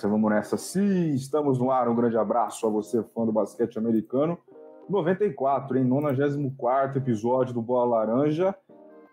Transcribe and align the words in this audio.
nessa, 0.00 0.08
vamos 0.08 0.30
nessa. 0.30 0.56
Sim, 0.56 1.10
estamos 1.10 1.58
no 1.58 1.70
ar. 1.70 1.88
Um 1.88 1.94
grande 1.94 2.16
abraço 2.16 2.66
a 2.66 2.70
você, 2.70 3.02
fã 3.14 3.26
do 3.26 3.32
basquete 3.32 3.78
americano. 3.78 4.38
94, 4.88 5.78
em 5.78 5.84
94 5.84 6.98
episódio 6.98 7.52
do 7.52 7.60
Bola 7.60 7.98
Laranja. 7.98 8.54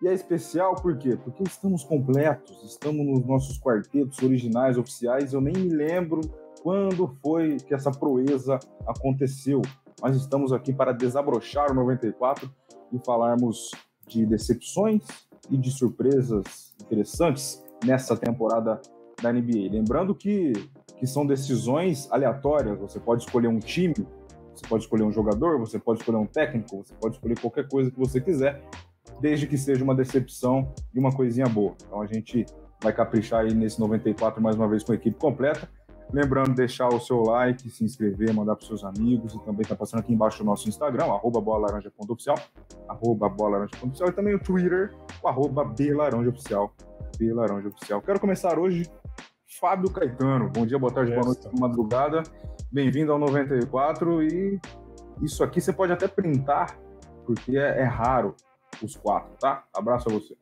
E 0.01 0.07
é 0.07 0.13
especial 0.13 0.75
por 0.75 0.97
quê? 0.97 1.17
Porque 1.21 1.43
estamos 1.43 1.83
completos, 1.83 2.63
estamos 2.63 3.05
nos 3.05 3.25
nossos 3.25 3.59
quartetos 3.59 4.21
originais, 4.21 4.77
oficiais. 4.77 5.33
Eu 5.33 5.41
nem 5.41 5.53
me 5.53 5.69
lembro 5.69 6.21
quando 6.61 7.07
foi 7.21 7.57
que 7.57 7.73
essa 7.73 7.91
proeza 7.91 8.59
aconteceu, 8.85 9.61
mas 10.01 10.15
estamos 10.15 10.53
aqui 10.53 10.71
para 10.71 10.91
desabrochar 10.93 11.71
o 11.71 11.73
94 11.73 12.49
e 12.93 12.99
falarmos 13.05 13.71
de 14.07 14.25
decepções 14.25 15.03
e 15.49 15.57
de 15.57 15.71
surpresas 15.71 16.75
interessantes 16.81 17.63
nessa 17.83 18.15
temporada 18.15 18.79
da 19.21 19.33
NBA. 19.33 19.71
Lembrando 19.71 20.13
que, 20.13 20.53
que 20.97 21.07
são 21.07 21.25
decisões 21.25 22.11
aleatórias, 22.11 22.77
você 22.79 22.99
pode 22.99 23.23
escolher 23.23 23.47
um 23.47 23.59
time, 23.59 23.95
você 24.53 24.67
pode 24.67 24.83
escolher 24.83 25.03
um 25.03 25.11
jogador, 25.11 25.59
você 25.59 25.77
pode 25.77 25.99
escolher 25.99 26.17
um 26.17 26.25
técnico, 26.25 26.77
você 26.77 26.93
pode 26.95 27.15
escolher 27.15 27.39
qualquer 27.39 27.67
coisa 27.67 27.91
que 27.91 27.99
você 27.99 28.19
quiser, 28.19 28.63
desde 29.21 29.45
que 29.47 29.57
seja 29.57 29.83
uma 29.83 29.95
decepção 29.95 30.73
e 30.93 30.99
uma 30.99 31.11
coisinha 31.11 31.47
boa. 31.47 31.75
Então 31.85 32.01
a 32.01 32.07
gente 32.07 32.45
vai 32.81 32.93
caprichar 32.93 33.41
aí 33.41 33.53
nesse 33.53 33.79
94 33.79 34.41
mais 34.41 34.55
uma 34.55 34.67
vez 34.67 34.83
com 34.83 34.91
a 34.91 34.95
equipe 34.95 35.17
completa. 35.17 35.69
Lembrando, 36.11 36.55
deixar 36.55 36.87
o 36.87 37.01
seu 37.01 37.21
like, 37.21 37.69
se 37.69 37.83
inscrever, 37.83 38.33
mandar 38.33 38.55
para 38.55 38.65
seus 38.65 38.83
amigos 38.83 39.35
e 39.35 39.39
também 39.39 39.61
está 39.61 39.75
passando 39.75 39.99
aqui 39.99 40.13
embaixo 40.13 40.41
o 40.41 40.45
nosso 40.45 40.69
Instagram, 40.69 41.03
arroba 41.03 41.41
bolalaranja.oficial, 41.41 42.37
arroba 42.87 43.27
e 43.27 44.11
também 44.13 44.33
o 44.33 44.39
Twitter, 44.39 44.95
o 45.21 45.27
arroba 45.27 45.65
belaranjaoficial, 45.65 46.73
belaranjaoficial. 47.19 48.01
Quero 48.01 48.21
começar 48.21 48.57
hoje, 48.57 48.89
Fábio 49.47 49.89
Caetano. 49.89 50.49
Bom 50.49 50.65
dia, 50.65 50.77
boa 50.77 50.91
tarde, 50.91 51.11
boa 51.11 51.25
noite, 51.25 51.43
boa 51.43 51.67
madrugada. 51.69 52.21
Bem-vindo 52.69 53.13
ao 53.13 53.17
94 53.17 54.21
e 54.21 54.59
isso 55.21 55.41
aqui 55.41 55.61
você 55.61 55.71
pode 55.71 55.93
até 55.93 56.05
printar, 56.05 56.77
porque 57.25 57.57
é, 57.57 57.79
é 57.79 57.83
raro 57.83 58.35
os 58.83 58.95
quatro, 58.97 59.31
tá? 59.39 59.63
Abraço 59.73 60.09
a 60.09 60.11
você. 60.11 60.35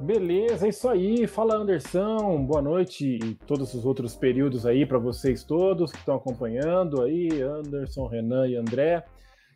Beleza, 0.00 0.66
é 0.66 0.70
isso 0.70 0.88
aí. 0.88 1.28
Fala 1.28 1.54
Anderson, 1.54 2.44
boa 2.44 2.60
noite 2.60 3.18
e 3.22 3.34
todos 3.46 3.72
os 3.72 3.86
outros 3.86 4.16
períodos 4.16 4.66
aí 4.66 4.84
para 4.84 4.98
vocês 4.98 5.44
todos 5.44 5.92
que 5.92 5.98
estão 5.98 6.16
acompanhando 6.16 7.02
aí, 7.02 7.40
Anderson, 7.40 8.08
Renan 8.08 8.48
e 8.48 8.56
André. 8.56 9.04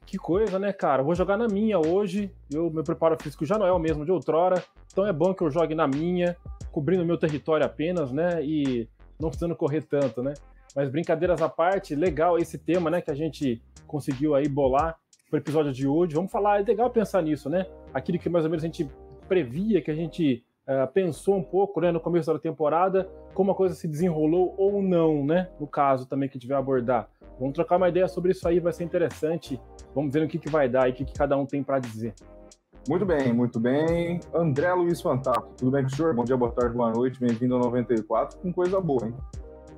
Que 0.06 0.17
coisa, 0.17 0.59
né, 0.59 0.72
cara? 0.72 1.03
vou 1.03 1.15
jogar 1.15 1.37
na 1.37 1.48
minha 1.48 1.78
hoje. 1.81 2.31
Eu 2.50 2.70
meu 2.70 2.84
preparo 2.84 3.17
físico 3.20 3.45
já 3.45 3.59
não 3.59 3.67
é 3.67 3.72
o 3.72 3.78
mesmo 3.78 4.05
de 4.05 4.12
outrora, 4.12 4.62
então 4.93 5.05
é 5.05 5.12
bom 5.12 5.34
que 5.34 5.43
eu 5.43 5.50
jogue 5.50 5.75
na 5.75 5.88
minha, 5.88 6.37
cobrindo 6.75 7.05
meu 7.05 7.17
território 7.17 7.65
apenas, 7.65 8.11
né? 8.11 8.45
E 8.45 8.89
não 9.19 9.29
precisando 9.29 9.55
correr 9.55 9.83
tanto, 9.83 10.25
né? 10.25 10.35
Mas 10.75 10.91
brincadeiras 10.91 11.41
à 11.41 11.49
parte, 11.49 11.95
legal 11.95 12.37
esse 12.37 12.59
tema, 12.59 12.91
né, 12.91 13.01
que 13.01 13.12
a 13.12 13.15
gente 13.15 13.62
conseguiu 13.87 14.35
aí 14.35 14.49
bolar 14.49 14.99
para 15.31 15.37
o 15.37 15.41
episódio 15.41 15.73
de 15.73 15.87
hoje. 15.87 16.17
Vamos 16.17 16.33
falar, 16.33 16.61
é 16.61 16.65
legal 16.65 16.91
pensar 16.91 17.23
nisso, 17.23 17.49
né? 17.49 17.65
Aquilo 17.93 18.19
que 18.19 18.29
mais 18.29 18.45
ou 18.45 18.51
menos 18.51 18.65
a 18.65 18.67
gente 18.67 18.91
previa, 19.29 19.81
que 19.81 19.91
a 19.91 19.95
gente 19.95 20.45
uh, 20.67 20.93
pensou 20.93 21.37
um 21.37 21.45
pouco 21.45 21.81
né, 21.81 21.93
no 21.93 22.01
começo 22.01 22.33
da 22.33 22.41
temporada, 22.41 23.09
como 23.35 23.53
a 23.53 23.55
coisa 23.55 23.77
se 23.77 23.87
desenrolou 23.87 24.53
ou 24.59 24.83
não, 24.83 25.25
né? 25.25 25.49
No 25.61 25.69
caso 25.69 26.06
também 26.06 26.29
que 26.29 26.45
vai 26.45 26.59
abordar. 26.59 27.09
Vamos 27.39 27.55
trocar 27.55 27.77
uma 27.77 27.89
ideia 27.89 28.09
sobre 28.09 28.33
isso 28.33 28.49
aí, 28.49 28.59
vai 28.59 28.73
ser 28.73 28.83
interessante. 28.83 29.61
Vamos 29.95 30.12
ver 30.12 30.25
o 30.25 30.29
que, 30.29 30.41
que 30.41 30.49
vai 30.49 30.69
dar 30.69 30.89
e 30.89 30.93
o 30.93 30.95
que, 30.95 31.05
que 31.05 31.15
cada 31.15 31.37
um 31.37 31.47
tem 31.47 31.62
para 31.62 31.79
dizer. 31.79 32.15
Muito 32.89 33.06
bem, 33.06 33.33
muito 33.33 33.59
bem. 33.59 34.21
André 34.34 34.72
Luiz 34.75 35.00
Fantato, 35.00 35.55
tudo 35.56 35.71
bem 35.71 35.83
com 35.83 35.89
o 35.89 35.97
senhor? 35.97 36.15
Bom 36.15 36.25
dia, 36.25 36.37
boa 36.37 36.53
tarde, 36.53 36.77
boa 36.77 36.91
noite, 36.91 37.19
bem-vindo 37.19 37.55
ao 37.55 37.61
94, 37.61 38.39
com 38.39 38.53
coisa 38.53 38.81
boa, 38.81 39.06
hein? 39.06 39.15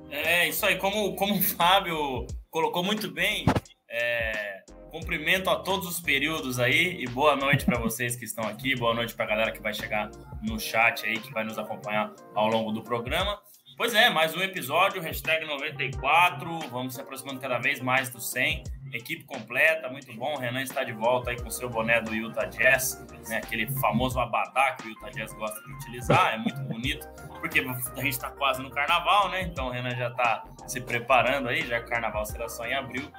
É, 0.09 0.47
isso 0.47 0.65
aí, 0.65 0.77
como, 0.77 1.15
como 1.15 1.35
o 1.35 1.41
Fábio 1.41 2.25
colocou 2.49 2.83
muito 2.83 3.09
bem, 3.11 3.45
é, 3.89 4.57
Cumprimento 4.91 5.49
a 5.49 5.57
todos 5.57 5.87
os 5.87 5.99
períodos 5.99 6.59
aí 6.59 7.03
e 7.03 7.07
boa 7.07 7.35
noite 7.35 7.65
para 7.65 7.77
vocês 7.77 8.15
que 8.15 8.23
estão 8.23 8.45
aqui, 8.45 8.75
boa 8.75 8.93
noite 8.93 9.13
para 9.13 9.25
a 9.25 9.27
galera 9.27 9.51
que 9.51 9.61
vai 9.61 9.73
chegar 9.73 10.09
no 10.41 10.57
chat 10.59 11.05
aí, 11.05 11.19
que 11.19 11.31
vai 11.33 11.43
nos 11.43 11.59
acompanhar 11.59 12.13
ao 12.33 12.47
longo 12.47 12.71
do 12.71 12.81
programa. 12.81 13.37
Pois 13.77 13.93
é, 13.93 14.09
mais 14.09 14.35
um 14.35 14.41
episódio, 14.41 14.99
hashtag 15.03 15.45
94, 15.45 16.61
vamos 16.71 16.95
se 16.95 16.99
aproximando 16.99 17.39
cada 17.39 17.59
vez 17.59 17.79
mais 17.79 18.09
do 18.09 18.19
100, 18.19 18.63
equipe 18.91 19.23
completa, 19.23 19.87
muito 19.87 20.11
bom, 20.15 20.33
o 20.33 20.39
Renan 20.39 20.63
está 20.63 20.83
de 20.83 20.93
volta 20.93 21.29
aí 21.29 21.39
com 21.39 21.47
seu 21.51 21.69
boné 21.69 22.01
do 22.01 22.11
Utah 22.11 22.45
Jazz, 22.45 23.05
né, 23.29 23.37
aquele 23.37 23.67
famoso 23.79 24.19
abadá 24.19 24.71
que 24.71 24.87
o 24.87 24.89
Utah 24.89 25.11
Jazz 25.11 25.31
gosta 25.33 25.61
de 25.61 25.71
utilizar, 25.73 26.33
é 26.33 26.37
muito 26.39 26.59
bonito, 26.61 27.07
porque 27.39 27.59
a 27.59 28.01
gente 28.01 28.13
está 28.13 28.31
quase 28.31 28.63
no 28.63 28.71
carnaval, 28.71 29.29
né, 29.29 29.43
então 29.43 29.67
o 29.67 29.69
Renan 29.69 29.95
já 29.95 30.07
está 30.07 30.43
se 30.65 30.81
preparando 30.81 31.47
aí, 31.47 31.61
já 31.61 31.79
que 31.79 31.85
o 31.85 31.89
carnaval 31.89 32.25
será 32.25 32.49
só 32.49 32.65
em 32.65 32.73
abril, 32.73 33.11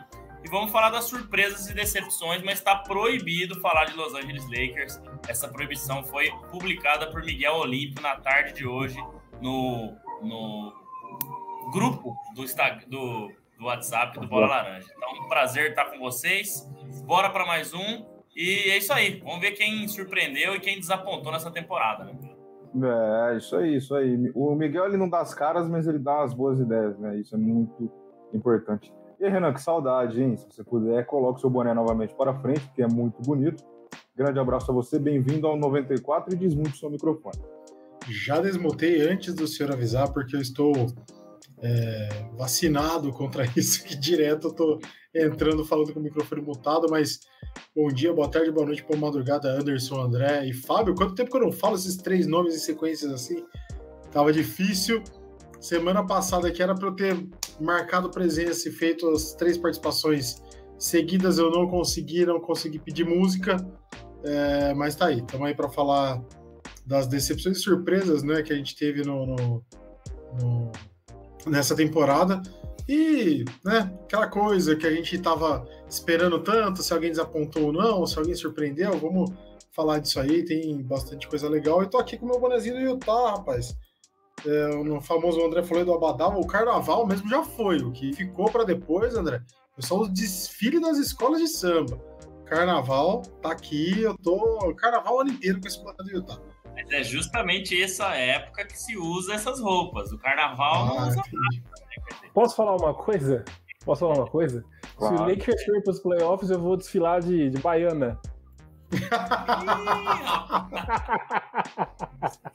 e 0.45 0.49
vamos 0.49 0.73
falar 0.73 0.91
das 0.91 1.05
surpresas 1.05 1.71
e 1.71 1.75
decepções, 1.75 2.43
mas 2.43 2.59
está 2.59 2.75
proibido 2.75 3.61
falar 3.61 3.85
de 3.85 3.95
Los 3.95 4.13
Angeles 4.15 4.45
Lakers. 4.45 5.01
Essa 5.29 5.49
proibição 5.49 6.05
foi 6.05 6.31
publicada 6.51 7.11
por 7.11 7.25
Miguel 7.25 7.55
Olímpio 7.55 8.01
na 8.01 8.17
tarde 8.17 8.53
de 8.53 8.65
hoje 8.65 8.97
no, 9.43 9.97
no 10.23 10.73
grupo 11.71 12.17
do, 12.35 12.45
do, 12.89 13.33
do 13.59 13.65
WhatsApp 13.65 14.19
do 14.19 14.27
Bola 14.27 14.47
Laranja. 14.47 14.87
Então, 14.97 15.25
um 15.25 15.29
prazer 15.29 15.71
estar 15.71 15.87
com 15.87 15.99
vocês. 15.99 16.69
Bora 17.05 17.31
para 17.31 17.47
mais 17.47 17.73
um. 17.75 18.05
E 18.35 18.71
é 18.71 18.79
isso 18.79 18.93
aí. 18.93 19.21
Vamos 19.21 19.41
ver 19.41 19.53
quem 19.53 19.87
surpreendeu 19.89 20.55
e 20.55 20.61
quem 20.61 20.79
desapontou 20.79 21.33
nessa 21.33 21.51
temporada. 21.51 22.05
Né? 22.05 22.19
É, 23.33 23.37
isso 23.37 23.57
aí, 23.57 23.77
isso 23.77 23.95
aí. 23.95 24.31
O 24.35 24.55
Miguel 24.55 24.87
ele 24.87 24.97
não 24.97 25.09
dá 25.09 25.21
as 25.21 25.35
caras, 25.35 25.69
mas 25.69 25.87
ele 25.87 25.99
dá 25.99 26.23
as 26.23 26.35
boas 26.35 26.61
ideias, 26.61 26.99
né? 26.99 27.17
Isso 27.17 27.35
é 27.35 27.39
muito 27.39 27.91
importante. 28.33 28.93
E 29.19 29.29
Renan, 29.29 29.53
que 29.53 29.61
saudade, 29.61 30.23
hein? 30.23 30.37
Se 30.37 30.47
você 30.49 30.63
puder, 30.63 31.05
coloque 31.07 31.41
seu 31.41 31.51
boné 31.51 31.75
novamente 31.75 32.15
para 32.15 32.33
frente, 32.35 32.69
que 32.75 32.83
é 32.83 32.87
muito 32.87 33.21
bonito. 33.23 33.65
Grande 34.15 34.39
abraço 34.39 34.71
a 34.71 34.75
você, 34.75 34.99
bem-vindo 34.99 35.47
ao 35.47 35.57
94 35.57 36.35
e 36.35 36.37
desmonte 36.37 36.77
seu 36.77 36.91
microfone. 36.91 37.39
Já 38.11 38.41
desmontei 38.41 39.01
antes 39.03 39.35
do 39.35 39.47
senhor 39.47 39.73
avisar, 39.73 40.13
porque 40.13 40.35
eu 40.35 40.41
estou 40.41 40.73
é, 41.61 42.09
vacinado 42.37 43.13
contra 43.13 43.45
isso, 43.57 43.85
que 43.85 43.97
direto 43.97 44.49
eu 44.49 44.51
estou 44.51 44.81
entrando 45.15 45.65
falando 45.65 45.93
com 45.93 46.01
o 46.01 46.03
microfone 46.03 46.43
mutado, 46.43 46.87
mas 46.91 47.21
bom 47.75 47.89
dia, 47.89 48.13
boa 48.13 48.31
tarde, 48.31 48.51
boa 48.51 48.67
noite, 48.67 48.85
boa 48.85 48.99
madrugada, 48.99 49.51
Anderson, 49.51 50.01
André 50.01 50.47
e 50.47 50.53
Fábio. 50.53 50.95
Quanto 50.95 51.15
tempo 51.15 51.31
que 51.31 51.37
eu 51.37 51.43
não 51.43 51.53
falo 51.53 51.75
esses 51.75 51.97
três 51.97 52.27
nomes 52.27 52.55
em 52.55 52.59
sequências 52.59 53.13
assim? 53.13 53.45
Tava 54.11 54.33
difícil. 54.33 55.03
Semana 55.61 56.07
passada 56.07 56.51
que 56.53 56.63
era 56.63 56.75
para 56.75 56.89
eu 56.89 56.95
ter 56.95 57.29
marcado 57.61 58.11
presença 58.11 58.69
e 58.69 58.73
feito 58.73 59.09
as 59.09 59.35
três 59.35 59.59
participações 59.59 60.41
seguidas, 60.79 61.39
eu 61.39 61.51
não 61.51 61.67
consegui, 61.67 62.25
não 62.25 62.41
consegui 62.41 62.79
pedir 62.79 63.05
música, 63.05 63.57
é, 64.23 64.73
mas 64.75 64.95
tá 64.95 65.07
aí, 65.07 65.19
estamos 65.19 65.47
aí 65.49 65.55
para 65.55 65.69
falar 65.69 66.23
das 66.89 67.07
decepções 67.07 67.59
e 67.59 67.61
surpresas 67.61 68.23
né, 68.23 68.43
que 68.43 68.53
a 68.53 68.57
gente 68.57 68.75
teve 68.75 69.03
no, 69.03 69.27
no, 69.27 69.65
no, 70.41 70.73
nessa 71.47 71.77
temporada. 71.77 72.41
E, 72.89 73.45
né, 73.63 73.93
aquela 74.05 74.27
coisa 74.27 74.75
que 74.75 74.87
a 74.87 74.91
gente 74.91 75.15
estava 75.15 75.69
esperando 75.89 76.41
tanto, 76.41 76.83
se 76.83 76.93
alguém 76.93 77.11
desapontou 77.11 77.67
ou 77.67 77.73
não, 77.73 78.07
se 78.07 78.19
alguém 78.19 78.35
surpreendeu, 78.35 78.99
vamos 78.99 79.31
falar 79.71 79.99
disso 79.99 80.19
aí, 80.19 80.45
tem 80.45 80.83
bastante 80.83 81.29
coisa 81.29 81.49
legal. 81.49 81.83
E 81.83 81.91
tô 81.91 81.99
aqui 81.99 82.17
com 82.17 82.25
o 82.25 82.29
meu 82.31 82.41
bonezinho 82.41 82.77
do 82.77 82.81
Utah, 82.81 83.33
rapaz 83.33 83.77
é, 84.47 84.69
no 84.85 85.01
famoso 85.01 85.45
André 85.45 85.63
falou 85.63 85.85
do 85.85 85.93
Abadá, 85.93 86.29
o 86.29 86.47
carnaval 86.47 87.07
mesmo 87.07 87.29
já 87.29 87.43
foi. 87.43 87.79
O 87.79 87.93
que 87.93 88.13
ficou 88.13 88.51
para 88.51 88.65
depois, 88.65 89.15
André, 89.15 89.43
foi 89.75 89.83
só 89.83 90.01
o 90.01 90.09
desfile 90.09 90.81
das 90.81 90.99
escolas 90.99 91.41
de 91.41 91.49
samba. 91.49 91.99
Carnaval 92.45 93.23
tá 93.43 93.53
aqui, 93.53 94.01
eu 94.01 94.17
tô 94.17 94.75
carnaval 94.75 95.17
o 95.17 95.21
ano 95.21 95.31
inteiro 95.31 95.61
com 95.61 95.69
esse 95.69 95.83
plano 95.83 95.99
do 95.99 96.11
Utah. 96.11 96.41
Mas 96.79 96.91
é 96.93 97.03
justamente 97.03 97.83
essa 97.83 98.15
época 98.15 98.65
que 98.65 98.79
se 98.79 98.97
usa 98.97 99.35
essas 99.35 99.61
roupas. 99.61 100.13
O 100.13 100.19
carnaval 100.19 100.85
ah, 100.85 100.87
não 100.87 101.09
usa 101.09 101.17
nada. 101.17 101.33
Né? 101.33 102.31
Posso 102.33 102.55
falar 102.55 102.77
uma 102.77 102.95
coisa? 102.95 103.45
Posso 103.85 104.01
falar 104.01 104.15
uma 104.15 104.29
coisa? 104.29 104.65
Claro. 104.97 105.17
Se 105.17 105.23
o 105.23 105.27
Lakers 105.27 105.65
for 105.65 105.83
para 105.83 105.91
os 105.91 105.99
playoffs, 105.99 106.51
eu 106.51 106.61
vou 106.61 106.77
desfilar 106.77 107.21
de, 107.21 107.51
de 107.51 107.59
baiana. 107.59 108.21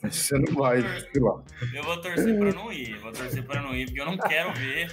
Você 0.03 0.39
não 0.39 0.55
vai, 0.55 0.81
sei 0.81 1.21
lá. 1.21 1.43
Eu 1.73 1.83
vou 1.83 2.01
torcer 2.01 2.39
para 2.39 2.53
não 2.53 2.71
ir, 2.71 2.97
vou 2.99 3.11
torcer 3.11 3.45
para 3.45 3.61
não 3.61 3.75
ir, 3.75 3.85
porque 3.85 4.01
eu 4.01 4.05
não 4.05 4.17
quero 4.17 4.53
ver 4.53 4.89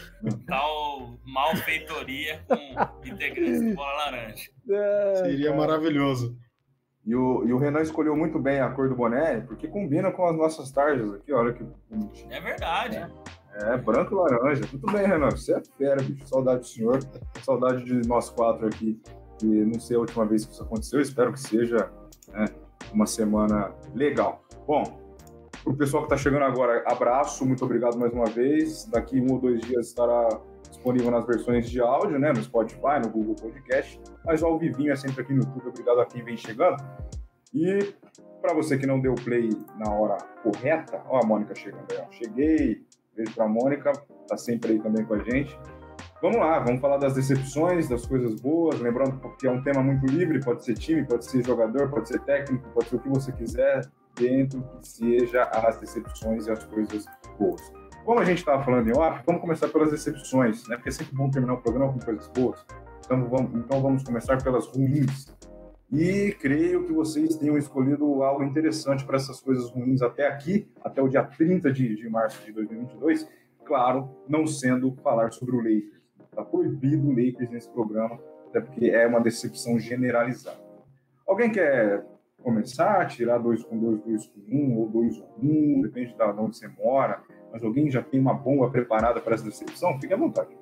tal 0.46 1.18
malfeitoria 1.24 2.44
com 2.48 3.08
integrantes 3.08 3.62
do 3.62 3.74
Bola 3.74 3.92
Laranja. 3.92 4.50
É, 4.68 5.14
Seria 5.24 5.46
cara. 5.46 5.56
maravilhoso. 5.56 6.36
E 7.04 7.14
o, 7.14 7.46
e 7.46 7.52
o 7.52 7.58
Renan 7.58 7.80
escolheu 7.80 8.14
muito 8.14 8.38
bem 8.38 8.60
a 8.60 8.70
cor 8.70 8.88
do 8.88 8.94
boné, 8.94 9.40
porque 9.40 9.66
combina 9.66 10.10
com 10.10 10.26
as 10.26 10.36
nossas 10.36 10.70
tarjas 10.70 11.14
aqui, 11.14 11.32
olha 11.32 11.52
que 11.52 11.64
bonitinho. 11.88 12.30
É 12.30 12.40
verdade. 12.40 12.96
É, 13.54 13.74
é 13.74 13.76
branco 13.78 14.14
e 14.14 14.16
laranja. 14.16 14.64
Muito 14.70 14.86
bem, 14.92 15.06
Renan, 15.06 15.30
você 15.30 15.54
é 15.54 15.62
fera, 15.78 16.02
bicho. 16.02 16.26
Saudade 16.26 16.60
do 16.60 16.66
senhor, 16.66 17.00
saudade 17.42 17.84
de 17.84 18.06
nós 18.06 18.28
quatro 18.30 18.66
aqui 18.66 19.00
que 19.38 19.46
não 19.46 19.80
sei 19.80 19.96
a 19.96 20.00
última 20.00 20.26
vez 20.26 20.44
que 20.44 20.52
isso 20.52 20.62
aconteceu, 20.62 21.00
espero 21.00 21.32
que 21.32 21.40
seja 21.40 21.90
né, 22.28 22.44
uma 22.92 23.06
semana 23.06 23.72
legal. 23.94 24.44
Bom, 24.66 24.84
O 25.64 25.74
pessoal 25.74 26.06
que 26.06 26.12
está 26.12 26.22
chegando 26.22 26.44
agora, 26.44 26.82
abraço, 26.86 27.44
muito 27.46 27.64
obrigado 27.64 27.98
mais 27.98 28.12
uma 28.12 28.26
vez. 28.26 28.84
Daqui 28.86 29.20
um 29.20 29.32
ou 29.32 29.38
dois 29.40 29.60
dias 29.60 29.88
estará 29.88 30.28
disponível 30.68 31.10
nas 31.10 31.26
versões 31.26 31.68
de 31.68 31.80
áudio, 31.80 32.18
né, 32.18 32.32
no 32.32 32.42
Spotify, 32.42 32.98
no 33.02 33.10
Google 33.10 33.34
Podcast, 33.34 34.00
mas 34.24 34.42
ao 34.42 34.58
vivinho 34.58 34.92
é 34.92 34.96
sempre 34.96 35.22
aqui 35.22 35.32
no 35.32 35.42
YouTube. 35.42 35.68
Obrigado 35.68 36.00
a 36.00 36.06
quem 36.06 36.22
vem 36.24 36.36
chegando. 36.36 36.82
E 37.52 37.94
para 38.40 38.54
você 38.54 38.78
que 38.78 38.86
não 38.86 39.00
deu 39.00 39.14
play 39.14 39.50
na 39.76 39.92
hora 39.92 40.16
correta, 40.42 41.02
ó 41.08 41.20
a 41.22 41.26
Mônica 41.26 41.54
chegando 41.54 41.86
aí, 41.90 41.98
ó. 42.00 42.10
Cheguei, 42.10 42.84
beijo 43.14 43.34
para 43.34 43.44
a 43.44 43.48
Mônica, 43.48 43.92
tá 44.28 44.36
sempre 44.36 44.72
aí 44.72 44.78
também 44.80 45.04
com 45.04 45.14
a 45.14 45.18
gente. 45.18 45.58
Vamos 46.22 46.36
lá, 46.36 46.58
vamos 46.58 46.80
falar 46.80 46.98
das 46.98 47.14
decepções, 47.14 47.88
das 47.88 48.04
coisas 48.04 48.38
boas, 48.40 48.78
lembrando 48.78 49.18
que 49.38 49.46
é 49.46 49.50
um 49.50 49.62
tema 49.62 49.82
muito 49.82 50.04
livre, 50.06 50.38
pode 50.40 50.62
ser 50.64 50.74
time, 50.74 51.02
pode 51.04 51.24
ser 51.24 51.44
jogador, 51.44 51.88
pode 51.90 52.08
ser 52.08 52.20
técnico, 52.20 52.68
pode 52.74 52.88
ser 52.90 52.96
o 52.96 52.98
que 53.00 53.08
você 53.08 53.32
quiser, 53.32 53.80
dentro 54.14 54.62
que 54.62 54.86
seja 54.86 55.44
as 55.44 55.80
decepções 55.80 56.46
e 56.46 56.50
as 56.50 56.62
coisas 56.64 57.06
boas. 57.38 57.72
Como 58.04 58.20
a 58.20 58.24
gente 58.24 58.38
estava 58.38 58.62
falando 58.62 58.88
em 58.88 58.96
off, 58.98 59.22
vamos 59.26 59.40
começar 59.40 59.68
pelas 59.68 59.90
decepções, 59.90 60.66
né? 60.68 60.76
Porque 60.76 60.90
é 60.90 60.92
sempre 60.92 61.14
bom 61.14 61.30
terminar 61.30 61.54
o 61.54 61.62
programa 61.62 61.92
com 61.92 61.98
coisas 61.98 62.28
boas. 62.28 62.64
Então 63.10 63.28
vamos, 63.28 63.54
então 63.56 63.82
vamos 63.82 64.04
começar 64.04 64.40
pelas 64.40 64.68
ruins. 64.68 65.26
E 65.90 66.30
creio 66.38 66.86
que 66.86 66.92
vocês 66.92 67.34
tenham 67.34 67.58
escolhido 67.58 68.22
algo 68.22 68.44
interessante 68.44 69.04
para 69.04 69.16
essas 69.16 69.40
coisas 69.40 69.68
ruins 69.68 70.00
até 70.00 70.28
aqui, 70.28 70.70
até 70.80 71.02
o 71.02 71.08
dia 71.08 71.24
30 71.24 71.72
de, 71.72 71.96
de 71.96 72.08
março 72.08 72.40
de 72.46 72.52
2022. 72.52 73.28
Claro, 73.64 74.08
não 74.28 74.46
sendo 74.46 74.92
falar 75.02 75.32
sobre 75.32 75.56
o 75.56 75.58
Lakers. 75.58 76.00
Está 76.30 76.44
proibido 76.44 77.08
o 77.08 77.10
Lakers 77.10 77.50
nesse 77.50 77.68
programa, 77.70 78.16
até 78.46 78.60
porque 78.60 78.86
é 78.90 79.04
uma 79.08 79.20
decepção 79.20 79.76
generalizada. 79.76 80.60
Alguém 81.26 81.50
quer 81.50 82.06
começar, 82.40 83.04
tirar 83.08 83.38
dois 83.38 83.64
com 83.64 83.76
dois, 83.76 84.00
dois 84.04 84.26
com 84.28 84.40
um, 84.56 84.78
ou 84.78 84.88
dois 84.88 85.18
com 85.18 85.40
um, 85.42 85.80
depende 85.82 86.14
de 86.14 86.22
onde 86.22 86.56
você 86.56 86.68
mora, 86.68 87.20
mas 87.52 87.64
alguém 87.64 87.90
já 87.90 88.04
tem 88.04 88.20
uma 88.20 88.34
bomba 88.34 88.70
preparada 88.70 89.20
para 89.20 89.34
essa 89.34 89.42
decepção? 89.42 90.00
Fique 90.00 90.14
à 90.14 90.16
vontade. 90.16 90.59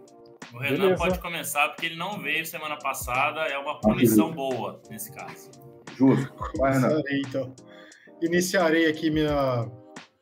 O 0.52 0.58
Renan 0.58 0.78
Beleza. 0.78 0.96
pode 0.96 1.18
começar 1.18 1.68
porque 1.68 1.86
ele 1.86 1.96
não 1.96 2.20
veio 2.20 2.44
semana 2.46 2.78
passada, 2.78 3.42
é 3.42 3.58
uma 3.58 3.80
punição 3.80 4.30
ah, 4.30 4.34
boa 4.34 4.82
nesse 4.88 5.12
caso. 5.12 5.50
Justo. 5.96 6.32
Vai, 6.56 6.72
Renan. 6.72 7.02
Então. 7.26 7.54
Iniciarei 8.20 8.86
aqui 8.86 9.10
minha, 9.10 9.70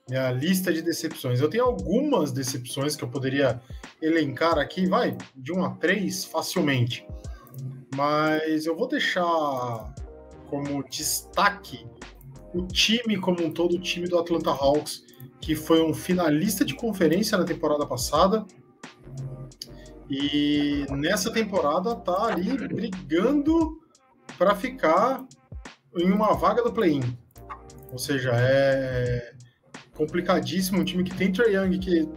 minha 0.09 0.31
lista 0.33 0.73
de 0.73 0.83
decepções. 0.83 1.41
Eu 1.41 1.49
tenho 1.49 1.65
algumas 1.65 2.33
decepções 2.33 2.95
que 2.95 3.05
eu 3.05 3.09
poderia 3.09 3.61
elencar 4.03 4.59
aqui, 4.59 4.87
vai, 4.87 5.17
de 5.35 5.53
1 5.53 5.65
a 5.65 5.71
3 5.77 6.25
facilmente. 6.27 7.07
Mas 7.95 8.67
eu 8.67 8.77
vou 8.77 8.87
deixar 8.87 9.95
como 10.49 10.85
destaque 10.89 11.87
o 12.55 12.67
time 12.67 13.19
como 13.19 13.43
um 13.43 13.51
todo, 13.51 13.77
o 13.77 13.81
time 13.81 14.09
do 14.09 14.19
Atlanta 14.19 14.51
Hawks, 14.51 15.05
que 15.41 15.55
foi 15.55 15.83
um 15.83 15.95
finalista 15.95 16.65
de 16.65 16.75
conferência 16.75 17.37
na 17.37 17.45
temporada 17.45 17.87
passada. 17.87 18.47
E 20.09 20.87
nessa 20.91 21.33
temporada 21.33 21.95
tá 21.97 22.27
ali 22.27 22.57
brigando 22.57 23.81
para 24.39 24.55
ficar 24.55 25.25
em 25.97 26.11
uma 26.11 26.35
vaga 26.35 26.63
do 26.63 26.73
play-in. 26.73 27.03
Ou 27.91 27.99
seja, 27.99 28.31
é 28.35 29.33
complicadíssimo. 29.97 30.81
Um 30.81 30.85
time 30.85 31.03
que 31.03 31.15
tem 31.15 31.33
Trae 31.33 31.55
Young, 31.55 31.79
que 31.79 32.09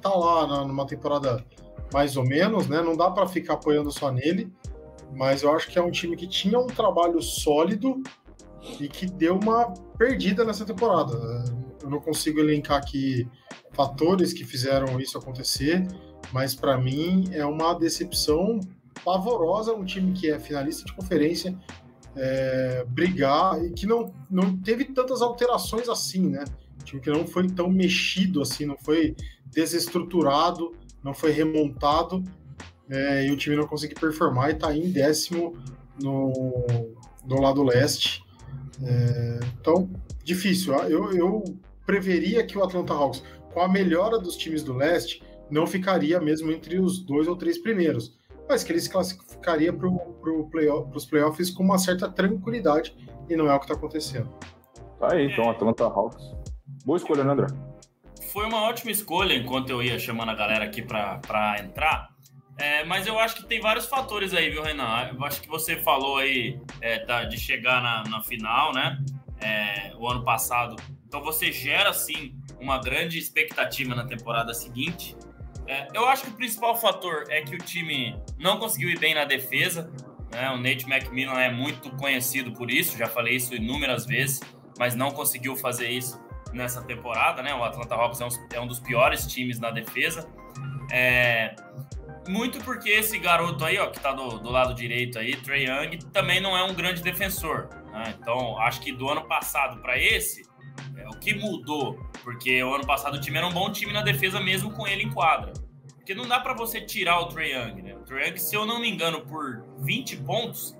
tá 0.00 0.10
lá 0.10 0.64
numa 0.64 0.86
temporada 0.86 1.44
mais 1.92 2.16
ou 2.16 2.24
menos, 2.24 2.68
né? 2.68 2.82
Não 2.82 2.96
dá 2.96 3.10
para 3.10 3.26
ficar 3.26 3.54
apoiando 3.54 3.92
só 3.92 4.10
nele, 4.10 4.52
mas 5.14 5.42
eu 5.42 5.54
acho 5.54 5.68
que 5.68 5.78
é 5.78 5.82
um 5.82 5.90
time 5.90 6.16
que 6.16 6.26
tinha 6.26 6.58
um 6.58 6.66
trabalho 6.66 7.20
sólido 7.22 8.02
e 8.80 8.88
que 8.88 9.06
deu 9.06 9.38
uma 9.38 9.72
perdida 9.96 10.44
nessa 10.44 10.64
temporada. 10.64 11.14
Eu 11.82 11.90
não 11.90 12.00
consigo 12.00 12.40
elencar 12.40 12.78
aqui 12.78 13.28
fatores 13.72 14.32
que 14.32 14.44
fizeram 14.44 14.98
isso 15.00 15.16
acontecer, 15.16 15.86
mas 16.32 16.54
para 16.54 16.76
mim 16.78 17.28
é 17.32 17.44
uma 17.44 17.74
decepção 17.74 18.60
pavorosa 19.04 19.74
um 19.74 19.84
time 19.84 20.12
que 20.12 20.30
é 20.30 20.38
finalista 20.38 20.84
de 20.84 20.92
conferência 20.94 21.56
é, 22.16 22.84
brigar 22.88 23.62
e 23.64 23.70
que 23.70 23.86
não, 23.86 24.12
não 24.30 24.56
teve 24.56 24.86
tantas 24.86 25.20
alterações 25.20 25.88
assim, 25.88 26.28
né? 26.28 26.44
time 26.86 27.02
que 27.02 27.10
não 27.10 27.26
foi 27.26 27.48
tão 27.48 27.68
mexido 27.68 28.40
assim, 28.40 28.64
não 28.64 28.76
foi 28.78 29.14
desestruturado, 29.46 30.74
não 31.02 31.12
foi 31.12 31.32
remontado, 31.32 32.22
é, 32.88 33.26
e 33.26 33.30
o 33.30 33.36
time 33.36 33.56
não 33.56 33.66
conseguiu 33.66 33.96
performar 33.98 34.50
e 34.50 34.52
está 34.52 34.74
em 34.74 34.90
décimo 34.90 35.56
no, 36.00 36.32
no 37.26 37.40
lado 37.40 37.62
leste. 37.62 38.24
É, 38.82 39.40
então, 39.60 39.90
difícil. 40.22 40.72
Eu, 40.74 41.12
eu 41.12 41.44
preveria 41.84 42.44
que 42.46 42.56
o 42.56 42.62
Atlanta 42.62 42.92
Hawks, 42.94 43.22
com 43.52 43.60
a 43.60 43.68
melhora 43.68 44.18
dos 44.18 44.36
times 44.36 44.62
do 44.62 44.72
leste, 44.72 45.22
não 45.50 45.66
ficaria 45.66 46.20
mesmo 46.20 46.50
entre 46.50 46.78
os 46.78 47.04
dois 47.04 47.28
ou 47.28 47.36
três 47.36 47.58
primeiros, 47.58 48.16
mas 48.48 48.62
que 48.62 48.72
ele 48.72 48.80
se 48.80 48.90
classificaria 48.90 49.72
para 49.72 49.90
pro 49.90 50.48
play 50.50 50.68
os 50.68 51.04
playoffs 51.04 51.50
com 51.50 51.62
uma 51.62 51.78
certa 51.78 52.08
tranquilidade, 52.08 52.96
e 53.28 53.36
não 53.36 53.50
é 53.50 53.54
o 53.54 53.58
que 53.58 53.64
está 53.64 53.74
acontecendo. 53.74 54.32
Tá 54.98 55.12
aí, 55.12 55.30
então, 55.30 55.50
Atlanta 55.50 55.84
Hawks. 55.84 56.34
Boa 56.84 56.96
escolha, 56.96 57.24
né, 57.24 57.32
André? 57.32 57.46
Foi 58.32 58.46
uma 58.46 58.62
ótima 58.62 58.90
escolha 58.90 59.34
enquanto 59.34 59.70
eu 59.70 59.82
ia 59.82 59.98
chamando 59.98 60.30
a 60.30 60.34
galera 60.34 60.64
aqui 60.64 60.82
para 60.82 61.56
entrar. 61.60 62.08
É, 62.58 62.84
mas 62.84 63.06
eu 63.06 63.18
acho 63.18 63.36
que 63.36 63.44
tem 63.44 63.60
vários 63.60 63.86
fatores 63.86 64.32
aí, 64.32 64.50
viu, 64.50 64.62
Renan? 64.62 65.10
Eu 65.12 65.24
acho 65.24 65.42
que 65.42 65.48
você 65.48 65.76
falou 65.76 66.16
aí 66.18 66.58
é, 66.80 67.26
de 67.26 67.38
chegar 67.38 67.82
na, 67.82 68.04
na 68.08 68.22
final, 68.22 68.72
né? 68.72 68.98
É, 69.40 69.92
o 69.98 70.08
ano 70.08 70.24
passado. 70.24 70.76
Então 71.06 71.22
você 71.22 71.52
gera, 71.52 71.92
sim, 71.92 72.34
uma 72.58 72.78
grande 72.78 73.18
expectativa 73.18 73.94
na 73.94 74.06
temporada 74.06 74.54
seguinte. 74.54 75.16
É, 75.68 75.88
eu 75.94 76.06
acho 76.06 76.24
que 76.24 76.30
o 76.30 76.34
principal 76.34 76.76
fator 76.76 77.24
é 77.28 77.42
que 77.42 77.54
o 77.54 77.58
time 77.58 78.16
não 78.38 78.58
conseguiu 78.58 78.88
ir 78.90 78.98
bem 78.98 79.14
na 79.14 79.24
defesa. 79.24 79.90
Né? 80.32 80.50
O 80.50 80.56
Nate 80.56 80.90
McMillan 80.90 81.40
é 81.40 81.50
muito 81.50 81.90
conhecido 81.96 82.52
por 82.52 82.70
isso, 82.70 82.96
já 82.96 83.06
falei 83.06 83.36
isso 83.36 83.54
inúmeras 83.54 84.06
vezes, 84.06 84.40
mas 84.78 84.94
não 84.94 85.10
conseguiu 85.10 85.56
fazer 85.56 85.88
isso 85.88 86.20
nessa 86.52 86.82
temporada, 86.82 87.42
né? 87.42 87.54
O 87.54 87.62
Atlanta 87.62 87.94
Hawks 87.94 88.20
é 88.20 88.24
um, 88.24 88.28
é 88.54 88.60
um 88.60 88.66
dos 88.66 88.80
piores 88.80 89.26
times 89.26 89.58
na 89.58 89.70
defesa. 89.70 90.28
É, 90.90 91.54
muito 92.28 92.62
porque 92.64 92.90
esse 92.90 93.18
garoto 93.18 93.64
aí, 93.64 93.78
ó, 93.78 93.88
que 93.90 94.00
tá 94.00 94.12
do, 94.12 94.38
do 94.38 94.50
lado 94.50 94.74
direito 94.74 95.18
aí, 95.18 95.36
Trey 95.36 95.66
Young, 95.66 95.98
também 96.12 96.40
não 96.40 96.56
é 96.56 96.62
um 96.62 96.74
grande 96.74 97.02
defensor. 97.02 97.68
Né? 97.92 98.14
Então, 98.20 98.58
acho 98.58 98.80
que 98.80 98.92
do 98.92 99.08
ano 99.08 99.26
passado 99.26 99.80
para 99.80 99.98
esse, 99.98 100.45
é, 100.96 101.08
o 101.08 101.18
que 101.18 101.34
mudou? 101.34 101.94
Porque 102.22 102.62
o 102.62 102.74
ano 102.74 102.86
passado 102.86 103.16
o 103.16 103.20
time 103.20 103.38
era 103.38 103.46
um 103.46 103.52
bom 103.52 103.70
time 103.70 103.92
na 103.92 104.02
defesa 104.02 104.40
mesmo 104.40 104.70
com 104.72 104.86
ele 104.86 105.02
em 105.02 105.10
quadra. 105.10 105.52
Porque 105.96 106.14
não 106.14 106.26
dá 106.26 106.38
para 106.38 106.54
você 106.54 106.80
tirar 106.80 107.20
o 107.20 107.26
Trey 107.26 107.52
Young, 107.52 107.82
né? 107.82 107.94
O 107.96 108.00
Trey 108.00 108.28
Young, 108.28 108.38
se 108.38 108.54
eu 108.54 108.64
não 108.64 108.80
me 108.80 108.88
engano, 108.88 109.22
por 109.22 109.64
20 109.78 110.18
pontos, 110.18 110.76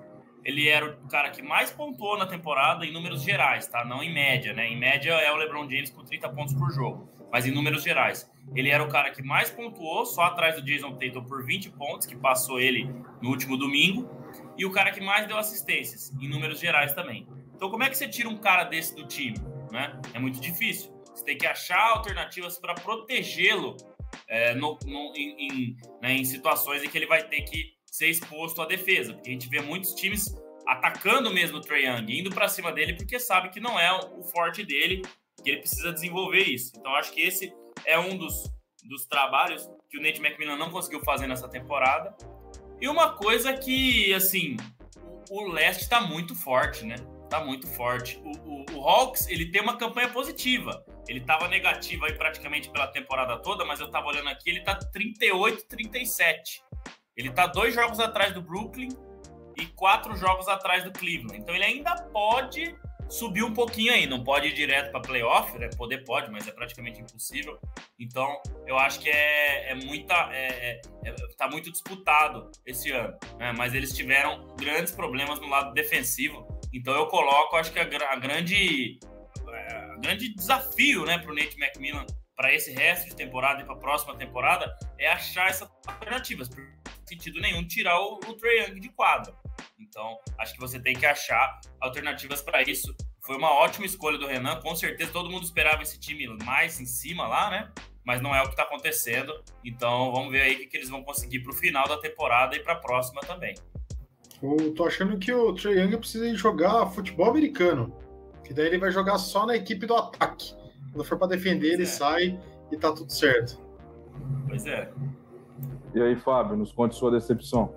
ele 0.47 0.69
era 0.69 0.97
o 1.03 1.07
cara 1.09 1.29
que 1.29 1.41
mais 1.41 1.69
pontuou 1.69 2.17
na 2.17 2.25
temporada 2.25 2.85
em 2.85 2.93
números 2.93 3.21
gerais, 3.21 3.67
tá? 3.67 3.83
Não 3.83 4.01
em 4.01 4.13
média, 4.13 4.53
né? 4.53 4.65
Em 4.65 4.77
média 4.77 5.11
é 5.11 5.29
o 5.29 5.35
LeBron 5.35 5.69
James 5.69 5.89
com 5.89 6.05
30 6.05 6.29
pontos 6.29 6.53
por 6.53 6.71
jogo, 6.71 7.09
mas 7.29 7.45
em 7.45 7.51
números 7.51 7.83
gerais. 7.83 8.31
Ele 8.55 8.69
era 8.69 8.81
o 8.81 8.87
cara 8.87 9.11
que 9.11 9.21
mais 9.21 9.49
pontuou, 9.49 10.05
só 10.05 10.21
atrás 10.21 10.55
do 10.55 10.61
Jason 10.61 10.93
Tatum 10.93 11.25
por 11.25 11.45
20 11.45 11.71
pontos, 11.71 12.07
que 12.07 12.15
passou 12.15 12.61
ele 12.61 12.89
no 13.21 13.29
último 13.29 13.57
domingo, 13.57 14.09
e 14.57 14.65
o 14.65 14.71
cara 14.71 14.91
que 14.91 15.01
mais 15.01 15.27
deu 15.27 15.37
assistências, 15.37 16.13
em 16.17 16.29
números 16.29 16.61
gerais 16.61 16.93
também. 16.93 17.27
Então, 17.53 17.69
como 17.69 17.83
é 17.83 17.89
que 17.89 17.97
você 17.97 18.07
tira 18.07 18.29
um 18.29 18.37
cara 18.37 18.63
desse 18.63 18.95
do 18.95 19.05
time? 19.05 19.37
Né? 19.71 19.99
É 20.13 20.19
muito 20.19 20.39
difícil. 20.39 20.91
Você 21.13 21.23
tem 21.23 21.37
que 21.37 21.47
achar 21.47 21.79
alternativas 21.91 22.59
para 22.59 22.73
protegê-lo 22.75 23.75
é, 24.27 24.53
no, 24.53 24.77
no, 24.85 25.13
em, 25.15 25.47
em, 25.47 25.77
né, 26.01 26.13
em 26.13 26.23
situações 26.23 26.83
em 26.83 26.89
que 26.89 26.97
ele 26.97 27.07
vai 27.07 27.23
ter 27.27 27.41
que 27.41 27.73
ser 27.85 28.07
exposto 28.07 28.61
à 28.61 28.65
defesa, 28.65 29.13
porque 29.13 29.29
a 29.29 29.33
gente 29.33 29.49
vê 29.49 29.59
muitos 29.61 29.93
times 29.95 30.35
atacando 30.67 31.33
mesmo 31.33 31.57
o 31.57 31.61
Trae 31.61 31.85
Young, 31.85 32.19
indo 32.19 32.29
para 32.29 32.47
cima 32.47 32.71
dele 32.71 32.93
porque 32.93 33.19
sabe 33.19 33.49
que 33.49 33.59
não 33.59 33.79
é 33.79 33.91
o 33.91 34.21
forte 34.23 34.63
dele, 34.63 35.01
que 35.43 35.49
ele 35.49 35.59
precisa 35.59 35.91
desenvolver 35.91 36.43
isso. 36.43 36.73
Então 36.77 36.93
acho 36.95 37.11
que 37.11 37.21
esse 37.21 37.53
é 37.85 37.97
um 37.97 38.17
dos, 38.17 38.51
dos 38.83 39.05
trabalhos 39.05 39.67
que 39.89 39.97
o 39.97 40.01
Nate 40.01 40.19
McMillan 40.19 40.57
não 40.57 40.69
conseguiu 40.69 40.99
fazer 41.01 41.27
nessa 41.27 41.47
temporada. 41.47 42.15
E 42.79 42.87
uma 42.87 43.13
coisa 43.13 43.53
que, 43.53 44.13
assim, 44.13 44.57
o, 45.29 45.47
leste 45.47 45.83
está 45.83 46.01
muito 46.01 46.35
forte, 46.35 46.85
né? 46.85 46.95
Tá 47.29 47.43
muito 47.43 47.67
forte. 47.67 48.21
O, 48.23 48.31
o, 48.31 48.65
o, 48.73 48.87
Hawks, 48.87 49.27
ele 49.27 49.51
tem 49.51 49.61
uma 49.61 49.77
campanha 49.77 50.09
positiva. 50.09 50.85
Ele 51.07 51.19
estava 51.19 51.47
negativo 51.47 52.05
aí 52.05 52.13
praticamente 52.13 52.69
pela 52.69 52.87
temporada 52.87 53.37
toda, 53.37 53.65
mas 53.65 53.79
eu 53.79 53.87
estava 53.87 54.07
olhando 54.07 54.29
aqui, 54.29 54.49
ele 54.49 54.61
tá 54.61 54.77
38-37. 54.79 56.61
Ele 57.15 57.31
tá 57.31 57.47
dois 57.47 57.73
jogos 57.73 57.99
atrás 57.99 58.33
do 58.33 58.41
Brooklyn 58.41 58.89
e 59.57 59.65
quatro 59.67 60.15
jogos 60.15 60.47
atrás 60.47 60.83
do 60.83 60.91
Cleveland. 60.91 61.37
Então 61.37 61.53
ele 61.55 61.63
ainda 61.63 61.95
pode 62.13 62.75
subir 63.09 63.43
um 63.43 63.53
pouquinho 63.53 63.93
aí. 63.93 64.05
Não 64.05 64.23
pode 64.23 64.47
ir 64.47 64.53
direto 64.53 64.91
para 64.91 65.01
playoff, 65.01 65.57
né? 65.57 65.69
Poder 65.75 66.03
pode, 66.03 66.29
mas 66.31 66.47
é 66.47 66.51
praticamente 66.51 67.01
impossível. 67.01 67.59
Então 67.99 68.39
eu 68.65 68.77
acho 68.77 68.99
que 68.99 69.09
é, 69.09 69.71
é 69.71 69.75
muita. 69.75 70.13
É, 70.31 70.81
é, 71.05 71.13
tá 71.37 71.47
muito 71.49 71.71
disputado 71.71 72.51
esse 72.65 72.91
ano. 72.91 73.17
Né? 73.37 73.53
Mas 73.57 73.73
eles 73.73 73.93
tiveram 73.95 74.55
grandes 74.55 74.93
problemas 74.93 75.39
no 75.39 75.47
lado 75.47 75.73
defensivo. 75.73 76.56
Então 76.77 76.93
eu 76.93 77.07
coloco, 77.07 77.55
acho 77.55 77.73
que 77.73 77.79
a, 77.79 77.83
a 77.83 78.15
grande. 78.15 78.99
É, 79.49 79.95
grande 79.99 80.33
desafio 80.35 81.05
né, 81.05 81.17
para 81.17 81.31
o 81.31 81.35
Nate 81.35 81.59
McMillan 81.59 82.05
para 82.35 82.53
esse 82.53 82.71
resto 82.71 83.09
de 83.09 83.15
temporada 83.15 83.61
e 83.61 83.65
para 83.65 83.73
a 83.73 83.79
próxima 83.79 84.15
temporada 84.15 84.71
é 84.99 85.07
achar 85.07 85.49
essas 85.49 85.67
alternativas. 85.87 86.47
Por 86.47 86.63
sentido 87.07 87.39
nenhum 87.39 87.65
tirar 87.65 87.99
o, 87.99 88.19
o 88.27 88.33
Trae 88.35 88.59
Young 88.59 88.79
de 88.79 88.89
quadra. 88.89 89.33
Então, 89.79 90.19
acho 90.37 90.53
que 90.53 90.59
você 90.59 90.79
tem 90.79 90.95
que 90.95 91.05
achar 91.05 91.59
alternativas 91.81 92.43
para 92.43 92.61
isso. 92.61 92.95
Foi 93.25 93.35
uma 93.37 93.51
ótima 93.51 93.87
escolha 93.87 94.19
do 94.19 94.27
Renan, 94.27 94.61
com 94.61 94.75
certeza 94.75 95.11
todo 95.11 95.31
mundo 95.31 95.45
esperava 95.45 95.81
esse 95.81 95.99
time 95.99 96.27
mais 96.45 96.79
em 96.79 96.85
cima 96.85 97.27
lá, 97.27 97.49
né? 97.49 97.71
Mas 98.05 98.21
não 98.21 98.35
é 98.35 98.41
o 98.41 98.45
que 98.45 98.51
está 98.51 98.63
acontecendo. 98.63 99.33
Então, 99.65 100.11
vamos 100.11 100.31
ver 100.31 100.41
aí 100.41 100.55
o 100.55 100.59
que, 100.59 100.67
que 100.67 100.77
eles 100.77 100.89
vão 100.89 101.03
conseguir 101.03 101.39
para 101.39 101.51
o 101.51 101.55
final 101.55 101.87
da 101.87 101.97
temporada 101.97 102.55
e 102.55 102.59
para 102.59 102.73
a 102.73 102.79
próxima 102.79 103.21
também. 103.21 103.55
Eu 104.41 104.73
tô 104.73 104.85
achando 104.85 105.17
que 105.17 105.33
o 105.33 105.53
Trae 105.53 105.79
Young 105.79 105.97
precisa 105.97 106.33
jogar 106.35 106.87
futebol 106.87 107.29
americano. 107.29 107.91
Que 108.43 108.53
daí 108.53 108.67
ele 108.67 108.77
vai 108.77 108.91
jogar 108.91 109.17
só 109.17 109.45
na 109.45 109.55
equipe 109.55 109.85
do 109.85 109.95
ataque. 109.95 110.53
Quando 110.91 111.03
for 111.03 111.17
para 111.17 111.27
defender, 111.27 111.73
ele 111.73 111.83
é. 111.83 111.87
sai 111.87 112.39
e 112.71 112.77
tá 112.77 112.91
tudo 112.91 113.11
certo. 113.11 113.59
Pois 114.47 114.65
é. 114.65 114.89
E 115.93 116.01
aí, 116.01 116.15
Fábio, 116.15 116.55
nos 116.55 116.71
conte 116.71 116.95
sua 116.95 117.11
decepção. 117.11 117.73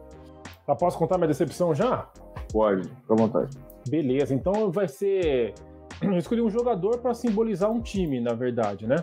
Já 0.66 0.74
posso 0.74 0.98
contar 0.98 1.16
minha 1.16 1.28
decepção 1.28 1.74
já? 1.74 2.08
Pode, 2.52 2.88
fica 2.88 3.14
à 3.14 3.16
vontade. 3.16 3.56
Beleza, 3.88 4.34
então 4.34 4.70
vai 4.70 4.86
ser. 4.86 5.54
Eu 6.00 6.16
escolhi 6.16 6.40
um 6.40 6.50
jogador 6.50 6.98
para 6.98 7.14
simbolizar 7.14 7.70
um 7.70 7.80
time, 7.80 8.20
na 8.20 8.34
verdade, 8.34 8.86
né? 8.86 8.96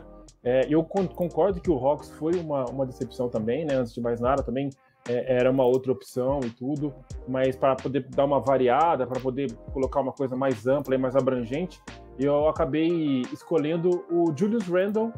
É, 0.43 0.61
eu 0.69 0.83
concordo 0.83 1.59
que 1.59 1.69
o 1.69 1.77
Hawks 1.77 2.09
foi 2.11 2.35
uma, 2.39 2.65
uma 2.65 2.85
decepção 2.85 3.27
também, 3.27 3.65
né? 3.65 3.75
Antes 3.75 3.93
de 3.93 4.01
mais 4.01 4.21
nada, 4.21 4.43
também 4.43 4.69
é, 5.07 5.37
era 5.37 5.49
uma 5.49 5.65
outra 5.65 5.91
opção 5.91 6.39
e 6.43 6.49
tudo, 6.49 6.93
mas 7.27 7.55
para 7.55 7.75
poder 7.75 8.07
dar 8.09 8.25
uma 8.25 8.39
variada, 8.39 9.05
para 9.07 9.19
poder 9.19 9.51
colocar 9.73 10.01
uma 10.01 10.11
coisa 10.11 10.35
mais 10.35 10.67
ampla 10.67 10.95
e 10.95 10.97
mais 10.97 11.15
abrangente, 11.15 11.81
eu 12.19 12.47
acabei 12.47 13.21
escolhendo 13.33 14.05
o 14.11 14.33
Julius 14.35 14.67
Randle, 14.67 15.13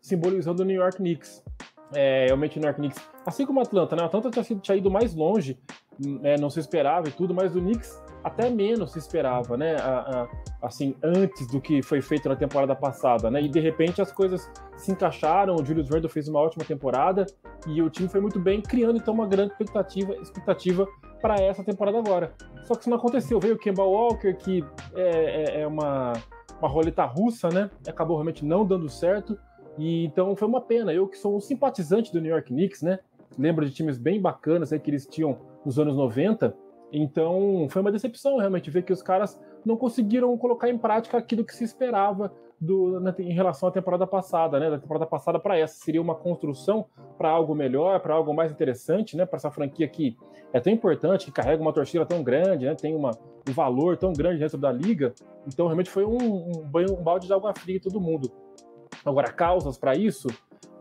simbolizando 0.00 0.62
o 0.62 0.66
New 0.66 0.76
York 0.76 0.98
Knicks. 0.98 1.42
É, 1.92 2.26
realmente 2.26 2.56
o 2.56 2.60
New 2.60 2.66
York 2.68 2.80
Knicks, 2.80 3.02
assim 3.26 3.44
como 3.46 3.60
o 3.60 3.62
Atlanta, 3.62 3.94
né? 3.94 4.02
O 4.02 4.06
Atlanta 4.06 4.30
tinha, 4.30 4.58
tinha 4.58 4.76
ido 4.76 4.90
mais 4.90 5.14
longe, 5.14 5.58
né? 5.98 6.36
não 6.38 6.50
se 6.50 6.58
esperava 6.58 7.08
e 7.08 7.12
tudo, 7.12 7.34
mas 7.34 7.54
o 7.54 7.60
Knicks 7.60 8.02
até 8.24 8.48
menos 8.48 8.92
se 8.92 8.98
esperava, 8.98 9.56
né? 9.56 9.76
A, 9.76 10.22
a, 10.22 10.28
assim, 10.66 10.96
antes 11.02 11.46
do 11.48 11.60
que 11.60 11.82
foi 11.82 12.00
feito 12.00 12.28
na 12.28 12.34
temporada 12.34 12.74
passada, 12.74 13.30
né? 13.30 13.42
E 13.42 13.48
de 13.48 13.60
repente 13.60 14.00
as 14.00 14.10
coisas 14.10 14.50
se 14.76 14.90
encaixaram, 14.90 15.56
o 15.56 15.64
Julius 15.64 15.90
Randle 15.90 16.08
fez 16.08 16.26
uma 16.26 16.40
ótima 16.40 16.64
temporada 16.64 17.26
e 17.66 17.82
o 17.82 17.90
time 17.90 18.08
foi 18.08 18.20
muito 18.20 18.40
bem, 18.40 18.62
criando 18.62 18.96
então 18.96 19.12
uma 19.12 19.26
grande 19.26 19.52
expectativa, 19.52 20.14
expectativa 20.16 20.88
para 21.20 21.36
essa 21.36 21.62
temporada 21.62 21.98
agora. 21.98 22.32
Só 22.64 22.74
que 22.74 22.80
isso 22.80 22.90
não 22.90 22.96
aconteceu. 22.96 23.38
Veio 23.38 23.54
o 23.54 23.58
Kemba 23.58 23.82
Walker, 23.82 24.34
que 24.34 24.64
é, 24.94 25.58
é, 25.58 25.60
é 25.60 25.66
uma, 25.66 26.14
uma 26.58 26.68
roleta 26.68 27.04
russa, 27.04 27.48
né? 27.50 27.70
Acabou 27.86 28.16
realmente 28.16 28.44
não 28.44 28.64
dando 28.64 28.88
certo. 28.88 29.38
E 29.78 30.04
então 30.04 30.34
foi 30.36 30.46
uma 30.46 30.60
pena. 30.60 30.92
Eu 30.92 31.08
que 31.08 31.18
sou 31.18 31.36
um 31.36 31.40
simpatizante 31.40 32.12
do 32.12 32.20
New 32.20 32.30
York 32.30 32.48
Knicks, 32.48 32.82
né? 32.82 32.98
Lembro 33.38 33.66
de 33.66 33.72
times 33.72 33.98
bem 33.98 34.20
bacanas 34.20 34.72
aí 34.72 34.78
que 34.78 34.90
eles 34.90 35.06
tinham 35.06 35.38
nos 35.64 35.78
anos 35.78 35.96
90. 35.96 36.54
Então 36.92 37.66
foi 37.70 37.82
uma 37.82 37.90
decepção 37.90 38.38
realmente 38.38 38.70
ver 38.70 38.82
que 38.82 38.92
os 38.92 39.02
caras 39.02 39.40
não 39.64 39.76
conseguiram 39.76 40.36
colocar 40.38 40.68
em 40.68 40.78
prática 40.78 41.18
aquilo 41.18 41.44
que 41.44 41.54
se 41.54 41.64
esperava 41.64 42.32
do, 42.60 43.00
na, 43.00 43.14
em 43.18 43.32
relação 43.32 43.68
à 43.68 43.72
temporada 43.72 44.06
passada, 44.06 44.60
né? 44.60 44.70
Da 44.70 44.78
temporada 44.78 45.06
passada 45.06 45.38
para 45.38 45.58
essa 45.58 45.74
seria 45.74 46.00
uma 46.00 46.14
construção 46.14 46.86
para 47.18 47.28
algo 47.28 47.54
melhor, 47.54 48.00
para 48.00 48.14
algo 48.14 48.32
mais 48.32 48.52
interessante, 48.52 49.16
né? 49.16 49.26
Para 49.26 49.36
essa 49.38 49.50
franquia 49.50 49.88
que 49.88 50.16
é 50.52 50.60
tão 50.60 50.72
importante, 50.72 51.26
que 51.26 51.32
carrega 51.32 51.60
uma 51.60 51.72
torcida 51.72 52.06
tão 52.06 52.22
grande, 52.22 52.64
né? 52.64 52.74
Tem 52.74 52.94
uma, 52.94 53.10
um 53.48 53.52
valor 53.52 53.96
tão 53.96 54.12
grande 54.12 54.38
dentro 54.38 54.56
da 54.56 54.70
liga. 54.70 55.12
Então 55.46 55.66
realmente 55.66 55.90
foi 55.90 56.04
um, 56.04 56.16
um, 56.16 56.68
banho, 56.68 56.92
um 56.92 57.02
balde 57.02 57.26
de 57.26 57.32
água 57.32 57.52
fria 57.54 57.76
em 57.76 57.80
todo 57.80 58.00
mundo. 58.00 58.30
Agora, 59.04 59.32
causas 59.32 59.76
para 59.76 59.94
isso, 59.94 60.28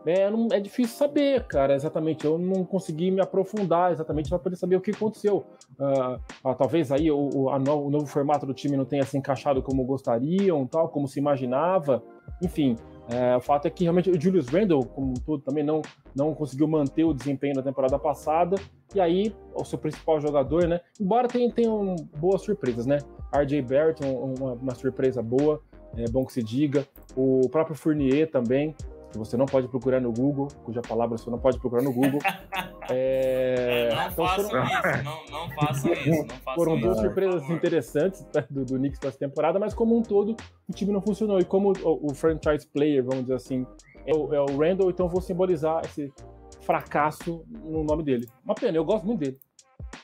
é, 0.06 0.30
não, 0.30 0.48
é 0.52 0.60
difícil 0.60 0.98
saber, 0.98 1.46
cara, 1.48 1.74
exatamente. 1.74 2.26
Eu 2.26 2.38
não 2.38 2.66
consegui 2.66 3.10
me 3.10 3.22
aprofundar 3.22 3.92
exatamente 3.92 4.30
para 4.30 4.40
poder 4.40 4.56
saber 4.56 4.76
o 4.76 4.82
que 4.82 4.92
aconteceu. 4.92 5.46
Uh, 5.80 6.56
talvez 6.56 6.92
aí 6.92 7.10
o, 7.10 7.30
o, 7.34 7.60
no, 7.60 7.86
o, 7.86 7.90
novo 7.90 8.06
formato 8.06 8.46
do 8.46 8.54
time 8.54 8.76
não 8.76 8.86
tenha 8.86 9.04
se 9.04 9.18
encaixado 9.18 9.62
como 9.62 9.86
gostariam, 9.86 10.68
tal, 10.68 10.90
como 10.90 11.08
se 11.08 11.20
imaginava. 11.20 12.04
Enfim, 12.42 12.76
é, 13.10 13.36
o 13.36 13.42
fato 13.42 13.66
é 13.66 13.70
que 13.70 13.84
realmente 13.84 14.10
o 14.10 14.20
Julius 14.20 14.48
Randle, 14.48 14.86
como 14.86 15.14
todo, 15.22 15.42
também 15.42 15.64
não, 15.64 15.82
não 16.16 16.34
conseguiu 16.34 16.68
manter 16.68 17.06
o 17.06 17.14
desempenho 17.14 17.56
da 17.56 17.64
temporada 17.64 17.98
passada. 17.98 18.58
E 18.94 19.00
aí, 19.00 19.34
o 19.56 19.64
seu 19.64 19.80
principal 19.80 20.20
jogador, 20.20 20.68
né? 20.68 20.82
Embora 21.00 21.28
tenha, 21.28 21.52
tenham 21.52 21.96
boas 22.18 22.42
surpresas, 22.42 22.86
né? 22.86 23.00
RJ 23.34 23.62
Barrett, 23.62 24.04
uma, 24.04 24.54
uma 24.54 24.76
surpresa 24.76 25.22
boa 25.22 25.62
é 25.98 26.10
bom 26.10 26.26
que 26.26 26.34
se 26.34 26.44
diga. 26.44 26.88
O 27.16 27.48
próprio 27.50 27.76
Fournier 27.76 28.30
também, 28.30 28.76
que 29.12 29.18
você 29.18 29.38
não 29.38 29.46
pode 29.46 29.68
procurar 29.68 30.02
no 30.02 30.12
Google, 30.12 30.48
cuja 30.64 30.82
palavra 30.82 31.18
você 31.18 31.30
não 31.30 31.38
pode 31.38 31.60
procurar 31.60 31.84
no 31.84 31.94
Google. 31.94 32.20
É... 32.90 33.96
Não, 33.96 34.08
então 34.12 34.28
façam 34.28 34.50
foram... 34.50 34.66
isso, 34.66 35.04
não, 35.06 35.26
não 35.32 35.50
façam 35.52 35.94
isso, 35.94 36.10
não 36.10 36.28
façam 36.44 36.56
Foram 36.56 36.76
isso, 36.76 36.86
duas 36.86 37.00
surpresas 37.00 37.50
interessantes 37.50 38.28
né, 38.36 38.46
do, 38.50 38.66
do 38.66 38.78
Knicks 38.78 39.00
para 39.00 39.08
essa 39.08 39.20
temporada, 39.20 39.58
mas 39.58 39.74
como 39.74 39.98
um 39.98 40.02
todo, 40.02 40.36
o 40.68 40.74
time 40.74 40.92
não 40.92 41.02
funcionou. 41.02 41.40
E 41.40 41.46
como 41.46 41.72
o, 41.72 42.12
o 42.12 42.14
franchise 42.14 42.68
player, 42.68 43.02
vamos 43.02 43.22
dizer 43.22 43.36
assim, 43.36 43.66
é 44.06 44.14
o, 44.14 44.34
é 44.34 44.42
o 44.42 44.58
Randall, 44.58 44.90
então 44.90 45.08
vou 45.08 45.22
simbolizar 45.22 45.82
esse 45.86 46.12
fracasso 46.60 47.46
no 47.64 47.86
nome 47.86 48.04
dele. 48.04 48.28
Uma 48.44 48.54
pena, 48.54 48.78
eu 48.78 48.84
gosto 48.84 49.06
muito 49.06 49.22
dele. 49.22 49.38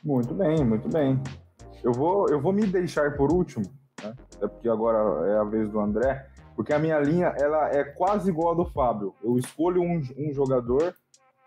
Muito 0.01 0.34
bem, 0.34 0.63
muito 0.63 0.88
bem. 0.88 1.22
Eu 1.84 1.91
vou, 1.91 2.27
eu 2.29 2.39
vou 2.39 2.53
me 2.53 2.65
deixar 2.65 3.15
por 3.17 3.31
último, 3.31 3.65
né? 4.03 4.13
É 4.41 4.48
porque 4.48 4.70
agora 4.70 5.27
é 5.27 5.38
a 5.38 5.44
vez 5.44 5.70
do 5.70 5.79
André, 5.79 6.25
porque 6.56 6.74
a 6.74 6.79
minha 6.79 7.00
linha 7.00 7.34
ela 7.39 7.70
é 7.70 7.84
quase 7.84 8.29
igual 8.29 8.51
a 8.51 8.56
do 8.56 8.65
Fábio. 8.65 9.13
Eu 9.24 9.38
escolho 9.38 9.82
um, 9.82 10.01
um 10.18 10.34
jogador, 10.34 10.94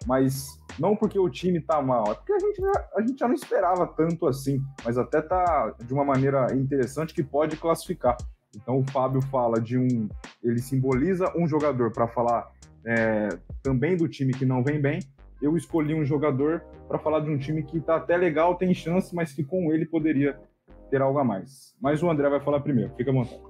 mas 0.07 0.59
não 0.79 0.97
porque 0.97 1.19
o 1.19 1.29
time 1.29 1.61
tá 1.61 1.81
mal, 1.83 2.11
é 2.11 2.15
porque 2.15 2.33
a 2.33 2.39
gente, 2.39 2.61
já, 2.61 2.89
a 2.97 3.01
gente 3.01 3.19
já 3.19 3.29
não 3.29 3.35
esperava 3.35 3.87
tanto 3.87 4.27
assim, 4.27 4.61
mas 4.85 4.97
até 4.97 5.21
tá 5.21 5.75
de 5.85 5.93
uma 5.93 6.05
maneira 6.05 6.47
interessante 6.55 7.15
que 7.15 7.23
pode 7.23 7.57
classificar. 7.57 8.17
Então 8.57 8.79
o 8.79 8.91
Fábio 8.91 9.21
fala 9.23 9.61
de 9.61 9.79
um. 9.79 10.09
Ele 10.43 10.59
simboliza 10.59 11.33
um 11.37 11.47
jogador 11.47 11.91
para 11.91 12.07
falar 12.07 12.51
é, 12.85 13.29
também 13.63 13.97
do 13.97 14.09
time 14.09 14.33
que 14.33 14.45
não 14.45 14.63
vem 14.63 14.81
bem. 14.81 15.01
Eu 15.41 15.57
escolhi 15.57 15.95
um 15.95 16.05
jogador 16.05 16.63
para 16.87 16.99
falar 16.99 17.21
de 17.21 17.31
um 17.31 17.39
time 17.39 17.63
que 17.63 17.81
tá 17.81 17.97
até 17.97 18.17
legal, 18.17 18.55
tem 18.55 18.73
chance, 18.75 19.15
mas 19.15 19.33
que 19.33 19.43
com 19.43 19.73
ele 19.73 19.87
poderia 19.87 20.39
ter 20.93 21.01
algo 21.01 21.19
a 21.19 21.25
mais. 21.25 21.75
Mas 21.81 22.03
o 22.03 22.11
André 22.11 22.29
vai 22.29 22.41
falar 22.41 22.61
primeiro, 22.61 22.95
fica 22.95 23.11
à 23.11 23.15
vontade. 23.15 23.41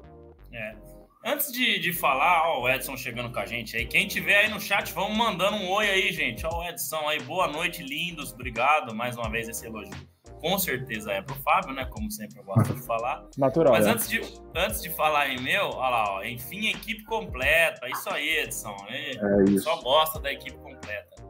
É. 0.53 0.77
Antes 1.25 1.53
de, 1.53 1.79
de 1.81 1.93
falar, 1.93 2.49
ó, 2.49 2.63
o 2.63 2.69
Edson 2.69 2.97
chegando 2.97 3.33
com 3.33 3.41
a 3.41 3.47
gente 3.47 3.77
aí. 3.77 3.85
Quem 3.85 4.07
tiver 4.07 4.37
aí 4.37 4.49
no 4.49 4.61
chat, 4.61 4.93
vamos 4.93 5.17
mandando 5.17 5.57
um 5.57 5.71
oi 5.71 5.89
aí, 5.89 6.13
gente. 6.13 6.47
Ó, 6.47 6.61
o 6.61 6.65
Edson 6.65 7.09
aí, 7.09 7.21
boa 7.21 7.49
noite, 7.49 7.83
lindos. 7.83 8.33
Obrigado 8.33 8.95
mais 8.95 9.17
uma 9.17 9.29
vez 9.29 9.49
esse 9.49 9.67
elogio. 9.67 9.93
Com 10.41 10.59
certeza 10.59 11.13
é 11.13 11.23
pro 11.23 11.35
Fábio, 11.37 11.73
né? 11.75 11.85
Como 11.87 12.11
sempre 12.11 12.39
eu 12.39 12.45
gosto 12.45 12.75
de 12.75 12.83
falar. 12.83 13.25
Natural. 13.37 13.73
Mas 13.73 13.87
é. 13.87 13.91
antes, 13.91 14.09
de, 14.09 14.21
antes 14.55 14.83
de 14.83 14.91
falar 14.91 15.29
em 15.29 15.41
meu, 15.41 15.67
olha 15.67 15.89
lá, 15.91 16.15
ó, 16.15 16.25
enfim, 16.25 16.69
equipe 16.69 17.05
completa. 17.05 17.89
Isso 17.89 18.09
aí, 18.11 18.39
Edson. 18.39 18.77
Ele 18.89 19.19
é 19.21 19.45
isso. 19.51 19.65
Só 19.65 19.81
gosta 19.81 20.19
da 20.21 20.33
equipe 20.33 20.57
completa. 20.59 21.23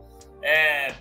É, 0.43 0.95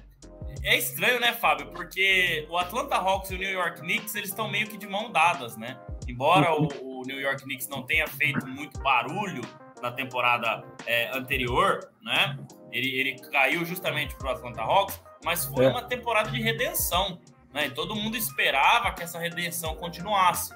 é 0.63 0.77
estranho, 0.77 1.19
né, 1.19 1.33
Fábio? 1.33 1.67
Porque 1.67 2.47
o 2.49 2.57
Atlanta 2.57 2.95
Hawks 2.95 3.31
e 3.31 3.35
o 3.35 3.37
New 3.37 3.51
York 3.51 3.81
Knicks, 3.81 4.15
eles 4.15 4.29
estão 4.29 4.49
meio 4.49 4.67
que 4.67 4.77
de 4.77 4.87
mão 4.87 5.11
dadas, 5.11 5.57
né? 5.57 5.79
Embora 6.07 6.53
o, 6.53 6.67
o 6.81 7.03
New 7.05 7.19
York 7.19 7.43
Knicks 7.43 7.67
não 7.67 7.83
tenha 7.83 8.07
feito 8.07 8.45
muito 8.47 8.79
barulho 8.81 9.41
na 9.81 9.91
temporada 9.91 10.63
é, 10.85 11.15
anterior, 11.15 11.91
né? 12.01 12.37
Ele, 12.71 12.99
ele 12.99 13.19
caiu 13.31 13.65
justamente 13.65 14.15
para 14.15 14.27
o 14.27 14.31
Atlanta 14.31 14.61
Hawks, 14.61 15.01
mas 15.23 15.45
foi 15.45 15.65
é. 15.65 15.69
uma 15.69 15.83
temporada 15.83 16.29
de 16.29 16.41
redenção, 16.41 17.19
né? 17.53 17.67
E 17.67 17.71
todo 17.71 17.95
mundo 17.95 18.15
esperava 18.15 18.91
que 18.93 19.03
essa 19.03 19.19
redenção 19.19 19.75
continuasse. 19.75 20.53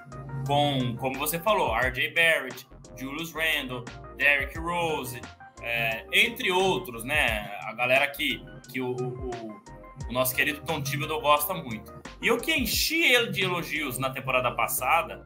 Com, 0.47 0.95
como 0.97 1.17
você 1.17 1.39
falou, 1.39 1.75
R.J. 1.75 2.13
Barrett, 2.13 2.67
Julius 2.95 3.33
Randle, 3.33 3.83
Derrick 4.15 4.57
Rose, 4.59 5.19
é, 5.61 6.05
entre 6.13 6.51
outros, 6.51 7.03
né? 7.03 7.57
A 7.63 7.73
galera 7.73 8.07
que, 8.07 8.45
que 8.71 8.79
o, 8.79 8.91
o 8.91 9.64
o 10.09 10.13
nosso 10.13 10.35
querido 10.35 10.61
Tom 10.61 10.81
Thibodeau 10.81 11.21
gosta 11.21 11.53
muito. 11.53 11.93
E 12.21 12.27
eu 12.27 12.37
que 12.37 12.53
enchi 12.53 13.03
ele 13.03 13.31
de 13.31 13.43
elogios 13.43 13.97
na 13.97 14.09
temporada 14.09 14.51
passada, 14.51 15.25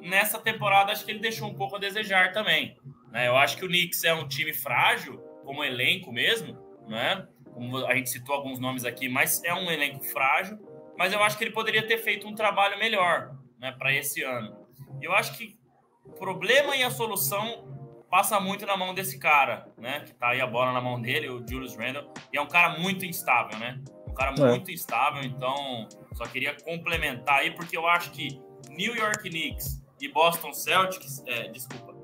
nessa 0.00 0.38
temporada 0.38 0.92
acho 0.92 1.04
que 1.04 1.10
ele 1.10 1.20
deixou 1.20 1.48
um 1.48 1.54
pouco 1.54 1.76
a 1.76 1.78
desejar 1.78 2.32
também. 2.32 2.76
Né? 3.10 3.28
Eu 3.28 3.36
acho 3.36 3.56
que 3.56 3.64
o 3.64 3.68
Knicks 3.68 4.04
é 4.04 4.14
um 4.14 4.26
time 4.26 4.52
frágil, 4.52 5.18
como 5.44 5.64
elenco 5.64 6.12
mesmo, 6.12 6.56
né? 6.86 7.26
Como 7.52 7.84
a 7.84 7.94
gente 7.94 8.10
citou 8.10 8.34
alguns 8.34 8.58
nomes 8.58 8.84
aqui, 8.84 9.08
mas 9.08 9.42
é 9.42 9.52
um 9.52 9.70
elenco 9.70 10.04
frágil. 10.04 10.58
Mas 10.96 11.12
eu 11.12 11.22
acho 11.22 11.36
que 11.36 11.44
ele 11.44 11.52
poderia 11.52 11.86
ter 11.86 11.98
feito 11.98 12.28
um 12.28 12.34
trabalho 12.34 12.78
melhor 12.78 13.34
né, 13.58 13.72
para 13.72 13.92
esse 13.92 14.22
ano. 14.22 14.66
Eu 15.00 15.12
acho 15.12 15.36
que 15.36 15.58
o 16.04 16.12
problema 16.12 16.76
e 16.76 16.82
a 16.82 16.90
solução 16.90 18.04
passa 18.10 18.38
muito 18.40 18.66
na 18.66 18.76
mão 18.76 18.92
desse 18.92 19.18
cara, 19.18 19.68
né? 19.78 20.00
Que 20.00 20.12
tá 20.12 20.30
aí 20.30 20.40
a 20.40 20.46
bola 20.46 20.72
na 20.72 20.80
mão 20.80 21.00
dele, 21.00 21.28
o 21.28 21.44
Julius 21.46 21.76
Randle. 21.76 22.12
E 22.32 22.36
é 22.36 22.40
um 22.40 22.46
cara 22.46 22.78
muito 22.78 23.06
instável, 23.06 23.58
né? 23.58 23.80
Cara 24.20 24.34
é. 24.36 24.50
muito 24.50 24.70
instável, 24.70 25.22
então 25.22 25.88
só 26.12 26.26
queria 26.26 26.54
complementar 26.62 27.40
aí, 27.40 27.52
porque 27.52 27.74
eu 27.74 27.86
acho 27.86 28.10
que 28.10 28.38
New 28.68 28.94
York 28.94 29.30
Knicks 29.30 29.82
e 29.98 30.08
Boston 30.08 30.52
Celtics, 30.52 31.24
é, 31.26 31.48
desculpa, 31.48 31.94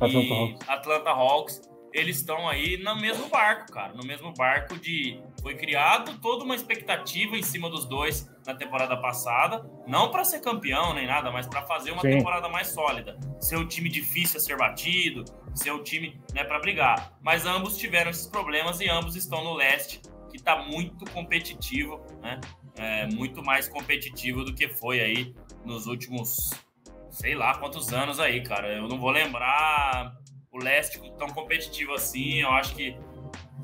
Atlanta 0.00 0.34
Hawks. 0.34 0.68
Atlanta 0.68 1.10
Hawks 1.10 1.62
eles 1.94 2.16
estão 2.16 2.48
aí 2.48 2.76
no 2.76 2.96
mesmo 2.96 3.28
barco, 3.28 3.70
cara. 3.70 3.94
No 3.94 4.04
mesmo 4.04 4.34
barco 4.34 4.76
de. 4.76 5.22
Foi 5.40 5.54
criado 5.54 6.18
toda 6.20 6.42
uma 6.42 6.56
expectativa 6.56 7.36
em 7.36 7.42
cima 7.42 7.70
dos 7.70 7.86
dois 7.86 8.28
na 8.44 8.52
temporada 8.52 8.96
passada. 8.96 9.64
Não 9.86 10.10
para 10.10 10.24
ser 10.24 10.40
campeão 10.40 10.92
nem 10.92 11.06
nada, 11.06 11.30
mas 11.30 11.46
para 11.46 11.62
fazer 11.62 11.92
uma 11.92 12.02
Sim. 12.02 12.18
temporada 12.18 12.48
mais 12.48 12.68
sólida. 12.68 13.16
Ser 13.40 13.58
um 13.58 13.66
time 13.66 13.88
difícil 13.88 14.38
a 14.38 14.40
ser 14.40 14.56
batido, 14.56 15.24
ser 15.54 15.70
um 15.70 15.84
time 15.84 16.20
né, 16.34 16.42
para 16.42 16.58
brigar. 16.58 17.12
Mas 17.22 17.46
ambos 17.46 17.76
tiveram 17.76 18.10
esses 18.10 18.26
problemas 18.26 18.80
e 18.80 18.88
ambos 18.88 19.14
estão 19.14 19.44
no 19.44 19.54
leste, 19.54 20.02
que 20.34 20.38
está 20.38 20.64
muito 20.64 21.08
competitivo, 21.12 22.04
né? 22.20 22.40
É, 22.76 23.06
muito 23.06 23.40
mais 23.40 23.68
competitivo 23.68 24.44
do 24.44 24.52
que 24.52 24.68
foi 24.68 25.00
aí 25.00 25.34
nos 25.64 25.86
últimos 25.86 26.50
sei 27.08 27.36
lá 27.36 27.56
quantos 27.56 27.92
anos 27.92 28.18
aí, 28.18 28.42
cara. 28.42 28.66
Eu 28.72 28.88
não 28.88 28.98
vou 28.98 29.10
lembrar 29.10 30.16
o 30.50 30.58
leste 30.58 31.00
tão 31.16 31.28
competitivo 31.28 31.94
assim. 31.94 32.40
Eu 32.40 32.50
acho 32.50 32.74
que 32.74 32.96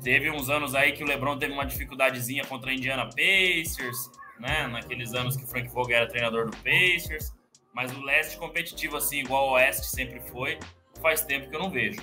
teve 0.01 0.31
uns 0.31 0.49
anos 0.49 0.73
aí 0.73 0.93
que 0.93 1.03
o 1.03 1.07
LeBron 1.07 1.37
teve 1.37 1.51
uma 1.51 1.65
dificuldadezinha 1.65 2.45
contra 2.45 2.71
a 2.71 2.73
Indiana 2.73 3.03
Pacers, 3.05 4.09
né? 4.39 4.65
Naqueles 4.67 5.13
anos 5.13 5.35
que 5.35 5.43
o 5.43 5.47
Frank 5.47 5.67
Vogel 5.73 5.97
era 5.97 6.07
treinador 6.07 6.49
do 6.49 6.55
Pacers. 6.57 7.33
Mas 7.73 7.91
o 7.93 8.01
leste 8.01 8.37
competitivo 8.37 8.95
assim, 8.95 9.19
igual 9.19 9.49
o 9.49 9.51
oeste 9.55 9.87
sempre 9.87 10.21
foi, 10.21 10.57
faz 11.01 11.21
tempo 11.25 11.49
que 11.49 11.55
eu 11.55 11.59
não 11.59 11.69
vejo. 11.69 11.99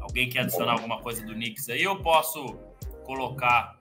Alguém 0.00 0.28
quer 0.28 0.42
adicionar 0.42 0.74
alguma 0.74 1.00
coisa 1.00 1.26
do 1.26 1.34
Knicks 1.34 1.68
aí? 1.68 1.82
Eu 1.82 2.00
posso 2.00 2.56
colocar 3.04 3.80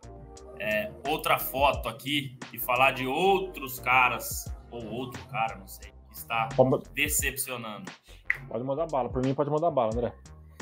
é, 0.63 0.89
outra 1.05 1.37
foto 1.37 1.89
aqui 1.89 2.37
e 2.53 2.57
falar 2.57 2.91
de 2.91 3.05
outros 3.05 3.79
caras, 3.79 4.45
ou 4.71 4.85
outro 4.85 5.21
cara, 5.27 5.57
não 5.57 5.67
sei, 5.67 5.91
que 6.09 6.15
está 6.15 6.47
decepcionando. 6.93 7.91
Pode 8.47 8.63
mandar 8.63 8.87
bala. 8.87 9.09
Por 9.09 9.21
mim, 9.21 9.33
pode 9.33 9.49
mandar 9.49 9.69
bala, 9.71 9.91
André. 9.93 10.13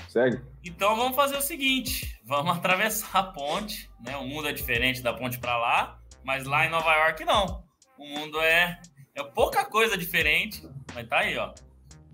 Segue. 0.07 0.41
Então 0.63 0.95
vamos 0.95 1.15
fazer 1.15 1.37
o 1.37 1.41
seguinte: 1.41 2.19
vamos 2.25 2.51
atravessar 2.57 3.19
a 3.19 3.23
ponte, 3.23 3.91
né? 4.03 4.17
O 4.17 4.25
mundo 4.25 4.47
é 4.47 4.51
diferente 4.51 5.03
da 5.03 5.13
ponte 5.13 5.37
para 5.37 5.55
lá, 5.55 5.99
mas 6.23 6.45
lá 6.45 6.65
em 6.65 6.71
Nova 6.71 6.91
York 6.95 7.23
não. 7.23 7.63
O 7.95 8.07
mundo 8.07 8.41
é, 8.41 8.81
é 9.13 9.23
pouca 9.23 9.63
coisa 9.65 9.95
diferente, 9.95 10.67
mas 10.95 11.07
tá 11.07 11.19
aí, 11.19 11.37
ó. 11.37 11.53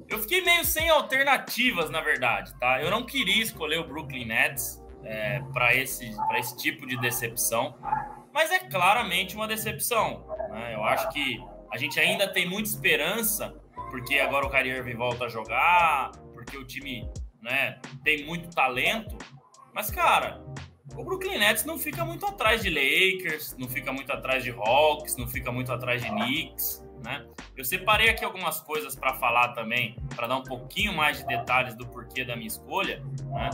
Eu 0.10 0.20
fiquei 0.20 0.42
meio 0.44 0.66
sem 0.66 0.90
alternativas, 0.90 1.90
na 1.90 2.02
verdade, 2.02 2.54
tá? 2.60 2.82
Eu 2.82 2.92
não 2.92 3.06
queria 3.06 3.42
escolher 3.42 3.80
o 3.80 3.88
Brooklyn 3.88 4.26
Nets 4.26 4.86
é, 5.08 5.42
para 5.54 5.74
esse, 5.76 6.12
esse 6.38 6.58
tipo 6.58 6.86
de 6.86 7.00
decepção, 7.00 7.78
mas 8.34 8.52
é 8.52 8.60
claramente 8.60 9.36
uma 9.36 9.48
decepção. 9.48 10.28
Né? 10.52 10.76
Eu 10.76 10.84
acho 10.84 11.10
que 11.10 11.44
a 11.72 11.78
gente 11.78 12.00
ainda 12.00 12.28
tem 12.32 12.48
muita 12.48 12.70
esperança, 12.70 13.56
porque 13.90 14.20
agora 14.20 14.46
o 14.46 14.50
Kyrie 14.50 14.72
Irving 14.72 14.96
volta 14.96 15.26
a 15.26 15.30
jogar, 15.30 16.12
porque 16.34 16.58
o 16.58 16.66
time 16.66 17.10
né? 17.48 17.80
Tem 18.04 18.26
muito 18.26 18.50
talento, 18.50 19.18
mas 19.74 19.90
cara, 19.90 20.44
o 20.96 21.04
Brooklyn 21.04 21.38
Nets 21.38 21.64
não 21.64 21.78
fica 21.78 22.04
muito 22.04 22.26
atrás 22.26 22.62
de 22.62 22.70
Lakers, 22.70 23.56
não 23.58 23.70
fica 23.70 23.94
muito 23.94 24.12
atrás 24.12 24.44
de 24.44 24.52
Hawks, 24.52 25.16
não 25.16 25.28
fica 25.28 25.52
muito 25.52 25.72
atrás 25.72 26.02
de 26.02 26.10
Knicks, 26.10 26.86
né? 27.04 27.26
Eu 27.56 27.64
separei 27.64 28.10
aqui 28.10 28.26
algumas 28.26 28.60
coisas 28.60 28.96
para 28.96 29.14
falar 29.14 29.54
também, 29.54 29.96
para 30.16 30.28
dar 30.28 30.38
um 30.38 30.44
pouquinho 30.44 30.94
mais 30.94 31.20
de 31.20 31.26
detalhes 31.26 31.76
do 31.76 31.88
porquê 31.88 32.26
da 32.26 32.36
minha 32.36 32.48
escolha, 32.48 33.02
né? 33.26 33.50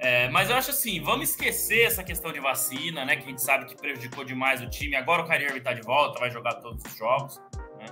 É, 0.00 0.30
mas 0.30 0.48
eu 0.48 0.56
acho 0.56 0.70
assim, 0.70 1.02
vamos 1.02 1.30
esquecer 1.30 1.82
essa 1.82 2.02
questão 2.02 2.32
de 2.32 2.40
vacina, 2.40 3.04
né? 3.04 3.16
Que 3.16 3.24
a 3.24 3.26
gente 3.26 3.42
sabe 3.42 3.66
que 3.66 3.76
prejudicou 3.76 4.24
demais 4.24 4.62
o 4.62 4.68
time. 4.68 4.96
Agora 4.96 5.22
o 5.22 5.28
Kyrie 5.28 5.46
Irving 5.46 5.60
tá 5.60 5.74
de 5.74 5.82
volta, 5.82 6.18
vai 6.18 6.30
jogar 6.30 6.54
todos 6.54 6.82
os 6.82 6.96
jogos. 6.96 7.38
Né? 7.78 7.86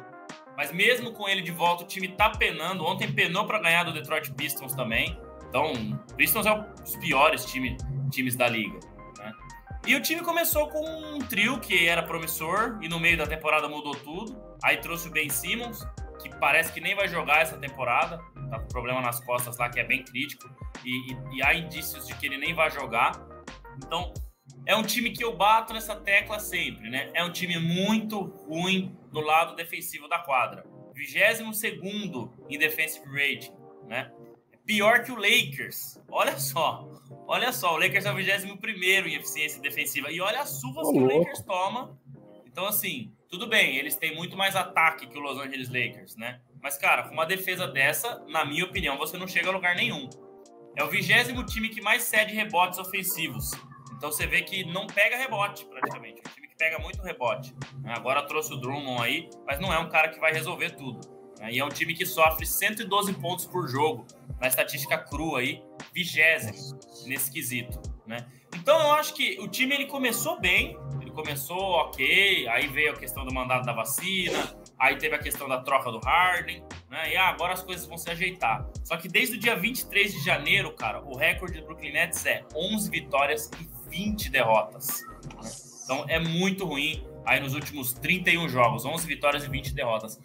Mas 0.56 0.72
mesmo 0.72 1.12
com 1.12 1.28
ele 1.28 1.42
de 1.42 1.52
volta, 1.52 1.84
o 1.84 1.86
time 1.86 2.08
tá 2.08 2.30
penando. 2.30 2.82
Ontem 2.82 3.12
penou 3.12 3.46
para 3.46 3.58
ganhar 3.58 3.84
do 3.84 3.92
Detroit 3.92 4.32
Pistons 4.32 4.74
também. 4.74 5.20
Então, 5.50 5.72
o 5.72 6.14
Pistons 6.14 6.46
é 6.46 6.52
um 6.52 6.74
dos 6.82 6.96
piores 6.96 7.44
time, 7.44 7.76
times 8.10 8.34
da 8.34 8.48
liga. 8.48 8.78
Né? 9.18 9.32
E 9.86 9.94
o 9.94 10.00
time 10.00 10.22
começou 10.22 10.66
com 10.68 10.82
um 11.14 11.18
trio 11.18 11.60
que 11.60 11.86
era 11.86 12.02
promissor 12.02 12.78
e 12.80 12.88
no 12.88 12.98
meio 12.98 13.18
da 13.18 13.26
temporada 13.26 13.68
mudou 13.68 13.94
tudo. 13.94 14.34
Aí 14.62 14.78
trouxe 14.78 15.08
o 15.08 15.10
Ben 15.10 15.28
Simmons, 15.28 15.86
que 16.18 16.28
parece 16.38 16.72
que 16.72 16.80
nem 16.80 16.94
vai 16.94 17.08
jogar 17.08 17.42
essa 17.42 17.56
temporada, 17.56 18.18
tá 18.50 18.58
com 18.58 18.68
problema 18.68 19.00
nas 19.00 19.20
costas 19.20 19.56
lá 19.58 19.68
que 19.68 19.80
é 19.80 19.84
bem 19.84 20.04
crítico 20.04 20.48
e, 20.84 21.12
e, 21.12 21.36
e 21.36 21.42
há 21.42 21.54
indícios 21.54 22.06
de 22.06 22.14
que 22.14 22.26
ele 22.26 22.38
nem 22.38 22.54
vai 22.54 22.70
jogar. 22.70 23.12
Então, 23.76 24.12
é 24.66 24.74
um 24.74 24.82
time 24.82 25.10
que 25.10 25.22
eu 25.22 25.36
bato 25.36 25.72
nessa 25.72 25.96
tecla 25.96 26.38
sempre, 26.38 26.90
né? 26.90 27.10
É 27.14 27.24
um 27.24 27.32
time 27.32 27.58
muito 27.58 28.20
ruim 28.20 28.96
no 29.12 29.20
lado 29.20 29.54
defensivo 29.56 30.08
da 30.08 30.18
quadra. 30.18 30.64
22 30.94 31.56
segundo 31.56 32.32
em 32.48 32.58
defensive 32.58 33.06
rating, 33.06 33.52
né? 33.86 34.10
pior 34.68 35.02
que 35.02 35.10
o 35.10 35.16
Lakers. 35.16 35.98
Olha 36.10 36.38
só. 36.38 36.86
Olha 37.26 37.50
só, 37.52 37.74
o 37.74 37.78
Lakers 37.78 38.04
é 38.04 38.12
o 38.12 38.14
21 38.14 38.58
em 39.06 39.14
eficiência 39.14 39.60
defensiva. 39.62 40.12
E 40.12 40.20
olha 40.20 40.40
as 40.40 40.60
suvas 40.60 40.90
que 40.90 40.98
o 40.98 41.06
Lakers 41.06 41.42
toma. 41.42 41.98
Então, 42.44 42.66
assim, 42.66 43.10
tudo 43.28 43.46
bem, 43.46 43.76
eles 43.76 43.94
têm 43.96 44.14
muito 44.14 44.36
mais 44.36 44.56
ataque 44.56 45.06
que 45.06 45.18
o 45.18 45.20
Los 45.20 45.38
Angeles 45.38 45.68
Lakers, 45.68 46.16
né? 46.16 46.40
Mas, 46.62 46.76
cara, 46.78 47.04
com 47.04 47.14
uma 47.14 47.26
defesa 47.26 47.66
dessa, 47.66 48.24
na 48.28 48.44
minha 48.44 48.64
opinião, 48.64 48.96
você 48.96 49.16
não 49.16 49.26
chega 49.26 49.48
a 49.48 49.52
lugar 49.52 49.76
nenhum. 49.76 50.08
É 50.76 50.82
o 50.82 50.88
vigésimo 50.88 51.44
time 51.44 51.68
que 51.68 51.80
mais 51.80 52.02
cede 52.04 52.34
rebotes 52.34 52.78
ofensivos. 52.78 53.50
Então 53.96 54.12
você 54.12 54.26
vê 54.26 54.42
que 54.42 54.64
não 54.64 54.86
pega 54.86 55.16
rebote, 55.16 55.64
praticamente. 55.66 56.22
É 56.24 56.28
um 56.28 56.32
time 56.32 56.48
que 56.48 56.56
pega 56.56 56.78
muito 56.78 57.02
rebote. 57.02 57.54
Agora 57.84 58.22
trouxe 58.22 58.52
o 58.52 58.56
Drummond 58.56 59.02
aí, 59.02 59.28
mas 59.44 59.58
não 59.58 59.72
é 59.72 59.78
um 59.78 59.88
cara 59.88 60.08
que 60.08 60.20
vai 60.20 60.32
resolver 60.32 60.70
tudo. 60.70 61.00
E 61.50 61.58
é 61.58 61.64
um 61.64 61.68
time 61.68 61.94
que 61.94 62.06
sofre 62.06 62.46
112 62.46 63.12
pontos 63.14 63.46
por 63.46 63.68
jogo 63.68 64.06
na 64.40 64.48
estatística 64.48 64.96
crua 64.98 65.40
aí, 65.40 65.62
vigésimo 65.92 66.78
nesse 67.06 67.30
quesito, 67.30 67.80
né? 68.06 68.26
Então 68.56 68.78
eu 68.80 68.92
acho 68.92 69.14
que 69.14 69.38
o 69.40 69.48
time 69.48 69.74
ele 69.74 69.86
começou 69.86 70.40
bem, 70.40 70.76
começou 71.18 71.58
ok, 71.58 72.46
aí 72.46 72.68
veio 72.68 72.92
a 72.92 72.96
questão 72.96 73.24
do 73.24 73.34
mandado 73.34 73.66
da 73.66 73.72
vacina, 73.72 74.56
aí 74.78 74.96
teve 74.96 75.16
a 75.16 75.18
questão 75.18 75.48
da 75.48 75.60
troca 75.60 75.90
do 75.90 75.98
Harden, 75.98 76.62
né? 76.88 77.12
E 77.12 77.16
ah, 77.16 77.30
agora 77.30 77.54
as 77.54 77.62
coisas 77.62 77.88
vão 77.88 77.98
se 77.98 78.08
ajeitar. 78.08 78.64
Só 78.84 78.96
que 78.96 79.08
desde 79.08 79.34
o 79.34 79.38
dia 79.38 79.56
23 79.56 80.12
de 80.12 80.24
janeiro, 80.24 80.72
cara, 80.72 81.02
o 81.04 81.16
recorde 81.16 81.58
do 81.58 81.66
Brooklyn 81.66 81.90
Nets 81.90 82.24
é 82.24 82.44
11 82.54 82.88
vitórias 82.88 83.50
e 83.60 83.90
20 83.90 84.30
derrotas. 84.30 85.02
Então 85.82 86.04
é 86.06 86.20
muito 86.20 86.64
ruim 86.64 87.04
aí 87.26 87.40
nos 87.40 87.52
últimos 87.52 87.92
31 87.94 88.48
jogos, 88.48 88.84
11 88.84 89.04
vitórias 89.04 89.42
e 89.42 89.48
20 89.48 89.74
derrotas. 89.74 90.20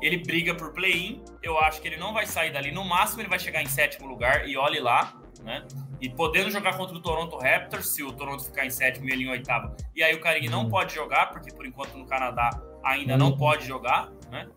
Ele 0.00 0.16
briga 0.16 0.54
por 0.54 0.72
play-in. 0.72 1.22
Eu 1.42 1.58
acho 1.58 1.82
que 1.82 1.88
ele 1.88 1.98
não 1.98 2.14
vai 2.14 2.24
sair 2.24 2.50
dali. 2.50 2.70
No 2.70 2.82
máximo, 2.82 3.20
ele 3.20 3.28
vai 3.28 3.38
chegar 3.38 3.62
em 3.62 3.66
sétimo 3.66 4.08
lugar 4.08 4.48
e 4.48 4.56
olhe 4.56 4.80
lá, 4.80 5.19
né? 5.42 5.66
E 6.00 6.08
podendo 6.08 6.50
jogar 6.50 6.76
contra 6.76 6.96
o 6.96 7.00
Toronto 7.00 7.36
Raptors, 7.36 7.88
se 7.88 8.02
o 8.02 8.12
Toronto 8.12 8.44
ficar 8.44 8.66
em 8.66 8.70
sétimo 8.70 9.08
e 9.08 9.12
ele 9.12 9.24
em 9.24 9.28
oitavo. 9.28 9.74
E 9.94 10.02
aí 10.02 10.14
o 10.14 10.20
Caringue 10.20 10.48
não 10.48 10.64
uhum. 10.64 10.70
pode 10.70 10.94
jogar, 10.94 11.30
porque 11.30 11.52
por 11.52 11.66
enquanto 11.66 11.96
no 11.96 12.06
Canadá 12.06 12.50
ainda 12.84 13.16
não 13.16 13.30
uhum. 13.30 13.36
pode 13.36 13.66
jogar, 13.66 14.10
né? 14.30 14.48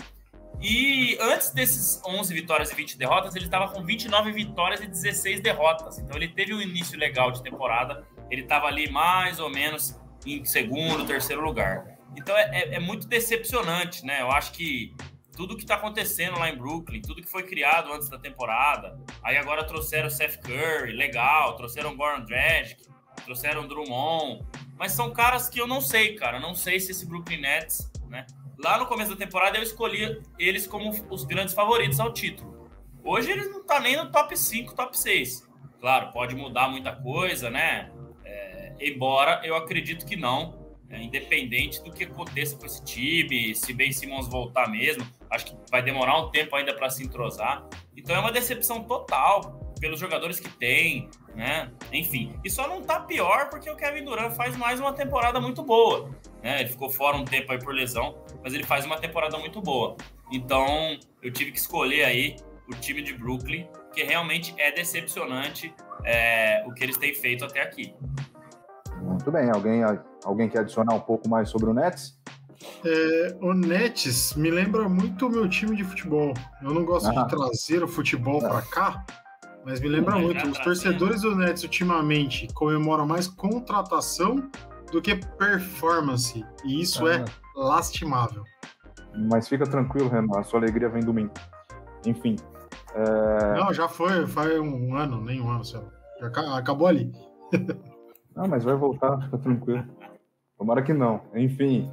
E 0.62 1.18
antes 1.20 1.50
desses 1.50 2.02
11 2.06 2.34
vitórias 2.34 2.72
e 2.72 2.76
20 2.76 2.98
derrotas, 2.98 3.36
ele 3.36 3.46
estava 3.46 3.68
com 3.74 3.84
29 3.84 4.32
vitórias 4.32 4.80
e 4.80 4.88
16 4.88 5.42
derrotas. 5.42 6.00
Então 6.00 6.16
ele 6.16 6.30
teve 6.30 6.54
um 6.54 6.62
início 6.62 6.98
legal 6.98 7.32
de 7.32 7.44
temporada. 7.44 8.08
Ele 8.32 8.44
estava 8.44 8.68
ali 8.68 8.90
mais 8.90 9.40
ou 9.40 9.50
menos 9.50 10.00
em 10.26 10.46
segundo, 10.46 11.06
terceiro 11.06 11.44
lugar. 11.44 11.98
Então 12.16 12.38
é, 12.38 12.50
é, 12.54 12.76
é 12.76 12.80
muito 12.80 13.08
decepcionante, 13.08 14.06
né? 14.06 14.22
Eu 14.22 14.32
acho 14.32 14.54
que 14.54 14.96
tudo 15.36 15.58
que 15.58 15.66
tá 15.66 15.76
acontecendo 15.76 16.40
lá 16.40 16.50
em 16.50 16.56
Brooklyn, 16.56 17.02
tudo 17.02 17.22
que 17.22 17.30
foi 17.30 17.44
criado 17.44 17.92
antes 17.92 18.08
da 18.08 18.20
temporada. 18.20 19.00
Aí 19.24 19.38
agora 19.38 19.64
trouxeram 19.64 20.08
o 20.08 20.12
Seth 20.12 20.40
Curry, 20.42 20.94
legal, 20.94 21.56
trouxeram 21.56 21.92
o 21.92 21.96
Goran 21.96 22.22
Dragic, 22.22 22.84
trouxeram 23.26 23.64
o 23.64 23.68
Drummond, 23.68 24.46
mas 24.78 24.92
são 24.92 25.12
caras 25.12 25.50
que 25.50 25.60
eu 25.60 25.68
não 25.68 25.82
sei, 25.82 26.16
cara, 26.16 26.40
não 26.40 26.54
sei 26.54 26.80
se 26.80 26.92
esse 26.92 27.06
Brooklyn 27.06 27.42
Nets, 27.42 27.92
né? 28.08 28.26
Lá 28.60 28.78
no 28.78 28.86
começo 28.86 29.12
da 29.12 29.18
temporada 29.18 29.58
eu 29.58 29.64
escolhi 29.64 30.22
eles 30.38 30.68
como 30.68 30.92
os 31.10 31.24
grandes 31.24 31.54
favoritos 31.54 32.00
ao 32.00 32.14
título. 32.14 32.70
Hoje 33.04 33.32
eles 33.32 33.50
não 33.50 33.66
tá 33.66 33.80
nem 33.80 33.98
no 33.98 34.12
top 34.12 34.38
5, 34.38 34.76
top 34.76 34.98
6. 34.98 35.50
Claro, 35.82 36.14
pode 36.14 36.36
mudar 36.36 36.70
muita 36.70 36.96
coisa, 36.96 37.50
né? 37.50 37.92
É, 38.24 38.74
embora 38.80 39.42
eu 39.44 39.56
acredito 39.56 40.06
que 40.06 40.16
não, 40.16 40.64
é, 40.90 41.02
independente 41.02 41.84
do 41.84 41.92
que 41.92 42.06
aconteça 42.06 42.56
com 42.56 42.66
esse 42.66 42.84
time, 42.86 43.54
se 43.56 43.74
Ben 43.74 43.92
Simmons 43.92 44.28
voltar 44.28 44.70
mesmo, 44.70 45.06
acho 45.34 45.48
que 45.48 45.56
vai 45.70 45.82
demorar 45.82 46.20
um 46.20 46.30
tempo 46.30 46.56
ainda 46.56 46.74
para 46.74 46.90
se 46.90 47.04
entrosar. 47.04 47.68
Então 47.98 48.16
é 48.16 48.20
uma 48.20 48.32
decepção 48.32 48.84
total 48.84 49.74
pelos 49.80 50.00
jogadores 50.00 50.40
que 50.40 50.50
tem, 50.50 51.10
né? 51.36 51.72
Enfim, 51.92 52.40
e 52.44 52.50
só 52.50 52.68
não 52.68 52.82
tá 52.82 53.00
pior 53.00 53.50
porque 53.50 53.70
o 53.70 53.76
Kevin 53.76 54.06
Durant 54.06 54.34
faz 54.34 54.56
mais 54.56 54.80
uma 54.80 54.94
temporada 54.94 55.42
muito 55.42 55.64
boa, 55.64 56.10
né? 56.42 56.62
Ele 56.62 56.70
ficou 56.70 56.90
fora 56.90 57.18
um 57.18 57.26
tempo 57.26 57.52
aí 57.52 57.60
por 57.60 57.74
lesão, 57.74 58.24
mas 58.44 58.54
ele 58.54 58.64
faz 58.64 58.86
uma 58.86 58.98
temporada 58.98 59.38
muito 59.38 59.62
boa. 59.62 59.98
Então, 60.32 60.98
eu 61.22 61.32
tive 61.32 61.52
que 61.52 61.60
escolher 61.60 62.06
aí 62.06 62.38
o 62.70 62.76
time 62.76 63.02
de 63.02 63.14
Brooklyn, 63.14 63.68
que 63.94 64.04
realmente 64.04 64.54
é 64.58 64.72
decepcionante 64.72 65.74
é, 66.06 66.64
o 66.66 66.74
que 66.74 66.84
eles 66.84 66.98
têm 66.98 67.14
feito 67.14 67.44
até 67.44 67.62
aqui. 67.62 67.94
Muito 69.02 69.30
bem. 69.32 69.50
Alguém, 69.52 69.82
alguém 70.24 70.48
quer 70.48 70.60
adicionar 70.60 70.96
um 70.96 71.00
pouco 71.00 71.28
mais 71.28 71.50
sobre 71.50 71.70
o 71.70 71.74
Nets? 71.74 72.18
É, 72.86 73.38
o 73.42 73.54
Nets 73.54 74.34
me 74.36 74.50
lembra 74.52 74.88
muito 74.88 75.28
o 75.28 75.30
meu 75.30 75.48
time 75.50 75.76
de 75.76 75.84
futebol. 75.84 76.34
Eu 76.62 76.74
não 76.74 76.86
gosto 76.86 77.08
ah. 77.08 77.24
de 77.24 77.30
trazer 77.30 77.84
o 77.84 77.88
futebol 77.88 78.40
para 78.40 78.62
cá, 78.62 79.06
Mas 79.66 79.80
me 79.80 79.88
lembra 79.88 80.18
muito, 80.18 80.46
os 80.48 80.58
torcedores 80.60 81.22
do 81.22 81.36
Nets 81.36 81.64
ultimamente 81.64 82.48
comemoram 82.54 83.08
mais 83.08 83.28
contratação 83.28 84.50
do 84.92 85.02
que 85.02 85.16
performance. 85.38 86.46
E 86.66 86.82
isso 86.82 87.08
é 87.08 87.24
Ah, 87.24 87.26
lastimável. 87.56 88.44
Mas 89.16 89.48
fica 89.48 89.66
tranquilo, 89.66 90.10
Renan, 90.10 90.40
a 90.40 90.44
sua 90.44 90.60
alegria 90.60 90.90
vem 90.90 91.04
do 91.04 91.14
mim. 91.14 91.30
Enfim, 92.06 92.36
é, 92.96 93.54
Não, 93.60 93.74
já 93.74 93.88
foi, 93.88 94.28
faz 94.28 94.60
um 94.60 94.96
ano, 94.96 95.22
nem 95.22 95.42
um 95.42 95.50
ano, 95.50 95.64
sei 95.64 95.80
lá. 95.80 95.88
Já 96.20 96.28
aca- 96.28 96.58
acabou 96.58 96.88
ali. 96.88 97.12
Ah, 98.36 98.48
mas 98.48 98.64
vai 98.64 98.76
voltar, 98.76 99.22
fica 99.22 99.38
tranquilo. 99.38 99.86
Tomara 100.58 100.82
que 100.82 100.92
não. 100.92 101.22
Enfim, 101.36 101.92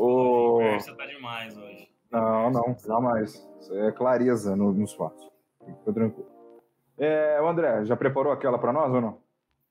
A 0.00 0.02
psicologia 0.02 0.48
Ô. 0.54 0.60
inversa 0.60 0.94
tá 0.94 1.06
demais 1.06 1.56
hoje. 1.56 1.88
não, 2.10 2.50
não, 2.50 2.76
jamais. 2.86 3.48
Isso 3.60 3.74
é 3.74 3.92
clareza 3.92 4.54
no- 4.56 4.72
nos 4.72 4.92
fatos. 4.92 5.28
Fica 5.64 5.92
tranquilo. 5.92 6.28
É, 6.98 7.40
o 7.40 7.48
André, 7.48 7.84
já 7.84 7.96
preparou 7.96 8.32
aquela 8.32 8.58
para 8.58 8.72
nós 8.72 8.92
ou 8.92 9.00
não? 9.00 9.18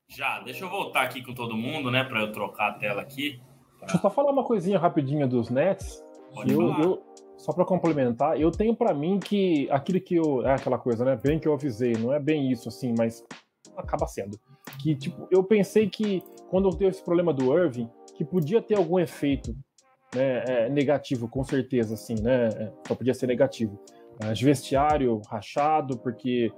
Já, 0.08 0.40
deixa 0.40 0.64
eu 0.64 0.68
voltar 0.68 1.02
aqui 1.02 1.22
com 1.24 1.32
todo 1.32 1.56
mundo, 1.56 1.90
né? 1.90 2.04
Pra 2.04 2.20
eu 2.20 2.32
trocar 2.32 2.70
a 2.70 2.72
tela 2.74 3.00
aqui. 3.00 3.40
Deixa 3.80 3.96
eu 3.96 4.00
só 4.00 4.10
falar 4.10 4.30
uma 4.32 4.44
coisinha 4.44 4.78
rapidinha 4.78 5.26
dos 5.26 5.48
Nets. 5.50 6.04
Pode 6.34 6.52
Eu, 6.52 6.58
falar. 6.68 6.84
eu- 6.84 7.02
só 7.38 7.52
para 7.52 7.64
complementar, 7.64 8.38
eu 8.40 8.50
tenho 8.50 8.74
pra 8.76 8.92
mim 8.94 9.18
que 9.18 9.68
aquilo 9.70 10.00
que 10.00 10.14
eu. 10.16 10.46
É 10.46 10.54
aquela 10.54 10.78
coisa, 10.78 11.04
né? 11.04 11.16
Bem 11.16 11.38
que 11.38 11.48
eu 11.48 11.54
avisei, 11.54 11.92
não 11.94 12.12
é 12.12 12.18
bem 12.18 12.50
isso 12.50 12.68
assim, 12.68 12.94
mas 12.96 13.24
acaba 13.76 14.06
sendo. 14.06 14.38
Que, 14.82 14.94
tipo, 14.94 15.26
eu 15.30 15.42
pensei 15.42 15.88
que 15.88 16.22
quando 16.50 16.68
eu 16.68 16.72
teve 16.72 16.90
esse 16.90 17.02
problema 17.02 17.32
do 17.32 17.56
Irving, 17.58 17.88
que 18.16 18.24
podia 18.24 18.60
ter 18.62 18.76
algum 18.76 18.98
efeito 18.98 19.54
né, 20.14 20.44
é, 20.46 20.68
negativo, 20.68 21.28
com 21.28 21.42
certeza, 21.44 21.94
assim, 21.94 22.14
né? 22.20 22.48
é, 22.48 22.72
Só 22.86 22.94
podia 22.94 23.14
ser 23.14 23.26
negativo. 23.26 23.78
De 24.32 24.44
vestiário 24.44 25.20
rachado, 25.28 25.98
porque 25.98 26.52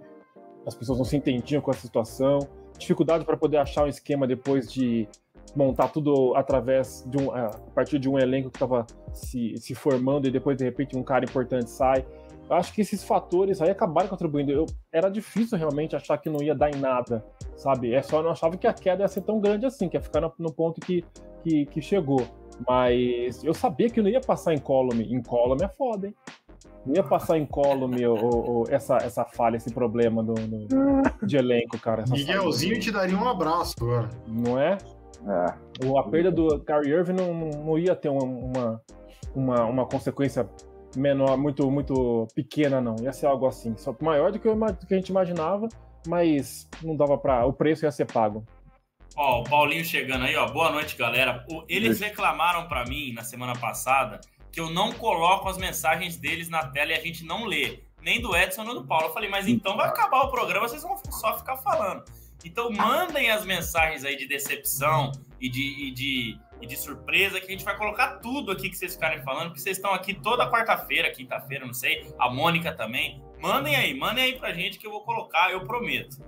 as 0.66 0.74
pessoas 0.74 0.98
não 0.98 1.06
se 1.06 1.16
entendiam 1.16 1.62
com 1.62 1.70
essa 1.70 1.80
situação, 1.80 2.40
dificuldade 2.78 3.24
para 3.24 3.36
poder 3.36 3.56
achar 3.56 3.84
um 3.84 3.88
esquema 3.88 4.26
depois 4.26 4.70
de 4.70 5.08
montar 5.54 5.88
tudo 5.88 6.34
através 6.34 7.04
de 7.06 7.16
um, 7.16 7.30
a 7.30 7.48
partir 7.74 7.98
de 7.98 8.08
um 8.08 8.18
elenco 8.18 8.50
que 8.50 8.56
estava 8.56 8.86
se, 9.12 9.56
se 9.56 9.74
formando 9.74 10.28
e 10.28 10.30
depois 10.30 10.56
de 10.56 10.64
repente 10.64 10.96
um 10.96 11.02
cara 11.02 11.24
importante 11.24 11.70
sai. 11.70 12.04
Eu 12.48 12.54
acho 12.56 12.72
que 12.72 12.80
esses 12.80 13.02
fatores 13.02 13.60
aí 13.60 13.70
acabaram 13.70 14.08
contribuindo. 14.08 14.52
Eu, 14.52 14.66
era 14.92 15.08
difícil 15.08 15.58
realmente 15.58 15.96
achar 15.96 16.18
que 16.18 16.28
não 16.28 16.42
ia 16.42 16.54
dar 16.54 16.70
em 16.70 16.78
nada, 16.78 17.24
sabe? 17.56 17.92
É 17.92 18.02
só 18.02 18.18
eu 18.18 18.22
não 18.22 18.30
achava 18.30 18.56
que 18.56 18.66
a 18.66 18.72
queda 18.72 19.02
ia 19.02 19.08
ser 19.08 19.22
tão 19.22 19.40
grande 19.40 19.66
assim, 19.66 19.88
que 19.88 19.96
ia 19.96 20.00
ficar 20.00 20.20
no, 20.20 20.32
no 20.38 20.52
ponto 20.52 20.80
que, 20.80 21.04
que, 21.42 21.66
que 21.66 21.80
chegou. 21.80 22.20
Mas 22.66 23.42
eu 23.44 23.52
sabia 23.52 23.88
que 23.90 24.00
não 24.00 24.08
ia 24.08 24.20
passar 24.20 24.54
em 24.54 24.58
column. 24.58 25.02
Em 25.12 25.22
column 25.22 25.62
é 25.64 25.68
foda, 25.68 26.06
hein? 26.06 26.14
Não 26.84 26.94
ia 26.94 27.02
passar 27.02 27.36
em 27.36 27.44
column 27.44 28.06
o, 28.06 28.14
o- 28.14 28.60
o- 28.62 28.64
essa, 28.70 28.96
essa 28.98 29.24
falha, 29.24 29.56
esse 29.56 29.72
problema 29.72 30.22
do, 30.22 30.34
do- 30.34 31.26
de 31.26 31.36
elenco, 31.36 31.78
cara. 31.78 32.04
Miguelzinho 32.08 32.78
te 32.78 32.92
daria 32.92 33.16
um 33.18 33.28
abraço 33.28 33.74
agora. 33.80 34.08
Não 34.26 34.58
é? 34.58 34.78
É, 35.26 35.86
O- 35.86 35.98
A 35.98 36.04
perda 36.08 36.30
do 36.30 36.60
Kyrie 36.60 36.92
Irving 36.92 37.14
não, 37.14 37.34
não, 37.34 37.78
ia 37.78 37.96
ter 37.96 38.08
uma, 38.08 38.22
uma, 38.22 38.82
uma, 39.34 39.64
uma 39.64 39.86
consequência 39.86 40.48
menor, 40.96 41.36
muito, 41.36 41.68
muito 41.70 42.26
pequena, 42.34 42.80
não. 42.80 42.94
Ia 43.02 43.12
ser 43.12 43.26
algo 43.26 43.46
assim. 43.46 43.74
Só 43.76 43.94
maior 44.00 44.30
do 44.30 44.38
que, 44.38 44.46
eu 44.46 44.54
do 44.54 44.86
que 44.86 44.94
a 44.94 44.96
gente 44.96 45.08
imaginava, 45.08 45.68
mas 46.06 46.68
não 46.84 46.94
dava 46.96 47.18
para 47.18 47.44
O 47.46 47.52
preço 47.52 47.84
ia 47.84 47.90
ser 47.90 48.06
pago. 48.06 48.44
Ó, 49.16 49.40
o 49.40 49.44
Paulinho 49.44 49.82
chegando 49.82 50.26
aí, 50.26 50.36
ó. 50.36 50.46
Boa 50.46 50.70
noite, 50.70 50.94
galera. 50.94 51.42
Eles 51.66 52.00
reclamaram 52.00 52.68
pra 52.68 52.84
mim 52.84 53.14
na 53.14 53.24
semana 53.24 53.54
passada 53.54 54.20
que 54.52 54.60
eu 54.60 54.68
não 54.68 54.92
coloco 54.92 55.48
as 55.48 55.56
mensagens 55.56 56.18
deles 56.18 56.50
na 56.50 56.66
tela 56.66 56.92
e 56.92 56.94
a 56.94 57.00
gente 57.00 57.24
não 57.24 57.44
lê. 57.44 57.80
Nem 58.02 58.20
do 58.20 58.36
Edson, 58.36 58.64
nem 58.64 58.74
do 58.74 58.86
Paulo. 58.86 59.06
Eu 59.06 59.14
falei, 59.14 59.30
mas 59.30 59.48
então 59.48 59.74
vai 59.74 59.88
acabar 59.88 60.22
o 60.22 60.30
programa, 60.30 60.68
vocês 60.68 60.82
vão 60.82 60.96
só 61.10 61.36
ficar 61.38 61.56
falando. 61.56 62.04
Então 62.44 62.70
mandem 62.70 63.30
as 63.30 63.44
mensagens 63.44 64.04
aí 64.04 64.16
de 64.16 64.28
decepção 64.28 65.12
e 65.40 65.48
de, 65.48 65.88
e 65.88 65.90
de, 65.90 66.38
e 66.60 66.66
de 66.66 66.76
surpresa, 66.76 67.40
que 67.40 67.46
a 67.46 67.50
gente 67.50 67.64
vai 67.64 67.76
colocar 67.76 68.18
tudo 68.18 68.52
aqui 68.52 68.68
que 68.68 68.76
vocês 68.76 68.94
ficarem 68.94 69.22
falando, 69.22 69.48
porque 69.48 69.60
vocês 69.60 69.78
estão 69.78 69.94
aqui 69.94 70.12
toda 70.12 70.50
quarta-feira, 70.50 71.10
quinta-feira, 71.10 71.66
não 71.66 71.74
sei. 71.74 72.06
A 72.18 72.30
Mônica 72.30 72.70
também. 72.70 73.22
Mandem 73.40 73.74
aí, 73.74 73.94
mandem 73.94 74.24
aí 74.24 74.38
pra 74.38 74.52
gente 74.52 74.78
que 74.78 74.86
eu 74.86 74.90
vou 74.90 75.00
colocar, 75.00 75.50
eu 75.50 75.64
prometo. 75.64 76.18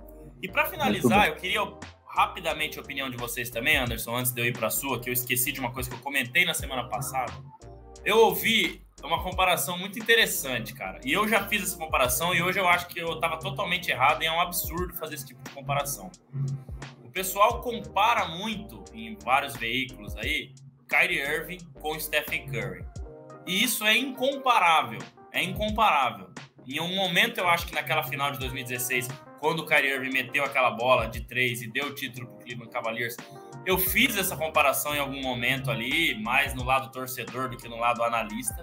E 0.41 0.47
pra 0.47 0.65
finalizar, 0.65 1.27
eu 1.27 1.35
queria 1.35 1.61
rapidamente 2.19 2.77
a 2.77 2.81
opinião 2.81 3.09
de 3.09 3.15
vocês 3.15 3.49
também, 3.49 3.77
Anderson, 3.77 4.13
antes 4.13 4.33
de 4.33 4.41
eu 4.41 4.45
ir 4.45 4.51
para 4.51 4.67
a 4.67 4.69
sua, 4.69 4.99
que 4.99 5.09
eu 5.09 5.13
esqueci 5.13 5.53
de 5.53 5.59
uma 5.61 5.71
coisa 5.71 5.89
que 5.89 5.95
eu 5.95 6.01
comentei 6.01 6.43
na 6.43 6.53
semana 6.53 6.83
passada. 6.83 7.31
Eu 8.03 8.17
ouvi 8.17 8.81
uma 9.01 9.23
comparação 9.23 9.77
muito 9.77 9.97
interessante, 9.97 10.73
cara. 10.73 10.99
E 11.05 11.13
eu 11.13 11.25
já 11.29 11.47
fiz 11.47 11.63
essa 11.63 11.77
comparação 11.77 12.35
e 12.35 12.41
hoje 12.43 12.59
eu 12.59 12.67
acho 12.67 12.87
que 12.89 12.99
eu 12.99 13.13
estava 13.13 13.37
totalmente 13.39 13.89
errado 13.89 14.21
e 14.21 14.25
é 14.25 14.31
um 14.31 14.41
absurdo 14.41 14.93
fazer 14.95 15.15
esse 15.15 15.27
tipo 15.27 15.41
de 15.43 15.51
comparação. 15.51 16.11
O 17.05 17.09
pessoal 17.09 17.61
compara 17.61 18.27
muito 18.27 18.83
em 18.93 19.17
vários 19.23 19.55
veículos 19.55 20.17
aí 20.17 20.53
Kyrie 20.89 21.21
Irving 21.21 21.59
com 21.79 21.97
Stephen 21.97 22.47
Curry. 22.47 22.83
E 23.47 23.63
isso 23.63 23.85
é 23.85 23.97
incomparável. 23.97 24.99
É 25.31 25.41
incomparável. 25.41 26.29
Em 26.67 26.81
um 26.81 26.93
momento, 26.93 27.37
eu 27.37 27.47
acho 27.47 27.65
que 27.65 27.73
naquela 27.73 28.03
final 28.03 28.29
de 28.31 28.39
2016, 28.39 29.07
quando 29.39 29.61
o 29.61 29.65
Kyrie 29.65 29.91
Irving 29.91 30.11
meteu 30.11 30.43
aquela 30.43 30.71
bola 30.71 31.07
de 31.07 31.21
três 31.21 31.61
e 31.61 31.71
deu 31.71 31.87
o 31.87 31.95
título 31.95 32.27
para 32.27 32.35
o 32.35 32.39
Cleveland 32.39 32.71
Cavaliers, 32.71 33.15
eu 33.65 33.77
fiz 33.77 34.17
essa 34.17 34.35
comparação 34.35 34.95
em 34.95 34.99
algum 34.99 35.21
momento 35.21 35.71
ali, 35.71 36.19
mais 36.21 36.53
no 36.53 36.63
lado 36.63 36.91
torcedor 36.91 37.49
do 37.49 37.57
que 37.57 37.67
no 37.67 37.77
lado 37.77 38.03
analista, 38.03 38.61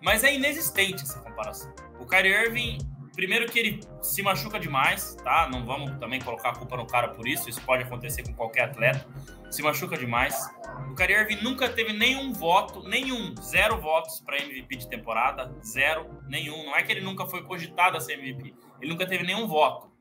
mas 0.00 0.22
é 0.22 0.34
inexistente 0.34 1.02
essa 1.02 1.20
comparação. 1.20 1.72
O 1.98 2.06
Kyrie 2.06 2.32
Irving, 2.32 2.78
primeiro 3.14 3.50
que 3.50 3.58
ele 3.58 3.80
se 4.02 4.22
machuca 4.22 4.58
demais, 4.58 5.16
tá? 5.24 5.48
Não 5.50 5.64
vamos 5.64 5.98
também 5.98 6.20
colocar 6.20 6.50
a 6.50 6.54
culpa 6.54 6.76
no 6.76 6.86
cara 6.86 7.08
por 7.08 7.26
isso, 7.26 7.48
isso 7.48 7.60
pode 7.62 7.82
acontecer 7.82 8.22
com 8.22 8.34
qualquer 8.34 8.64
atleta. 8.64 9.06
Se 9.50 9.62
machuca 9.62 9.96
demais. 9.96 10.34
O 10.90 10.94
Kyrie 10.94 11.16
Irving 11.16 11.42
nunca 11.42 11.68
teve 11.68 11.92
nenhum 11.92 12.32
voto, 12.32 12.82
nenhum, 12.82 13.34
zero 13.40 13.80
votos 13.80 14.20
para 14.20 14.42
MVP 14.42 14.76
de 14.76 14.88
temporada, 14.88 15.54
zero, 15.64 16.10
nenhum. 16.28 16.66
Não 16.66 16.76
é 16.76 16.82
que 16.82 16.90
ele 16.90 17.00
nunca 17.00 17.24
foi 17.26 17.42
cogitado 17.44 17.96
a 17.96 18.00
ser 18.00 18.14
MVP, 18.14 18.52
ele 18.80 18.90
nunca 18.90 19.06
teve 19.06 19.24
nenhum 19.24 19.46
voto. 19.46 19.93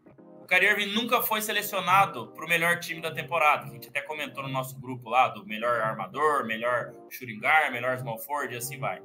O 0.44 0.46
Kyrie 0.46 0.68
Irving 0.68 0.88
nunca 0.88 1.22
foi 1.22 1.42
selecionado 1.42 2.28
para 2.36 2.44
o 2.46 2.50
melhor 2.50 2.78
time 2.78 3.02
da 3.02 3.10
temporada, 3.10 3.66
a 3.66 3.70
gente 3.70 3.88
até 3.88 4.02
comentou 4.02 4.44
no 4.44 4.50
nosso 4.50 4.78
grupo 4.78 5.10
lá, 5.10 5.30
do 5.30 5.46
melhor 5.46 5.80
armador, 5.80 6.46
melhor 6.46 6.94
shooting 7.10 7.40
guard, 7.40 7.72
melhor 7.72 7.98
small 7.98 8.20
forward 8.20 8.54
e 8.54 8.58
assim 8.58 8.78
vai. 8.78 9.02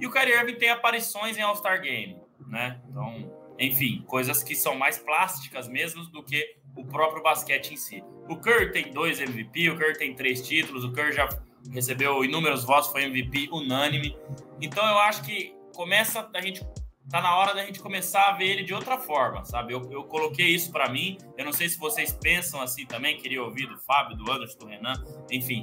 E 0.00 0.06
o 0.06 0.10
Kyrie 0.10 0.32
Irving 0.32 0.54
tem 0.54 0.70
aparições 0.70 1.36
em 1.36 1.42
All-Star 1.42 1.82
Game, 1.82 2.18
né? 2.48 2.80
Então, 2.88 3.30
enfim, 3.58 4.02
coisas 4.06 4.42
que 4.42 4.56
são 4.56 4.74
mais 4.74 4.96
plásticas 4.96 5.68
mesmo 5.68 6.06
do 6.06 6.22
que 6.22 6.56
o 6.74 6.86
próprio 6.86 7.22
basquete 7.22 7.74
em 7.74 7.76
si. 7.76 8.02
O 8.26 8.36
Curry 8.36 8.72
tem 8.72 8.90
dois 8.90 9.20
MVP, 9.20 9.68
o 9.68 9.76
Curry 9.76 9.98
tem 9.98 10.14
três 10.14 10.40
títulos, 10.40 10.84
o 10.84 10.92
Curry 10.92 11.12
já 11.12 11.28
recebeu 11.70 12.24
inúmeros 12.24 12.64
votos, 12.64 12.90
foi 12.90 13.04
MVP 13.04 13.50
unânime. 13.52 14.16
Então 14.58 14.82
eu 14.88 14.98
acho 15.00 15.22
que 15.22 15.54
começa 15.74 16.30
a 16.32 16.40
gente 16.40 16.64
tá 17.10 17.20
na 17.20 17.36
hora 17.36 17.54
da 17.54 17.64
gente 17.64 17.80
começar 17.80 18.28
a 18.28 18.32
ver 18.32 18.46
ele 18.46 18.62
de 18.62 18.72
outra 18.74 18.98
forma, 18.98 19.44
sabe? 19.44 19.72
Eu, 19.72 19.90
eu 19.90 20.04
coloquei 20.04 20.48
isso 20.48 20.70
para 20.70 20.88
mim. 20.88 21.18
Eu 21.36 21.44
não 21.44 21.52
sei 21.52 21.68
se 21.68 21.78
vocês 21.78 22.12
pensam 22.12 22.60
assim 22.60 22.86
também, 22.86 23.18
queria 23.18 23.42
ouvir 23.42 23.66
do 23.66 23.78
Fábio, 23.78 24.16
do 24.16 24.30
Anderson, 24.30 24.58
do 24.58 24.66
Renan, 24.66 24.94
enfim. 25.30 25.60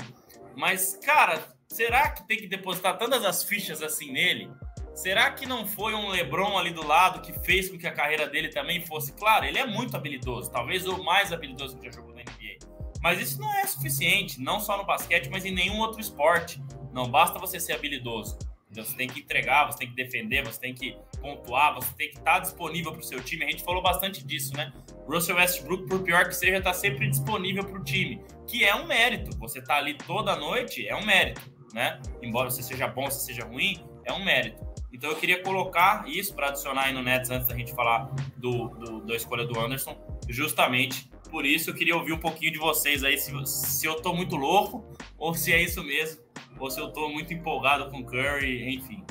Mas, 0.55 0.97
cara, 1.03 1.41
será 1.67 2.09
que 2.09 2.27
tem 2.27 2.37
que 2.37 2.47
depositar 2.47 2.97
tantas 2.97 3.23
as 3.23 3.43
fichas 3.43 3.81
assim 3.81 4.11
nele? 4.11 4.51
Será 4.93 5.31
que 5.31 5.45
não 5.45 5.65
foi 5.65 5.93
um 5.93 6.09
LeBron 6.09 6.57
ali 6.57 6.71
do 6.71 6.85
lado 6.85 7.21
que 7.21 7.31
fez 7.45 7.69
com 7.69 7.77
que 7.77 7.87
a 7.87 7.93
carreira 7.93 8.27
dele 8.27 8.49
também 8.49 8.85
fosse? 8.85 9.13
Claro, 9.13 9.45
ele 9.45 9.57
é 9.57 9.65
muito 9.65 9.95
habilidoso, 9.95 10.51
talvez 10.51 10.85
o 10.85 11.01
mais 11.03 11.31
habilidoso 11.31 11.77
que 11.77 11.85
já 11.85 11.91
jogou 11.91 12.13
na 12.13 12.21
NBA. 12.21 12.57
Mas 13.01 13.21
isso 13.21 13.39
não 13.39 13.53
é 13.55 13.65
suficiente, 13.65 14.41
não 14.41 14.59
só 14.59 14.77
no 14.77 14.85
basquete, 14.85 15.29
mas 15.29 15.45
em 15.45 15.51
nenhum 15.51 15.79
outro 15.79 16.01
esporte. 16.01 16.61
Não 16.91 17.09
basta 17.09 17.39
você 17.39 17.59
ser 17.59 17.73
habilidoso. 17.73 18.37
Você 18.71 18.95
tem 18.95 19.07
que 19.07 19.21
entregar, 19.21 19.65
você 19.65 19.79
tem 19.79 19.89
que 19.89 19.95
defender, 19.95 20.43
você 20.45 20.59
tem 20.59 20.73
que 20.73 20.95
pontuar, 21.19 21.73
você 21.73 21.91
tem 21.95 22.09
que 22.09 22.17
estar 22.17 22.39
disponível 22.39 22.91
para 22.91 23.01
o 23.01 23.03
seu 23.03 23.21
time. 23.21 23.43
A 23.43 23.49
gente 23.49 23.63
falou 23.63 23.81
bastante 23.81 24.23
disso, 24.23 24.55
né? 24.55 24.71
Russell 25.07 25.37
Westbrook, 25.37 25.87
por 25.87 26.03
pior 26.03 26.25
que 26.27 26.33
seja, 26.33 26.57
está 26.57 26.71
sempre 26.71 27.09
disponível 27.09 27.63
para 27.63 27.79
o 27.79 27.83
time, 27.83 28.21
que 28.47 28.63
é 28.63 28.75
um 28.75 28.85
mérito. 28.85 29.35
Você 29.39 29.61
tá 29.61 29.77
ali 29.77 29.95
toda 29.95 30.35
noite 30.35 30.87
é 30.87 30.95
um 30.95 31.03
mérito, 31.03 31.41
né? 31.73 31.99
Embora 32.21 32.51
você 32.51 32.61
seja 32.61 32.87
bom, 32.87 33.09
você 33.09 33.25
seja 33.25 33.43
ruim, 33.43 33.83
é 34.05 34.13
um 34.13 34.23
mérito. 34.23 34.69
Então 34.93 35.09
eu 35.09 35.15
queria 35.15 35.41
colocar 35.41 36.07
isso 36.07 36.35
para 36.35 36.49
adicionar 36.49 36.83
aí 36.83 36.93
no 36.93 37.01
Nets 37.01 37.29
antes 37.29 37.47
da 37.47 37.55
gente 37.55 37.73
falar 37.73 38.05
do, 38.37 38.69
do, 38.69 39.01
da 39.01 39.15
escolha 39.15 39.45
do 39.45 39.59
Anderson, 39.59 39.97
justamente 40.27 41.09
por 41.29 41.45
isso 41.45 41.69
eu 41.69 41.73
queria 41.73 41.95
ouvir 41.95 42.13
um 42.13 42.19
pouquinho 42.19 42.51
de 42.51 42.59
vocês 42.59 43.03
aí, 43.03 43.17
se, 43.17 43.31
se 43.45 43.85
eu 43.85 44.01
tô 44.01 44.13
muito 44.13 44.35
louco 44.35 44.85
ou 45.17 45.33
se 45.33 45.51
é 45.51 45.61
isso 45.61 45.83
mesmo, 45.83 46.21
ou 46.57 46.69
se 46.69 46.79
eu 46.79 46.91
tô 46.91 47.09
muito 47.09 47.33
empolgado 47.33 47.89
com 47.89 48.03
Curry, 48.03 48.75
enfim. 48.75 49.03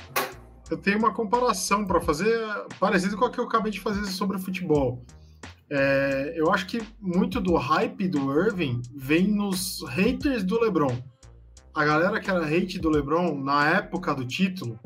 Eu 0.71 0.77
tenho 0.77 0.99
uma 0.99 1.15
comparação 1.15 1.87
para 1.87 2.01
fazer 2.01 2.39
parecida 2.79 3.17
com 3.17 3.25
a 3.25 3.31
que 3.31 3.39
eu 3.39 3.45
acabei 3.45 3.73
de 3.73 3.81
fazer 3.81 4.05
sobre 4.07 4.37
o 4.37 4.41
futebol. 4.41 5.03
É, 5.71 6.35
eu 6.37 6.53
acho 6.53 6.67
que 6.67 6.81
muito 7.01 7.41
do 7.41 7.55
hype 7.55 8.09
do 8.09 8.33
Irving 8.33 8.83
vem 8.95 9.27
nos 9.27 9.83
haters 9.89 10.43
do 10.45 10.61
LeBron. 10.61 10.97
A 11.75 11.85
galera 11.85 12.21
que 12.21 12.31
era 12.31 12.45
hate 12.45 12.79
do 12.79 12.91
LeBron 12.91 13.35
na 13.39 13.69
época 13.77 14.15
do 14.15 14.27
título 14.27 14.79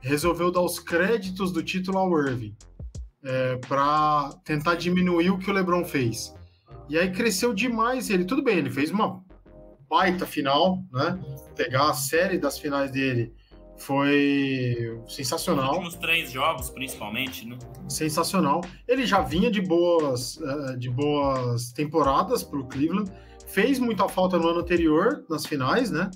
resolveu 0.00 0.50
dar 0.50 0.60
os 0.60 0.78
créditos 0.78 1.52
do 1.52 1.62
título 1.62 1.98
ao 1.98 2.18
Irving. 2.18 2.54
é, 3.24 3.56
para 3.56 4.30
tentar 4.44 4.74
diminuir 4.74 5.30
o 5.30 5.38
que 5.38 5.50
o 5.50 5.54
LeBron 5.54 5.84
fez. 5.84 6.34
E 6.88 6.98
aí 6.98 7.10
cresceu 7.10 7.54
demais 7.54 8.10
ele. 8.10 8.24
Tudo 8.24 8.42
bem, 8.42 8.58
ele 8.58 8.70
fez 8.70 8.90
uma 8.90 9.22
baita 9.88 10.26
final, 10.26 10.82
né? 10.92 11.18
Pegar 11.56 11.90
a 11.90 11.94
série 11.94 12.38
das 12.38 12.58
finais 12.58 12.90
dele 12.90 13.32
foi 13.76 15.00
sensacional. 15.08 15.72
Os 15.72 15.76
últimos 15.76 15.94
três 15.96 16.30
jogos, 16.30 16.70
principalmente, 16.70 17.46
né? 17.46 17.58
Sensacional. 17.88 18.60
Ele 18.86 19.06
já 19.06 19.20
vinha 19.20 19.50
de 19.50 19.60
boas, 19.60 20.40
eh, 20.40 20.76
de 20.76 20.90
boas 20.90 21.72
temporadas 21.72 22.42
para 22.42 22.58
o 22.58 22.66
Cleveland. 22.66 23.10
Fez 23.46 23.78
muita 23.78 24.08
falta 24.08 24.38
no 24.38 24.48
ano 24.48 24.60
anterior, 24.60 25.24
nas 25.28 25.46
finais, 25.46 25.90
né? 25.90 26.10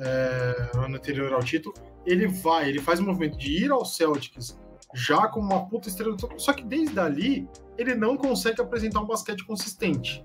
É, 0.00 0.70
no 0.74 0.84
ano 0.84 0.96
anterior 0.96 1.32
ao 1.32 1.42
título. 1.42 1.74
Ele 2.06 2.26
vai, 2.28 2.68
ele 2.68 2.80
faz 2.80 3.00
o 3.00 3.02
movimento 3.02 3.36
de 3.36 3.64
ir 3.64 3.70
ao 3.70 3.84
Celtics 3.84 4.56
já 4.94 5.28
como 5.28 5.52
uma 5.52 5.66
puta 5.66 5.88
estrela. 5.88 6.16
Só 6.36 6.52
que 6.52 6.64
desde 6.64 6.98
ali, 6.98 7.48
ele 7.76 7.94
não 7.94 8.16
consegue 8.16 8.60
apresentar 8.60 9.00
um 9.00 9.06
basquete 9.06 9.44
consistente. 9.44 10.24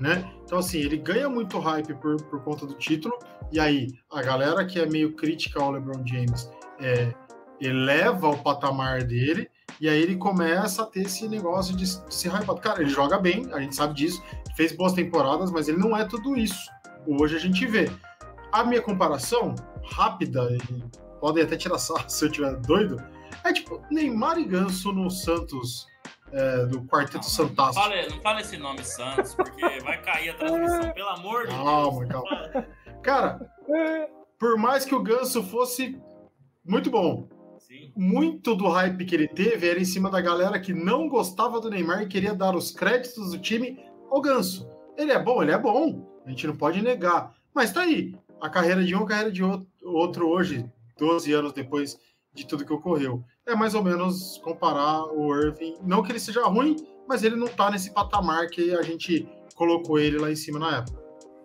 Né? 0.00 0.30
Então, 0.44 0.58
assim, 0.58 0.78
ele 0.78 0.96
ganha 0.96 1.28
muito 1.28 1.58
hype 1.58 1.94
por, 1.94 2.16
por 2.24 2.42
conta 2.42 2.66
do 2.66 2.74
título, 2.74 3.18
e 3.50 3.58
aí 3.58 3.88
a 4.10 4.22
galera 4.22 4.64
que 4.64 4.78
é 4.78 4.86
meio 4.86 5.14
crítica 5.14 5.62
ao 5.62 5.70
LeBron 5.70 6.06
James 6.06 6.50
é, 6.78 7.14
eleva 7.60 8.28
o 8.28 8.38
patamar 8.38 9.04
dele, 9.04 9.50
e 9.80 9.88
aí 9.88 10.00
ele 10.00 10.16
começa 10.16 10.82
a 10.82 10.86
ter 10.86 11.02
esse 11.02 11.28
negócio 11.28 11.74
de, 11.76 11.84
de 11.84 12.14
ser 12.14 12.28
hypado. 12.28 12.60
Cara, 12.60 12.80
ele 12.80 12.90
joga 12.90 13.18
bem, 13.18 13.48
a 13.52 13.60
gente 13.60 13.74
sabe 13.74 13.94
disso, 13.94 14.22
fez 14.56 14.72
boas 14.72 14.92
temporadas, 14.92 15.50
mas 15.50 15.68
ele 15.68 15.78
não 15.78 15.96
é 15.96 16.04
tudo 16.04 16.36
isso. 16.36 16.70
Hoje 17.06 17.36
a 17.36 17.40
gente 17.40 17.66
vê. 17.66 17.90
A 18.52 18.64
minha 18.64 18.80
comparação, 18.80 19.54
rápida, 19.84 20.56
podem 21.20 21.42
até 21.42 21.56
tirar 21.56 21.78
sarro 21.78 22.04
se 22.08 22.24
eu 22.24 22.28
estiver 22.28 22.56
doido, 22.56 23.02
é 23.44 23.52
tipo 23.52 23.82
Neymar 23.90 24.38
e 24.38 24.44
Ganso 24.44 24.92
no 24.92 25.10
Santos 25.10 25.86
é, 26.32 26.66
do 26.66 26.82
Quarteto 26.82 27.24
não, 27.24 27.48
Fantástico. 27.48 27.56
Não 27.56 27.72
fala, 27.72 28.08
não 28.08 28.20
fala 28.20 28.40
esse 28.40 28.56
nome 28.56 28.84
Santos, 28.84 29.34
porque 29.34 29.80
vai 29.80 30.00
cair 30.02 30.30
a 30.30 30.34
transmissão, 30.34 30.92
pelo 30.92 31.08
amor 31.08 31.46
de 31.46 31.54
calma, 31.54 32.06
Deus. 32.06 32.12
Calma, 32.12 32.48
calma. 32.52 32.66
Cara, 33.02 33.50
por 34.38 34.58
mais 34.58 34.84
que 34.84 34.94
o 34.94 35.02
Ganso 35.02 35.42
fosse 35.42 36.00
muito 36.64 36.90
bom, 36.90 37.28
Sim. 37.58 37.92
muito 37.96 38.54
do 38.54 38.68
hype 38.68 39.04
que 39.04 39.14
ele 39.14 39.28
teve 39.28 39.68
era 39.68 39.80
em 39.80 39.84
cima 39.84 40.10
da 40.10 40.20
galera 40.20 40.58
que 40.58 40.72
não 40.72 41.08
gostava 41.08 41.60
do 41.60 41.70
Neymar 41.70 42.02
e 42.02 42.08
queria 42.08 42.34
dar 42.34 42.54
os 42.54 42.70
créditos 42.70 43.30
do 43.30 43.38
time 43.38 43.78
ao 44.10 44.20
Ganso. 44.20 44.68
Ele 44.96 45.12
é 45.12 45.18
bom, 45.18 45.42
ele 45.42 45.52
é 45.52 45.58
bom, 45.58 46.20
a 46.24 46.30
gente 46.30 46.46
não 46.46 46.56
pode 46.56 46.82
negar. 46.82 47.34
Mas 47.54 47.72
tá 47.72 47.82
aí, 47.82 48.14
a 48.40 48.50
carreira 48.50 48.84
de 48.84 48.94
um, 48.94 49.04
a 49.04 49.06
carreira 49.06 49.30
de 49.30 49.42
outro 49.82 50.28
hoje, 50.28 50.68
12 50.98 51.32
anos 51.32 51.52
depois 51.52 51.98
de 52.36 52.46
tudo 52.46 52.64
que 52.64 52.72
ocorreu. 52.72 53.24
É 53.46 53.54
mais 53.56 53.74
ou 53.74 53.82
menos 53.82 54.38
comparar 54.44 55.04
o 55.06 55.34
Irving, 55.34 55.76
não 55.82 56.02
que 56.02 56.12
ele 56.12 56.20
seja 56.20 56.42
ruim, 56.42 56.76
mas 57.08 57.24
ele 57.24 57.34
não 57.34 57.48
tá 57.48 57.70
nesse 57.70 57.92
patamar 57.92 58.48
que 58.48 58.74
a 58.74 58.82
gente 58.82 59.26
colocou 59.54 59.98
ele 59.98 60.18
lá 60.18 60.30
em 60.30 60.36
cima 60.36 60.58
na 60.58 60.78
época. 60.78 61.04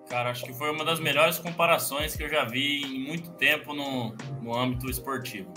Cara, 0.10 0.30
acho 0.30 0.43
que 0.43 0.54
foi 0.54 0.69
uma 0.69 0.84
das 0.84 0.99
melhores 0.99 1.39
comparações 1.39 2.15
que 2.15 2.23
eu 2.23 2.30
já 2.30 2.43
vi 2.43 2.82
em 2.82 3.08
muito 3.08 3.32
tempo 3.32 3.73
no, 3.73 4.13
no 4.41 4.54
âmbito 4.54 4.89
esportivo. 4.89 5.54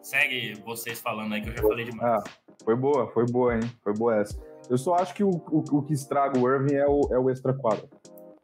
Segue 0.00 0.54
vocês 0.64 0.98
falando 0.98 1.34
aí 1.34 1.42
que 1.42 1.50
eu 1.50 1.56
já 1.56 1.62
falei 1.62 1.84
demais. 1.84 2.22
Ah, 2.24 2.30
foi 2.64 2.74
boa, 2.74 3.06
foi 3.08 3.26
boa, 3.26 3.54
hein? 3.54 3.60
Foi 3.84 3.92
boa 3.92 4.16
essa. 4.16 4.40
Eu 4.70 4.78
só 4.78 4.94
acho 4.94 5.12
que 5.14 5.22
o, 5.22 5.28
o, 5.28 5.62
o 5.70 5.82
que 5.82 5.92
estraga 5.92 6.38
o 6.38 6.48
Irving 6.48 6.74
é 6.74 6.86
o, 6.86 7.00
é 7.10 7.18
o 7.18 7.28
extra 7.28 7.52
quadro. 7.52 7.86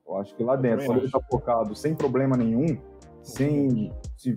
Eu 0.06 0.18
acho 0.18 0.34
que 0.36 0.44
lá 0.44 0.54
dentro, 0.54 0.84
quando 0.84 0.98
ele 0.98 1.10
tá 1.10 1.20
focado 1.30 1.74
sem 1.74 1.94
problema 1.94 2.36
nenhum, 2.36 2.78
sem 3.22 3.90
se 4.18 4.36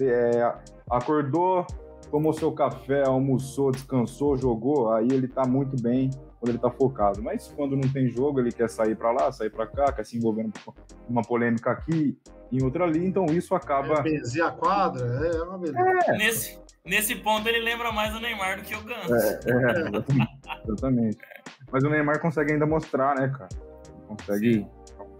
é, 0.00 0.54
acordou, 0.90 1.66
tomou 2.10 2.32
seu 2.32 2.52
café, 2.52 3.04
almoçou, 3.04 3.70
descansou, 3.72 4.36
jogou, 4.36 4.92
aí 4.92 5.08
ele 5.10 5.28
tá 5.28 5.46
muito 5.46 5.80
bem 5.80 6.10
quando 6.38 6.50
ele 6.50 6.58
tá 6.58 6.70
focado. 6.70 7.22
Mas 7.22 7.48
quando 7.48 7.76
não 7.76 7.88
tem 7.88 8.08
jogo, 8.08 8.40
ele 8.40 8.52
quer 8.52 8.68
sair 8.68 8.94
para 8.96 9.12
lá, 9.12 9.32
sair 9.32 9.50
para 9.50 9.66
cá, 9.66 9.92
quer 9.92 10.04
se 10.04 10.16
envolver 10.16 10.48
numa 11.08 11.22
polêmica 11.22 11.70
aqui 11.70 12.16
em 12.52 12.62
outra 12.62 12.84
ali, 12.84 13.04
então 13.04 13.26
isso 13.26 13.54
acaba. 13.54 13.94
É, 13.94 14.02
benzer 14.02 14.44
a 14.44 14.50
quadra, 14.50 15.04
é, 15.04 15.36
é 15.36 15.42
uma 15.42 15.58
beleza. 15.58 15.78
É. 16.06 16.16
Nesse, 16.16 16.58
nesse 16.84 17.16
ponto 17.16 17.48
ele 17.48 17.60
lembra 17.60 17.90
mais 17.90 18.14
o 18.14 18.20
Neymar 18.20 18.58
do 18.58 18.62
que 18.62 18.74
o 18.74 18.82
Ganso. 18.82 19.14
É, 19.14 19.40
é 19.44 19.88
exatamente, 19.88 20.40
exatamente. 20.64 21.18
Mas 21.72 21.82
o 21.82 21.90
Neymar 21.90 22.20
consegue 22.20 22.52
ainda 22.52 22.66
mostrar, 22.66 23.16
né, 23.16 23.28
cara? 23.36 23.48
Consegue. 24.06 24.54
Sim. 24.54 24.70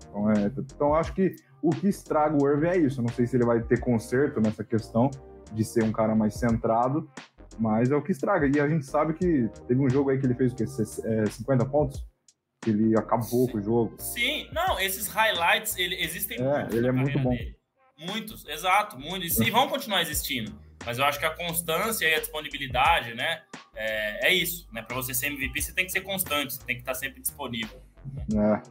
Então, 0.08 0.30
é, 0.30 0.46
então 0.46 0.94
acho 0.94 1.12
que 1.12 1.34
o 1.62 1.70
que 1.70 1.88
estraga 1.88 2.36
o 2.40 2.48
Irving 2.48 2.68
é 2.68 2.78
isso. 2.78 3.00
Eu 3.00 3.04
não 3.04 3.12
sei 3.12 3.26
se 3.26 3.36
ele 3.36 3.44
vai 3.44 3.60
ter 3.60 3.80
conserto 3.80 4.40
nessa 4.40 4.62
questão 4.62 5.10
de 5.52 5.64
ser 5.64 5.84
um 5.84 5.92
cara 5.92 6.14
mais 6.14 6.34
centrado, 6.34 7.08
mas 7.58 7.90
é 7.90 7.96
o 7.96 8.02
que 8.02 8.12
estraga. 8.12 8.46
E 8.46 8.60
a 8.60 8.68
gente 8.68 8.84
sabe 8.84 9.14
que 9.14 9.48
teve 9.66 9.80
um 9.80 9.88
jogo 9.88 10.10
aí 10.10 10.18
que 10.18 10.26
ele 10.26 10.34
fez 10.34 10.52
o 10.52 10.56
quê? 10.56 10.66
50 10.66 11.64
é, 11.64 11.66
pontos? 11.66 12.04
Que 12.62 12.70
ele 12.70 12.96
acabou 12.98 13.48
com 13.48 13.58
o 13.58 13.62
jogo. 13.62 13.94
Sim, 13.98 14.48
não, 14.52 14.78
esses 14.78 15.06
highlights 15.08 15.76
ele, 15.76 15.96
existem 16.02 16.38
é, 16.38 16.42
muitos. 16.42 16.76
Ele 16.76 16.86
é 16.86 16.92
muito 16.92 17.18
bom. 17.18 17.30
Dele. 17.30 17.56
Muitos, 17.98 18.46
exato, 18.46 18.98
muitos. 18.98 19.40
E 19.40 19.50
vão 19.50 19.68
continuar 19.68 20.02
existindo. 20.02 20.58
Mas 20.84 20.98
eu 20.98 21.04
acho 21.04 21.18
que 21.18 21.24
a 21.24 21.34
constância 21.34 22.06
e 22.06 22.14
a 22.14 22.20
disponibilidade, 22.20 23.14
né? 23.14 23.42
É, 23.74 24.28
é 24.28 24.34
isso, 24.34 24.68
né? 24.72 24.82
Para 24.82 24.94
você 24.94 25.14
ser 25.14 25.26
MVP, 25.28 25.62
você 25.62 25.72
tem 25.72 25.86
que 25.86 25.92
ser 25.92 26.02
constante, 26.02 26.54
você 26.54 26.64
tem 26.64 26.76
que 26.76 26.82
estar 26.82 26.94
sempre 26.94 27.20
disponível. 27.20 27.80
É. 28.34 28.62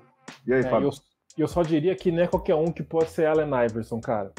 E 0.46 0.54
aí, 0.54 0.60
é, 0.62 0.70
Fábio? 0.70 0.90
Eu, 0.90 1.15
eu 1.42 1.48
só 1.48 1.62
diria 1.62 1.96
que 1.96 2.12
não 2.12 2.24
é 2.24 2.28
qualquer 2.28 2.56
um 2.56 2.72
que 2.72 2.84
pode 2.84 3.10
ser 3.10 3.26
Allen 3.26 3.50
Iverson, 3.66 4.00
cara. 4.00 4.32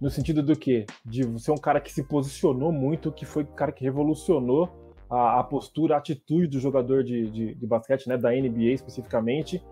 No 0.00 0.08
sentido 0.10 0.42
do 0.42 0.56
quê? 0.56 0.86
De 1.04 1.38
ser 1.40 1.50
um 1.50 1.58
cara 1.58 1.80
que 1.80 1.92
se 1.92 2.02
posicionou 2.02 2.72
muito, 2.72 3.12
que 3.12 3.26
foi 3.26 3.42
o 3.42 3.46
cara 3.46 3.70
que 3.70 3.84
revolucionou 3.84 4.94
a, 5.10 5.40
a 5.40 5.44
postura, 5.44 5.94
a 5.94 5.98
atitude 5.98 6.46
do 6.46 6.60
jogador 6.60 7.04
de, 7.04 7.28
de, 7.30 7.54
de, 7.54 7.66
basquete, 7.66 8.08
né, 8.08 8.16
da 8.16 8.30
NBA 8.30 8.72
especificamente. 8.72 9.62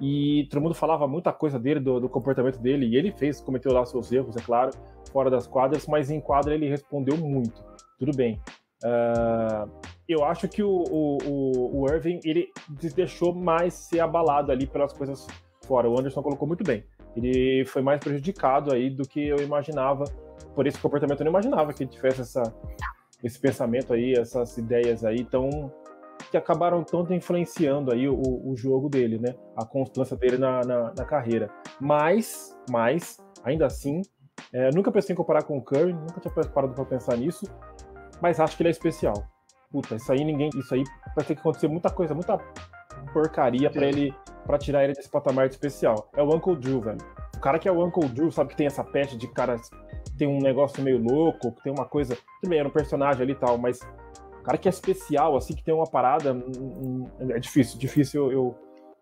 E 0.00 0.46
todo 0.50 0.60
mundo 0.60 0.74
falava 0.74 1.06
muita 1.06 1.32
coisa 1.32 1.58
dele, 1.58 1.80
do, 1.80 2.00
do, 2.00 2.08
comportamento 2.08 2.58
dele, 2.58 2.86
e 2.86 2.96
ele 2.96 3.12
fez, 3.12 3.40
cometeu 3.40 3.72
lá 3.72 3.86
seus 3.86 4.12
erros, 4.12 4.36
é 4.36 4.40
claro, 4.40 4.70
fora 5.10 5.30
das 5.30 5.46
quadras, 5.46 5.86
mas 5.86 6.10
em 6.10 6.20
quadra 6.20 6.54
ele 6.54 6.68
respondeu 6.68 7.16
muito. 7.16 7.64
Tudo 7.98 8.14
bem. 8.14 8.40
Uh, 8.84 9.70
eu 10.06 10.22
acho 10.22 10.48
que 10.48 10.62
o, 10.62 10.68
o, 10.68 11.80
o 11.80 11.86
Irving 11.88 12.20
ele 12.24 12.50
deixou 12.94 13.34
mais 13.34 13.72
ser 13.72 14.00
abalado 14.00 14.52
ali 14.52 14.66
pelas 14.66 14.92
coisas 14.92 15.26
fora. 15.66 15.88
O 15.88 15.98
Anderson 15.98 16.22
colocou 16.22 16.46
muito 16.46 16.64
bem 16.64 16.84
ele 17.16 17.64
foi 17.64 17.82
mais 17.82 17.98
prejudicado 17.98 18.72
aí 18.72 18.90
do 18.90 19.08
que 19.08 19.26
eu 19.26 19.38
imaginava. 19.38 20.04
Por 20.54 20.66
esse 20.66 20.78
comportamento 20.78 21.20
eu 21.20 21.24
não 21.24 21.32
imaginava 21.32 21.72
que 21.72 21.82
ele 21.82 21.90
tivesse 21.90 22.20
essa, 22.20 22.42
esse 23.24 23.38
pensamento 23.38 23.94
aí, 23.94 24.12
essas 24.12 24.56
ideias 24.58 25.04
aí 25.04 25.24
tão 25.24 25.72
que 26.30 26.36
acabaram 26.36 26.82
tanto 26.82 27.14
influenciando 27.14 27.92
aí 27.92 28.08
o, 28.08 28.20
o 28.20 28.56
jogo 28.56 28.88
dele, 28.88 29.18
né? 29.18 29.34
A 29.56 29.64
constância 29.64 30.16
dele 30.16 30.36
na, 30.36 30.60
na, 30.62 30.92
na 30.94 31.04
carreira. 31.04 31.48
Mas, 31.80 32.56
mas, 32.68 33.18
ainda 33.44 33.66
assim, 33.66 34.02
é, 34.52 34.70
nunca 34.74 34.90
pensei 34.90 35.12
em 35.12 35.16
comparar 35.16 35.44
com 35.44 35.56
o 35.56 35.62
Curry, 35.62 35.92
nunca 35.92 36.20
tinha 36.20 36.32
parado 36.32 36.74
para 36.74 36.84
pensar 36.84 37.16
nisso, 37.16 37.46
mas 38.20 38.40
acho 38.40 38.56
que 38.56 38.62
ele 38.62 38.70
é 38.70 38.72
especial. 38.72 39.14
Puta, 39.70 39.94
isso 39.94 40.10
aí 40.10 40.24
ninguém, 40.24 40.50
isso 40.56 40.74
aí 40.74 40.82
vai 41.14 41.24
ter 41.24 41.34
que 41.34 41.40
acontecer 41.40 41.68
muita 41.68 41.90
coisa, 41.90 42.12
muita 42.12 42.38
porcaria 43.16 43.70
para 43.70 43.86
ele 43.86 44.14
para 44.44 44.58
tirar 44.58 44.84
ele 44.84 44.92
desse 44.92 45.08
patamar 45.08 45.48
de 45.48 45.54
especial. 45.54 46.10
É 46.14 46.22
o 46.22 46.36
Uncle 46.36 46.54
Drew, 46.54 46.80
velho. 46.82 46.98
O 47.34 47.40
cara 47.40 47.58
que 47.58 47.66
é 47.66 47.72
o 47.72 47.82
Uncle 47.82 48.08
Drew, 48.10 48.30
sabe 48.30 48.50
que 48.50 48.56
tem 48.56 48.66
essa 48.66 48.84
peste 48.84 49.16
de 49.16 49.26
cara 49.28 49.56
tem 50.18 50.28
um 50.28 50.38
negócio 50.38 50.82
meio 50.82 50.98
louco, 50.98 51.52
que 51.52 51.62
tem 51.62 51.72
uma 51.72 51.86
coisa. 51.86 52.16
Tudo 52.40 52.50
bem, 52.50 52.58
era 52.58 52.68
um 52.68 52.72
personagem 52.72 53.22
ali 53.22 53.32
e 53.32 53.36
tal, 53.36 53.56
mas 53.56 53.80
o 54.40 54.42
cara 54.42 54.58
que 54.58 54.68
é 54.68 54.70
especial, 54.70 55.34
assim, 55.36 55.54
que 55.54 55.64
tem 55.64 55.74
uma 55.74 55.86
parada. 55.86 56.34
Hum, 56.34 57.04
hum, 57.18 57.30
é 57.30 57.38
difícil, 57.38 57.78
difícil 57.78 58.30
eu, 58.30 58.54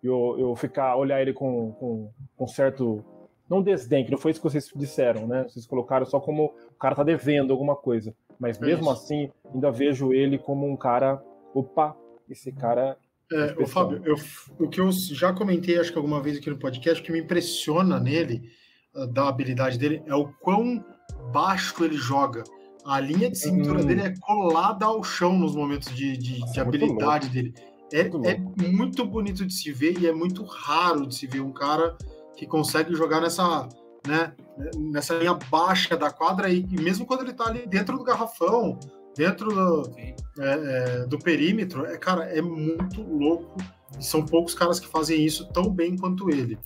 eu, 0.03 0.37
eu 0.39 0.57
ficar, 0.57 0.97
olhar 0.97 1.21
ele 1.21 1.33
com, 1.33 1.73
com, 1.73 2.11
com 2.37 2.47
certo. 2.47 3.05
Não 3.51 3.63
desdém, 3.63 4.05
que 4.05 4.11
não 4.11 4.19
foi 4.19 4.31
isso 4.31 4.41
que 4.41 4.49
vocês 4.49 4.71
disseram, 4.75 5.27
né? 5.27 5.45
Vocês 5.49 5.67
colocaram 5.67 6.07
só 6.07 6.19
como 6.19 6.55
o 6.71 6.79
cara 6.79 6.95
tá 6.95 7.03
devendo 7.03 7.53
alguma 7.53 7.77
coisa. 7.77 8.15
Mas 8.39 8.59
mesmo 8.59 8.91
assim, 8.91 9.31
ainda 9.53 9.71
vejo 9.71 10.13
ele 10.13 10.39
como 10.39 10.67
um 10.67 10.77
cara. 10.77 11.23
Opa, 11.53 11.97
esse 12.29 12.51
cara 12.51 12.97
é, 13.35 13.57
o 13.61 13.67
Fábio, 13.67 14.01
eu, 14.05 14.15
o 14.61 14.69
que 14.69 14.81
eu 14.81 14.93
já 14.93 15.33
comentei, 15.33 15.77
acho 15.77 15.91
que 15.91 15.99
alguma 15.99 16.23
vez 16.23 16.39
aqui 16.39 16.49
no 16.49 16.57
podcast, 16.57 17.03
o 17.03 17.05
que 17.05 17.11
me 17.11 17.19
impressiona 17.19 17.99
nele, 17.99 18.49
uh, 18.95 19.09
da 19.09 19.29
habilidade 19.29 19.77
dele, 19.77 20.01
é 20.07 20.15
o 20.15 20.29
quão 20.41 20.85
baixo 21.33 21.85
ele 21.85 21.97
joga. 21.97 22.45
A 22.87 23.01
linha 23.01 23.29
de 23.29 23.37
cintura 23.37 23.81
hum. 23.83 23.87
dele 23.87 24.03
é 24.03 24.15
colada 24.21 24.87
ao 24.87 25.03
chão 25.03 25.37
nos 25.37 25.57
momentos 25.57 25.93
de, 25.93 26.17
de, 26.17 26.39
Nossa, 26.39 26.53
de 26.53 26.61
habilidade 26.61 27.29
dele. 27.29 27.53
É 27.93 28.05
muito, 28.09 28.29
é 28.29 28.69
muito 28.69 29.05
bonito 29.05 29.45
de 29.45 29.53
se 29.53 29.73
ver 29.73 29.99
e 29.99 30.07
é 30.07 30.13
muito 30.13 30.45
raro 30.45 31.05
de 31.05 31.17
se 31.17 31.27
ver 31.27 31.41
um 31.41 31.53
cara 31.53 31.97
que 32.37 32.47
consegue 32.47 32.95
jogar 32.95 33.21
nessa, 33.21 33.69
né, 34.07 34.33
nessa 34.77 35.15
linha 35.15 35.35
baixa 35.51 35.97
da 35.97 36.11
quadra 36.11 36.49
e, 36.49 36.65
e 36.71 36.81
mesmo 36.81 37.05
quando 37.05 37.23
ele 37.23 37.33
tá 37.33 37.49
ali 37.49 37.67
dentro 37.67 37.99
do 37.99 38.05
garrafão, 38.05 38.79
dentro 39.17 39.49
do, 39.49 39.91
é, 39.99 40.17
é, 40.43 41.07
do 41.07 41.19
perímetro, 41.19 41.87
é, 41.87 41.97
cara, 41.97 42.25
é 42.25 42.41
muito 42.43 43.03
louco. 43.03 43.57
E 43.99 44.05
são 44.05 44.25
poucos 44.25 44.55
caras 44.55 44.81
que 44.81 44.89
fazem 44.89 45.25
isso 45.25 45.47
tão 45.53 45.71
bem 45.71 45.97
quanto 45.97 46.31
ele. 46.31 46.59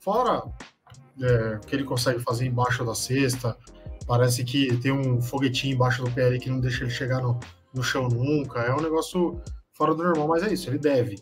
Fora 0.00 0.42
é, 1.20 1.58
que 1.66 1.74
ele 1.74 1.84
consegue 1.84 2.20
fazer 2.20 2.46
embaixo 2.46 2.84
da 2.84 2.94
cesta, 2.94 3.56
parece 4.06 4.44
que 4.44 4.76
tem 4.78 4.92
um 4.92 5.20
foguetinho 5.20 5.74
embaixo 5.74 6.04
do 6.04 6.10
pé 6.10 6.26
ali 6.26 6.38
que 6.38 6.48
não 6.48 6.60
deixa 6.60 6.84
ele 6.84 6.90
chegar 6.90 7.20
no, 7.20 7.38
no 7.74 7.82
chão 7.82 8.08
nunca. 8.08 8.60
É 8.60 8.72
um 8.72 8.80
negócio 8.80 9.40
fora 9.72 9.94
do 9.94 10.02
normal, 10.02 10.28
mas 10.28 10.42
é 10.42 10.52
isso, 10.52 10.70
ele 10.70 10.78
deve. 10.78 11.20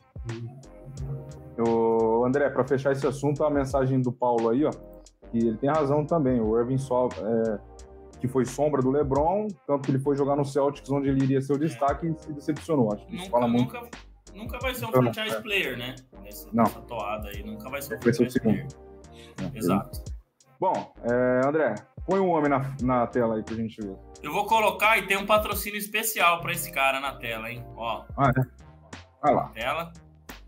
O 1.59 2.25
André, 2.25 2.51
para 2.51 2.65
fechar 2.65 2.93
esse 2.93 3.07
assunto, 3.07 3.45
a 3.45 3.51
mensagem 3.51 4.01
do 4.01 4.13
Paulo 4.13 4.51
aí, 4.51 4.65
ó, 4.65 4.71
que 5.31 5.39
ele 5.39 5.57
tem 5.57 5.71
razão 5.71 6.05
também. 6.05 6.41
O 6.41 6.59
Irving 6.59 6.79
Sol, 6.79 7.09
é, 7.17 7.59
que 8.27 8.33
foi 8.33 8.47
sombra 8.47 8.81
do 8.81 8.91
LeBron, 8.91 9.49
tanto 9.67 9.83
que 9.83 9.91
ele 9.91 9.99
foi 9.99 10.17
jogar 10.17 10.35
no 10.35 10.47
Celtics, 10.47 10.91
onde 10.91 11.11
ele 11.11 11.23
iria 11.25 11.43
ser 11.43 11.53
o 11.53 11.59
destaque, 11.59 12.07
e 12.07 12.19
se 12.19 12.33
decepcionou. 12.33 12.91
Acho 12.95 13.05
que 13.07 13.15
Nunca, 13.17 13.29
fala 13.31 13.47
muito. 13.47 13.75
nunca, 13.75 13.91
nunca 14.35 14.59
vai 14.61 14.75
ser 14.75 14.87
um 14.87 14.89
Então, 14.89 15.03
franchise 15.03 15.37
é. 15.37 15.41
player, 15.43 15.77
né? 15.77 15.95
Nessa, 16.23 16.49
Não. 16.53 16.65
nessa 16.65 16.81
toada 16.81 17.29
aí. 17.29 17.43
Nunca 17.43 17.69
vai 17.69 17.83
ser 17.83 17.97
um 17.97 18.01
Vai 18.01 18.13
ser 18.15 18.31
franchise 18.31 18.41
player. 18.41 18.67
segundo. 18.71 19.57
Exato. 19.57 20.05
Bom, 20.59 20.95
é, 21.03 21.47
André, 21.47 21.75
põe 22.07 22.19
o 22.21 22.29
homem 22.29 22.49
na, 22.49 22.75
na 22.83 23.07
tela 23.07 23.37
aí 23.37 23.43
pra 23.43 23.55
gente 23.57 23.79
ver. 23.83 23.95
Eu 24.23 24.33
vou 24.33 24.47
colocar 24.47 24.97
e 24.97 25.07
tem 25.07 25.19
um 25.19 25.27
patrocínio 25.27 25.79
especial 25.79 26.41
pra 26.41 26.53
esse 26.53 26.73
cara 26.73 27.01
na 27.01 27.13
tela, 27.17 27.51
hein? 27.51 27.63
Ó, 27.77 28.05
Ah, 28.17 28.31
é? 28.31 28.43
Ah 29.23 29.31
lá, 29.31 29.49
tela. 29.49 29.93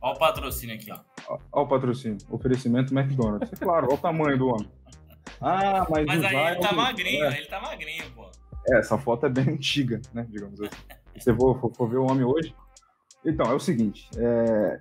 Ó 0.00 0.12
o 0.12 0.18
patrocínio 0.18 0.76
aqui, 0.76 0.90
ó. 1.28 1.38
ó 1.52 1.62
o 1.62 1.66
patrocínio. 1.66 2.16
Oferecimento 2.30 2.94
McDonald's. 2.98 3.52
É 3.52 3.56
claro, 3.56 3.86
olha 3.86 3.94
o 3.96 3.98
tamanho 3.98 4.38
do 4.38 4.48
homem. 4.48 4.70
Ah, 5.40 5.86
mas, 5.90 6.06
Mas 6.06 6.24
aí 6.24 6.34
ele 6.52 6.60
tá 6.60 6.72
magrinho, 6.72 7.24
é. 7.24 7.36
ele 7.38 7.46
tá 7.46 7.60
magrinho, 7.60 8.04
pô. 8.14 8.26
É, 8.68 8.78
essa 8.78 8.98
foto 8.98 9.26
é 9.26 9.28
bem 9.28 9.50
antiga, 9.54 10.00
né? 10.12 10.26
Digamos 10.28 10.60
assim. 10.60 10.70
Se 11.18 11.24
você 11.24 11.34
for, 11.34 11.60
for- 11.60 11.74
for 11.74 11.88
ver 11.88 11.98
o 11.98 12.04
homem 12.10 12.24
hoje. 12.24 12.54
Então, 13.24 13.50
é 13.50 13.54
o 13.54 13.60
seguinte: 13.60 14.08
é, 14.16 14.78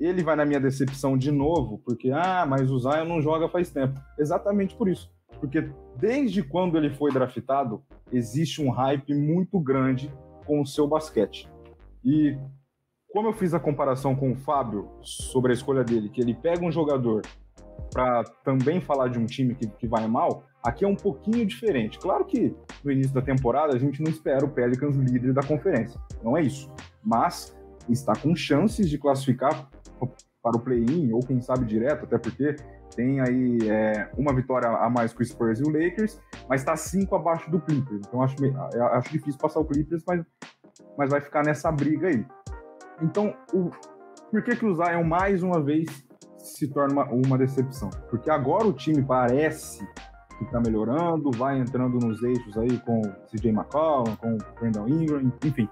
ele 0.00 0.22
vai 0.22 0.36
na 0.36 0.44
minha 0.44 0.60
decepção 0.60 1.16
de 1.16 1.30
novo, 1.30 1.78
porque, 1.84 2.10
ah, 2.10 2.44
mas 2.46 2.70
o 2.70 2.78
Zion 2.78 3.04
não 3.04 3.20
joga 3.22 3.48
faz 3.48 3.70
tempo. 3.70 3.98
Exatamente 4.18 4.74
por 4.74 4.88
isso. 4.88 5.10
Porque 5.40 5.68
desde 5.96 6.42
quando 6.42 6.76
ele 6.78 6.90
foi 6.90 7.12
draftado, 7.12 7.82
existe 8.12 8.62
um 8.62 8.70
hype 8.70 9.14
muito 9.14 9.58
grande 9.60 10.10
com 10.46 10.60
o 10.60 10.66
seu 10.66 10.86
basquete. 10.88 11.48
E 12.04 12.38
como 13.12 13.28
eu 13.28 13.32
fiz 13.34 13.52
a 13.52 13.60
comparação 13.60 14.14
com 14.16 14.32
o 14.32 14.36
Fábio 14.36 14.88
sobre 15.02 15.52
a 15.52 15.54
escolha 15.54 15.84
dele, 15.84 16.08
que 16.08 16.20
ele 16.20 16.34
pega 16.34 16.64
um 16.64 16.72
jogador 16.72 17.22
para 17.92 18.24
também 18.44 18.80
falar 18.80 19.08
de 19.08 19.18
um 19.18 19.26
time 19.26 19.54
que, 19.54 19.66
que 19.66 19.86
vai 19.86 20.06
mal, 20.06 20.44
aqui 20.62 20.84
é 20.84 20.88
um 20.88 20.96
pouquinho 20.96 21.46
diferente. 21.46 21.98
Claro 21.98 22.24
que 22.24 22.54
no 22.84 22.90
início 22.90 23.14
da 23.14 23.22
temporada 23.22 23.74
a 23.74 23.78
gente 23.78 24.02
não 24.02 24.10
espera 24.10 24.44
o 24.44 24.48
Pelicans 24.48 24.96
líder 24.96 25.32
da 25.32 25.42
conferência, 25.42 26.00
não 26.22 26.36
é 26.36 26.42
isso. 26.42 26.70
Mas 27.02 27.56
está 27.88 28.14
com 28.14 28.34
chances 28.34 28.90
de 28.90 28.98
classificar 28.98 29.68
para 30.42 30.56
o 30.56 30.60
play-in, 30.60 31.12
ou 31.12 31.20
quem 31.20 31.40
sabe 31.40 31.64
direto, 31.64 32.04
até 32.04 32.18
porque 32.18 32.54
tem 32.94 33.20
aí 33.20 33.58
é, 33.68 34.08
uma 34.16 34.32
vitória 34.32 34.68
a 34.68 34.88
mais 34.88 35.12
com 35.12 35.22
o 35.22 35.26
Spurs 35.26 35.58
e 35.58 35.64
o 35.64 35.70
Lakers, 35.70 36.20
mas 36.48 36.60
está 36.60 36.76
cinco 36.76 37.16
abaixo 37.16 37.50
do 37.50 37.60
Clippers. 37.60 38.02
Então 38.06 38.22
acho, 38.22 38.40
meio- 38.40 38.56
acho 38.92 39.10
difícil 39.10 39.40
passar 39.40 39.58
o 39.60 39.64
Clippers, 39.64 40.04
mas, 40.06 40.24
mas 40.96 41.10
vai 41.10 41.20
ficar 41.20 41.44
nessa 41.44 41.70
briga 41.72 42.08
aí. 42.08 42.24
Então, 43.02 43.34
o, 43.52 43.70
por 44.30 44.42
que, 44.42 44.54
que 44.56 44.64
o 44.64 44.74
Zion 44.74 45.02
mais 45.04 45.42
uma 45.42 45.60
vez 45.60 46.05
se 46.54 46.68
torna 46.68 46.92
uma, 46.92 47.04
uma 47.10 47.38
decepção? 47.38 47.90
Porque 48.10 48.30
agora 48.30 48.66
o 48.66 48.72
time 48.72 49.02
parece 49.02 49.86
que 50.38 50.44
está 50.44 50.60
melhorando, 50.60 51.30
vai 51.30 51.58
entrando 51.58 51.98
nos 51.98 52.22
eixos 52.22 52.56
aí 52.58 52.78
com 52.80 53.00
o 53.00 53.12
CJ 53.30 53.50
McCollum, 53.50 54.16
com 54.16 54.34
o 54.34 54.38
Brandon 54.60 54.88
Ingram, 54.88 55.32
enfim. 55.44 55.68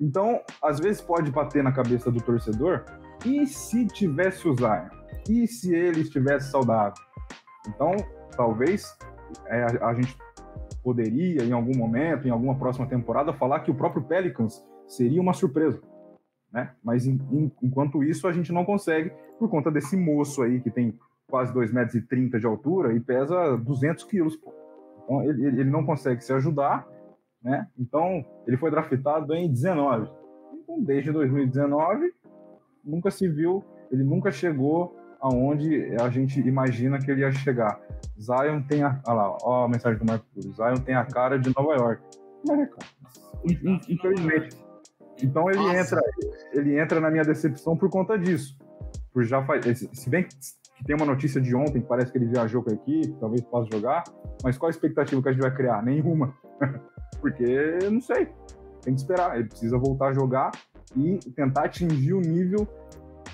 Então, 0.00 0.40
às 0.62 0.78
vezes 0.78 1.00
pode 1.00 1.30
bater 1.30 1.62
na 1.62 1.72
cabeça 1.72 2.10
do 2.10 2.20
torcedor, 2.20 2.84
e 3.24 3.46
se 3.46 3.86
tivesse 3.86 4.46
o 4.48 4.54
Zion? 4.54 4.88
E 5.28 5.46
se 5.46 5.74
ele 5.74 6.02
estivesse 6.02 6.50
saudável? 6.50 7.02
Então, 7.68 7.96
talvez 8.36 8.96
é, 9.46 9.62
a, 9.62 9.88
a 9.88 9.94
gente 9.94 10.16
poderia, 10.84 11.42
em 11.42 11.52
algum 11.52 11.76
momento, 11.76 12.28
em 12.28 12.30
alguma 12.30 12.54
próxima 12.56 12.86
temporada, 12.86 13.32
falar 13.32 13.60
que 13.60 13.70
o 13.70 13.74
próprio 13.74 14.04
Pelicans 14.04 14.64
seria 14.86 15.20
uma 15.20 15.32
surpresa. 15.32 15.80
Né? 16.56 16.70
Mas 16.82 17.06
em- 17.06 17.20
em- 17.30 17.52
enquanto 17.62 18.02
isso, 18.02 18.26
a 18.26 18.32
gente 18.32 18.50
não 18.50 18.64
consegue, 18.64 19.12
por 19.38 19.46
conta 19.50 19.70
desse 19.70 19.94
moço 19.94 20.42
aí 20.42 20.58
que 20.58 20.70
tem 20.70 20.98
quase 21.28 21.52
2,30 21.52 21.74
metros 21.74 21.94
e 21.96 22.00
30 22.00 22.40
de 22.40 22.46
altura 22.46 22.94
e 22.94 23.00
pesa 23.00 23.58
200 23.58 24.04
quilos. 24.04 24.34
pô. 24.36 24.54
Então, 25.04 25.22
ele, 25.22 25.44
ele 25.46 25.64
não 25.70 25.84
consegue 25.84 26.24
se 26.24 26.32
ajudar, 26.32 26.88
né? 27.42 27.68
Então, 27.78 28.24
ele 28.46 28.56
foi 28.56 28.70
draftado 28.70 29.34
em 29.34 29.52
19. 29.52 30.10
Então, 30.54 30.82
desde 30.82 31.12
2019, 31.12 32.10
nunca 32.82 33.10
se 33.10 33.28
viu, 33.28 33.62
ele 33.92 34.02
nunca 34.02 34.30
chegou 34.32 34.96
aonde 35.20 35.94
a 36.00 36.08
gente 36.08 36.40
imagina 36.40 36.98
que 36.98 37.10
ele 37.10 37.20
ia 37.20 37.30
chegar. 37.32 37.78
Zion 38.18 38.62
tem 38.62 38.82
a. 38.82 38.98
Olha 39.06 39.14
lá, 39.14 39.36
ó 39.42 39.64
a 39.64 39.68
mensagem 39.68 39.98
do 39.98 40.06
Marco 40.06 40.24
Túlio. 40.34 40.54
Zion 40.54 40.76
tem 40.82 40.94
a 40.94 41.04
cara 41.04 41.38
de 41.38 41.52
Nova 41.54 41.74
York. 41.74 42.02
É, 42.50 42.66
cara. 42.66 42.86
In- 43.44 43.70
in- 43.72 43.80
Infelizmente. 43.90 44.56
Então 45.22 45.48
ele 45.50 45.58
Nossa. 45.58 45.78
entra, 45.78 46.00
ele 46.52 46.78
entra 46.78 47.00
na 47.00 47.10
minha 47.10 47.24
decepção 47.24 47.76
por 47.76 47.88
conta 47.90 48.18
disso. 48.18 48.56
Por 49.12 49.24
já 49.24 49.44
faz, 49.44 49.64
se 49.92 50.10
bem 50.10 50.24
que 50.24 50.84
tem 50.84 50.94
uma 50.94 51.06
notícia 51.06 51.40
de 51.40 51.54
ontem 51.54 51.80
que 51.80 51.88
parece 51.88 52.12
que 52.12 52.18
ele 52.18 52.26
viajou 52.26 52.62
com 52.62 52.70
a 52.70 52.74
equipe, 52.74 53.16
talvez 53.18 53.40
possa 53.42 53.68
jogar, 53.72 54.04
mas 54.44 54.58
qual 54.58 54.68
a 54.68 54.70
expectativa 54.70 55.22
que 55.22 55.28
a 55.28 55.32
gente 55.32 55.40
vai 55.40 55.54
criar? 55.54 55.82
Nenhuma. 55.82 56.34
Porque 57.20 57.78
não 57.90 58.00
sei. 58.00 58.28
Tem 58.82 58.94
que 58.94 59.00
esperar. 59.00 59.38
Ele 59.38 59.48
precisa 59.48 59.78
voltar 59.78 60.08
a 60.08 60.12
jogar 60.12 60.50
e 60.94 61.18
tentar 61.34 61.64
atingir 61.64 62.12
o 62.12 62.20
nível 62.20 62.68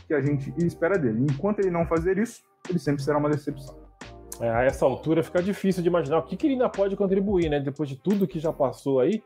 que 0.07 0.15
a 0.15 0.21
gente 0.21 0.53
espera 0.65 0.99
dele. 0.99 1.27
Enquanto 1.29 1.59
ele 1.59 1.71
não 1.71 1.87
fazer 1.87 2.17
isso, 2.17 2.43
ele 2.69 2.79
sempre 2.79 3.03
será 3.03 3.19
uma 3.19 3.29
decepção. 3.29 3.82
É, 4.41 4.49
a 4.49 4.63
essa 4.65 4.85
altura 4.85 5.23
fica 5.23 5.43
difícil 5.43 5.83
de 5.83 5.89
imaginar 5.89 6.19
o 6.19 6.23
que, 6.23 6.37
que 6.37 6.47
ele 6.47 6.55
ainda 6.55 6.69
pode 6.69 6.97
contribuir, 6.97 7.49
né? 7.49 7.61
Depois 7.61 7.89
de 7.89 7.97
tudo 7.97 8.27
que 8.27 8.39
já 8.41 8.53
passou 8.53 9.01
aí, 9.01 9.23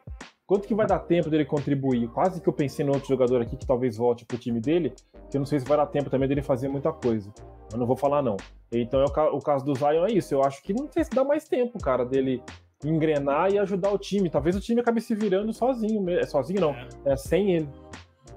quanto 0.47 0.66
que 0.66 0.75
vai 0.75 0.87
dar 0.87 0.99
tempo 0.99 1.31
dele 1.31 1.45
contribuir? 1.45 2.09
Quase 2.09 2.40
que 2.40 2.49
eu 2.49 2.53
pensei 2.53 2.85
no 2.85 2.92
outro 2.92 3.09
jogador 3.09 3.40
aqui 3.40 3.57
que 3.57 3.66
talvez 3.66 3.97
volte 3.97 4.25
pro 4.25 4.37
time 4.37 4.61
dele, 4.61 4.92
que 5.31 5.37
eu 5.37 5.38
não 5.38 5.47
sei 5.47 5.61
se 5.61 5.66
vai 5.66 5.77
dar 5.77 5.87
tempo 5.87 6.11
também 6.11 6.29
dele 6.29 6.42
fazer 6.42 6.69
muita 6.69 6.92
coisa. 6.92 7.33
Eu 7.73 7.79
não 7.79 7.87
vou 7.87 7.97
falar 7.97 8.23
não. 8.23 8.37
Então 8.73 9.01
é 9.01 9.05
o, 9.05 9.37
o 9.37 9.40
caso 9.40 9.64
do 9.64 9.75
Zion 9.75 10.05
é 10.07 10.12
isso. 10.12 10.35
Eu 10.35 10.42
acho 10.42 10.62
que 10.62 10.73
não 10.73 10.88
sei 10.90 11.05
se 11.05 11.11
dá 11.11 11.25
mais 11.25 11.49
tempo, 11.49 11.79
cara, 11.79 12.05
dele 12.05 12.42
engrenar 12.85 13.51
e 13.53 13.59
ajudar 13.59 13.90
o 13.92 13.99
time. 13.99 14.29
Talvez 14.29 14.55
o 14.57 14.61
time 14.61 14.81
acabe 14.81 15.01
se 15.01 15.14
virando 15.14 15.53
sozinho, 15.53 16.05
sozinho 16.27 16.61
não, 16.61 16.71
É. 16.71 16.88
é 17.07 17.16
sem 17.16 17.53
ele. 17.55 17.69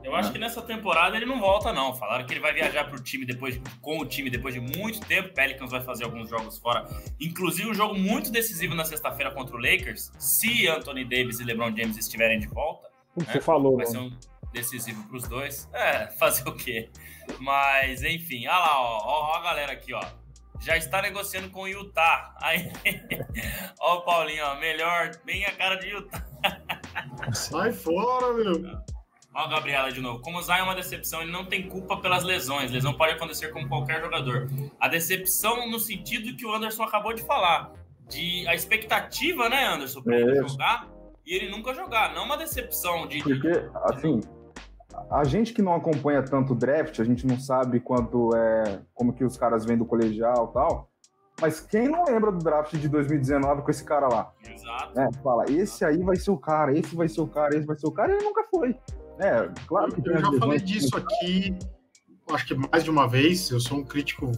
Eu 0.03 0.15
acho 0.15 0.31
que 0.31 0.37
nessa 0.39 0.61
temporada 0.61 1.15
ele 1.17 1.25
não 1.25 1.39
volta, 1.39 1.71
não. 1.73 1.93
Falaram 1.93 2.25
que 2.25 2.33
ele 2.33 2.39
vai 2.39 2.53
viajar 2.53 2.85
pro 2.89 3.01
time 3.01 3.25
depois 3.25 3.55
de- 3.55 3.61
com 3.81 3.99
o 3.99 4.05
time 4.05 4.29
depois 4.29 4.53
de 4.53 4.59
muito 4.59 4.99
tempo. 5.01 5.33
Pelicans 5.33 5.71
vai 5.71 5.81
fazer 5.81 6.05
alguns 6.05 6.29
jogos 6.29 6.57
fora. 6.57 6.87
Inclusive 7.19 7.69
um 7.69 7.73
jogo 7.73 7.95
muito 7.95 8.31
decisivo 8.31 8.73
na 8.75 8.85
sexta-feira 8.85 9.31
contra 9.31 9.55
o 9.55 9.59
Lakers. 9.59 10.11
Se 10.17 10.67
Anthony 10.67 11.03
Davis 11.05 11.39
e 11.39 11.43
LeBron 11.43 11.75
James 11.75 11.97
estiverem 11.97 12.39
de 12.39 12.47
volta, 12.47 12.87
Como 13.13 13.27
É, 13.27 13.33
você 13.33 13.41
falou, 13.41 13.75
vai 13.75 13.85
ser 13.87 13.97
mano. 13.97 14.15
um 14.45 14.51
decisivo 14.51 15.03
pros 15.09 15.27
dois. 15.27 15.67
É, 15.73 16.07
fazer 16.17 16.47
o 16.47 16.55
quê? 16.55 16.89
Mas, 17.39 18.01
enfim, 18.03 18.47
olha 18.47 18.57
lá, 18.57 18.81
ó, 18.81 18.97
ó, 19.03 19.31
ó 19.31 19.35
a 19.37 19.41
galera 19.43 19.73
aqui, 19.73 19.93
ó. 19.93 20.01
Já 20.61 20.77
está 20.77 21.01
negociando 21.01 21.49
com 21.49 21.61
o 21.61 21.67
Utah. 21.67 22.35
Aí, 22.41 22.71
ó 23.79 23.97
o 23.97 24.01
Paulinho, 24.01 24.45
ó, 24.45 24.55
melhor, 24.59 25.11
bem 25.25 25.45
a 25.45 25.51
cara 25.51 25.75
de 25.75 25.87
Utah. 25.89 26.25
Sai 27.33 27.71
fora, 27.73 28.33
meu. 28.33 28.79
Ó 29.33 29.47
Gabriela 29.47 29.91
de 29.91 30.01
novo. 30.01 30.21
Como 30.21 30.37
o 30.39 30.41
Zion 30.41 30.55
é 30.55 30.63
uma 30.63 30.75
decepção, 30.75 31.21
ele 31.21 31.31
não 31.31 31.45
tem 31.45 31.67
culpa 31.69 31.97
pelas 31.97 32.23
lesões. 32.23 32.71
Lesão 32.71 32.93
pode 32.93 33.13
acontecer 33.13 33.49
com 33.49 33.67
qualquer 33.67 34.01
jogador. 34.01 34.47
A 34.79 34.87
decepção 34.87 35.69
no 35.69 35.79
sentido 35.79 36.35
que 36.35 36.45
o 36.45 36.53
Anderson 36.53 36.83
acabou 36.83 37.13
de 37.13 37.23
falar. 37.23 37.71
De 38.09 38.47
a 38.47 38.55
expectativa, 38.55 39.47
né, 39.49 39.67
Anderson, 39.67 40.01
pra 40.01 40.17
ele 40.17 40.31
Isso. 40.39 40.49
jogar 40.49 40.87
e 41.25 41.35
ele 41.35 41.51
nunca 41.51 41.75
jogar. 41.75 42.13
Não 42.15 42.23
uma 42.25 42.37
decepção 42.37 43.07
de. 43.07 43.17
de- 43.17 43.23
Porque, 43.23 43.69
assim, 43.83 44.19
a 45.11 45.23
gente 45.23 45.53
que 45.53 45.61
não 45.61 45.75
acompanha 45.75 46.23
tanto 46.23 46.53
o 46.53 46.55
draft, 46.55 46.99
a 46.99 47.03
gente 47.03 47.27
não 47.27 47.39
sabe 47.39 47.79
quanto 47.79 48.35
é, 48.35 48.81
como 48.95 49.13
que 49.13 49.23
os 49.23 49.37
caras 49.37 49.63
vêm 49.63 49.77
do 49.77 49.85
colegial 49.85 50.49
e 50.49 50.53
tal. 50.53 50.89
Mas 51.39 51.61
quem 51.61 51.87
não 51.87 52.03
lembra 52.03 52.31
do 52.31 52.39
draft 52.39 52.75
de 52.75 52.89
2019 52.89 53.61
com 53.61 53.69
esse 53.71 53.85
cara 53.85 54.07
lá? 54.09 54.33
Exato. 54.45 54.93
Né? 54.95 55.07
Fala, 55.23 55.45
esse 55.49 55.85
aí 55.85 56.01
vai 56.03 56.15
ser 56.17 56.31
o 56.31 56.37
cara, 56.37 56.77
esse 56.77 56.93
vai 56.95 57.07
ser 57.07 57.21
o 57.21 57.27
cara, 57.27 57.55
esse 57.55 57.65
vai 57.65 57.77
ser 57.77 57.87
o 57.87 57.91
cara, 57.91 58.11
e 58.11 58.15
ele 58.15 58.25
nunca 58.25 58.43
foi. 58.51 58.75
É, 59.19 59.49
claro 59.67 59.93
que 59.93 60.01
tem 60.01 60.13
Eu 60.13 60.21
já 60.21 60.39
falei 60.39 60.59
disso 60.59 60.95
aqui, 60.95 61.57
acho 62.31 62.45
que 62.47 62.55
mais 62.55 62.83
de 62.83 62.89
uma 62.89 63.07
vez. 63.07 63.49
Eu 63.49 63.59
sou 63.59 63.79
um 63.79 63.83
crítico 63.83 64.31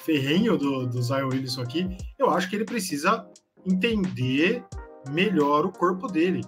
ferrenho 0.00 0.56
do, 0.58 0.86
do 0.86 1.02
Zion 1.02 1.28
Wilson 1.28 1.62
aqui. 1.62 1.96
Eu 2.18 2.30
acho 2.30 2.48
que 2.48 2.56
ele 2.56 2.64
precisa 2.64 3.26
entender 3.66 4.64
melhor 5.10 5.64
o 5.64 5.72
corpo 5.72 6.06
dele. 6.06 6.42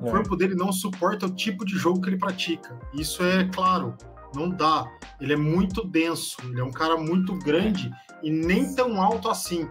O 0.00 0.08
É. 0.08 0.10
corpo 0.10 0.36
dele 0.36 0.54
não 0.54 0.72
suporta 0.72 1.26
o 1.26 1.30
tipo 1.34 1.64
de 1.64 1.76
jogo 1.76 2.00
que 2.00 2.08
ele 2.08 2.18
pratica. 2.18 2.78
Isso 2.94 3.22
é 3.22 3.44
claro, 3.48 3.94
não 4.34 4.48
dá. 4.48 4.84
Ele 5.20 5.32
é 5.34 5.36
muito 5.36 5.86
denso, 5.86 6.36
ele 6.44 6.60
é 6.60 6.64
um 6.64 6.70
cara 6.70 6.96
muito 6.96 7.34
grande 7.38 7.90
e 8.22 8.30
nem 8.30 8.74
tão 8.74 9.00
alto 9.00 9.28
assim. 9.28 9.68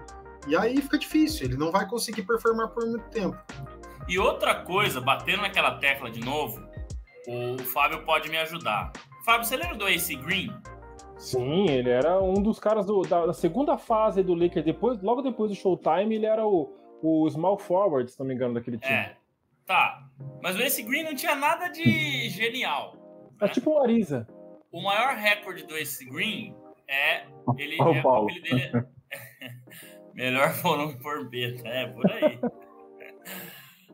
E 0.47 0.55
aí 0.55 0.81
fica 0.81 0.97
difícil, 0.97 1.45
ele 1.45 1.57
não 1.57 1.71
vai 1.71 1.87
conseguir 1.87 2.23
performar 2.23 2.69
por 2.69 2.85
muito 2.87 3.07
tempo. 3.09 3.37
E 4.07 4.17
outra 4.17 4.55
coisa, 4.55 4.99
batendo 4.99 5.41
naquela 5.41 5.75
tecla 5.77 6.09
de 6.09 6.19
novo, 6.19 6.61
o 7.27 7.57
Fábio 7.59 8.03
pode 8.05 8.29
me 8.29 8.37
ajudar. 8.37 8.91
Fábio, 9.25 9.45
você 9.45 9.55
lembra 9.55 9.75
do 9.77 9.85
AC 9.85 10.15
Green? 10.15 10.51
Sim, 11.17 11.69
ele 11.69 11.89
era 11.89 12.19
um 12.19 12.33
dos 12.41 12.59
caras 12.59 12.85
do- 12.85 13.03
da, 13.03 13.27
da 13.27 13.33
segunda 13.33 13.77
fase 13.77 14.23
do 14.23 14.33
Lakers. 14.33 14.65
Depois, 14.65 14.99
logo 15.01 15.21
depois 15.21 15.51
do 15.51 15.55
Showtime, 15.55 16.15
ele 16.15 16.25
era 16.25 16.45
o, 16.47 16.73
o 17.03 17.29
small 17.29 17.59
forward, 17.59 18.09
se 18.11 18.19
não 18.19 18.25
me 18.25 18.33
engano, 18.33 18.55
daquele 18.55 18.79
time. 18.79 18.91
É. 18.93 19.15
Tá. 19.65 20.03
Mas 20.41 20.55
o 20.59 20.63
AC 20.63 20.81
Green 20.83 21.03
não 21.03 21.13
tinha 21.15 21.35
nada 21.35 21.67
de 21.67 21.83
genial. 22.29 22.95
É 23.39 23.47
tipo 23.47 23.71
o 23.71 23.79
Ariza. 23.79 24.27
O 24.71 24.81
maior 24.81 25.15
recorde 25.15 25.63
do 25.63 25.77
Ace 25.77 26.03
Green 26.05 26.55
é. 26.87 27.25
Ele, 27.57 27.77
Ó, 27.79 27.93
é, 27.93 28.01
Paulo. 28.01 28.29
é- 28.31 28.83
Melhor 30.13 30.51
volume 30.53 30.95
por 30.99 31.29
beta, 31.29 31.67
é 31.67 31.87
por 31.87 32.09
aí. 32.11 32.39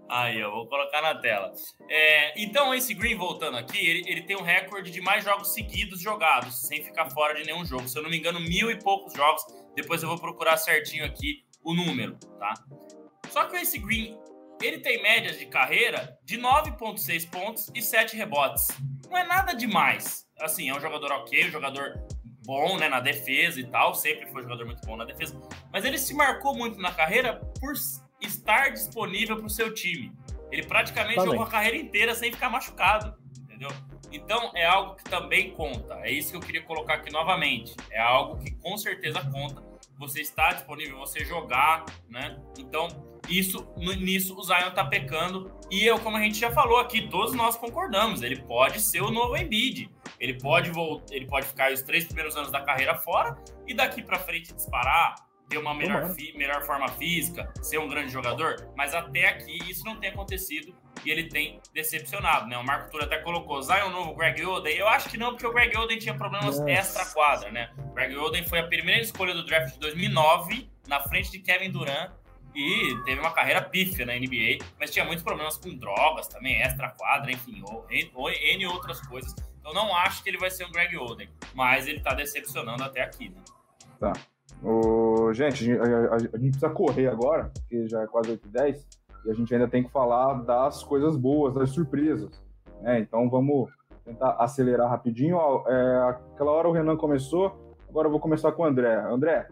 Aí, 0.09 0.39
eu 0.39 0.51
vou 0.51 0.67
colocar 0.67 1.01
na 1.01 1.15
tela. 1.15 1.51
É, 1.89 2.41
então, 2.41 2.73
esse 2.73 2.93
Green, 2.93 3.15
voltando 3.15 3.57
aqui, 3.57 3.77
ele, 3.77 4.09
ele 4.09 4.21
tem 4.23 4.37
um 4.37 4.41
recorde 4.41 4.89
de 4.89 5.01
mais 5.01 5.23
jogos 5.23 5.53
seguidos 5.53 5.99
jogados, 6.01 6.61
sem 6.67 6.83
ficar 6.83 7.09
fora 7.09 7.33
de 7.35 7.45
nenhum 7.45 7.65
jogo. 7.65 7.87
Se 7.87 7.97
eu 7.97 8.03
não 8.03 8.09
me 8.09 8.17
engano, 8.17 8.39
mil 8.39 8.71
e 8.71 8.79
poucos 8.79 9.13
jogos. 9.13 9.41
Depois 9.75 10.01
eu 10.01 10.09
vou 10.09 10.17
procurar 10.17 10.57
certinho 10.57 11.05
aqui 11.05 11.43
o 11.63 11.73
número, 11.73 12.17
tá? 12.39 12.53
Só 13.29 13.45
que 13.45 13.57
Ace 13.57 13.77
Green, 13.77 14.17
ele 14.61 14.79
tem 14.79 15.01
médias 15.01 15.37
de 15.37 15.45
carreira 15.45 16.17
de 16.23 16.37
9,6 16.37 17.29
pontos 17.29 17.69
e 17.75 17.81
7 17.81 18.15
rebotes. 18.15 18.67
Não 19.09 19.17
é 19.17 19.25
nada 19.25 19.53
demais. 19.53 20.25
Assim, 20.39 20.69
é 20.69 20.75
um 20.75 20.79
jogador 20.79 21.11
ok, 21.11 21.47
um 21.47 21.51
jogador 21.51 21.93
bom 22.45 22.77
né, 22.77 22.87
na 22.87 22.99
defesa 22.99 23.59
e 23.59 23.67
tal. 23.67 23.93
Sempre 23.93 24.27
foi 24.27 24.39
um 24.39 24.43
jogador 24.43 24.65
muito 24.65 24.85
bom 24.85 24.95
na 24.95 25.05
defesa. 25.05 25.39
Mas 25.71 25.83
ele 25.83 25.97
se 25.97 26.13
marcou 26.13 26.55
muito 26.55 26.79
na 26.79 26.93
carreira 26.93 27.41
por 27.59 27.75
estar 28.21 28.69
disponível 28.69 29.37
para 29.37 29.45
o 29.45 29.49
seu 29.49 29.73
time. 29.73 30.11
Ele 30.51 30.63
praticamente 30.63 31.15
Também. 31.15 31.31
jogou 31.31 31.45
a 31.45 31.49
carreira 31.49 31.77
inteira 31.77 32.15
sem 32.15 32.31
ficar 32.31 32.49
machucado, 32.49 33.15
entendeu? 33.41 33.69
Então 34.11 34.51
é 34.55 34.65
algo 34.65 34.95
que 34.95 35.03
também 35.03 35.51
conta. 35.51 35.95
É 36.01 36.11
isso 36.11 36.31
que 36.31 36.37
eu 36.37 36.41
queria 36.41 36.63
colocar 36.63 36.95
aqui 36.95 37.11
novamente. 37.11 37.75
É 37.91 37.99
algo 37.99 38.37
que 38.37 38.51
com 38.51 38.77
certeza 38.77 39.21
conta. 39.31 39.61
Você 39.97 40.21
está 40.21 40.53
disponível, 40.53 40.97
você 40.97 41.25
jogar, 41.25 41.85
né? 42.07 42.39
Então 42.57 42.87
isso 43.27 43.67
nisso 43.75 44.37
o 44.37 44.43
Zion 44.43 44.71
tá 44.71 44.85
pecando 44.85 45.51
e 45.69 45.85
eu, 45.85 45.99
como 45.99 46.15
a 46.15 46.21
gente 46.21 46.39
já 46.39 46.51
falou 46.51 46.77
aqui, 46.77 47.09
todos 47.09 47.33
nós 47.33 47.57
concordamos. 47.57 48.21
Ele 48.21 48.41
pode 48.41 48.79
ser 48.79 49.01
o 49.01 49.11
novo 49.11 49.35
Embiid. 49.35 49.89
Ele 50.19 50.35
pode 50.35 50.71
voltar, 50.71 51.13
ele 51.13 51.27
pode 51.27 51.47
ficar 51.47 51.71
os 51.71 51.81
três 51.81 52.05
primeiros 52.05 52.35
anos 52.37 52.51
da 52.51 52.61
carreira 52.61 52.95
fora 52.95 53.37
e 53.67 53.73
daqui 53.73 54.01
para 54.01 54.17
frente 54.17 54.53
disparar, 54.53 55.15
ter 55.49 55.57
uma 55.57 55.73
melhor, 55.73 56.09
fi- 56.13 56.33
melhor 56.37 56.63
forma 56.65 56.87
física, 56.89 57.51
ser 57.61 57.77
um 57.79 57.87
grande 57.87 58.11
jogador. 58.11 58.69
Mas 58.75 58.93
até 58.93 59.27
aqui 59.29 59.57
isso 59.69 59.83
não 59.85 59.95
tem 59.97 60.09
acontecido 60.09 60.75
e 61.05 61.11
ele 61.11 61.29
tem 61.29 61.61
decepcionado, 61.73 62.47
né? 62.47 62.57
O 62.57 62.63
Marco 62.65 62.89
Tura 62.89 63.05
até 63.05 63.17
colocou 63.19 63.61
Zion 63.61 63.89
novo, 63.89 64.13
Greg 64.15 64.43
Oden. 64.45 64.75
Eu 64.75 64.87
acho 64.87 65.09
que 65.09 65.17
não, 65.17 65.31
porque 65.31 65.45
o 65.47 65.53
Greg 65.53 65.75
Oden 65.77 65.99
tinha 65.99 66.15
problemas 66.15 66.59
extra-quadra, 66.67 67.51
né? 67.51 67.69
O 67.77 67.93
Greg 67.93 68.15
Oden 68.17 68.43
foi 68.47 68.59
a 68.59 68.67
primeira 68.67 69.01
escolha 69.01 69.33
do 69.33 69.45
draft 69.45 69.73
de 69.73 69.79
2009, 69.79 70.69
na 70.87 70.99
frente 71.01 71.31
de 71.31 71.39
Kevin 71.39 71.71
Durant, 71.71 72.11
e 72.55 72.97
teve 73.05 73.19
uma 73.21 73.31
carreira 73.31 73.61
pífia 73.61 74.05
na 74.05 74.13
NBA, 74.15 74.57
mas 74.79 74.89
tinha 74.89 75.05
muitos 75.05 75.23
problemas 75.23 75.57
com 75.57 75.69
drogas 75.77 76.27
também, 76.27 76.59
extra-quadra, 76.61 77.31
enfim, 77.31 77.61
ou, 77.63 77.85
ou 78.15 78.31
N 78.31 78.65
outras 78.65 78.99
coisas. 79.07 79.33
Então 79.59 79.73
não 79.73 79.95
acho 79.95 80.23
que 80.23 80.29
ele 80.29 80.37
vai 80.39 80.49
ser 80.49 80.65
um 80.65 80.71
Greg 80.71 80.97
Oden, 80.97 81.29
mas 81.53 81.87
ele 81.87 81.99
tá 81.99 82.13
decepcionando 82.15 82.83
até 82.83 83.01
aqui, 83.01 83.29
né? 83.29 83.41
Ô, 85.19 85.33
gente, 85.33 85.71
a, 85.71 85.83
a- 85.83 86.15
a 86.15 86.19
gente 86.19 86.51
precisa 86.51 86.69
correr 86.69 87.07
agora, 87.07 87.51
porque 87.53 87.87
já 87.87 88.01
é 88.03 88.07
quase 88.07 88.31
8 88.31 88.47
h 88.49 88.63
10 88.63 88.87
e 89.25 89.31
a 89.31 89.33
gente 89.33 89.53
ainda 89.53 89.67
tem 89.67 89.83
que 89.83 89.91
falar 89.91 90.33
das 90.43 90.83
coisas 90.83 91.15
boas, 91.17 91.53
das 91.53 91.69
surpresas. 91.71 92.29
né? 92.81 92.99
Então 92.99 93.29
vamos 93.29 93.69
tentar 94.05 94.31
acelerar 94.39 94.89
rapidinho. 94.89 95.37
É, 95.67 96.09
aquela 96.33 96.51
hora 96.51 96.67
o 96.69 96.71
Renan 96.71 96.95
começou, 96.95 97.75
agora 97.89 98.07
eu 98.07 98.11
vou 98.11 98.19
começar 98.19 98.51
com 98.51 98.63
o 98.63 98.65
André. 98.65 98.95
André, 98.95 99.47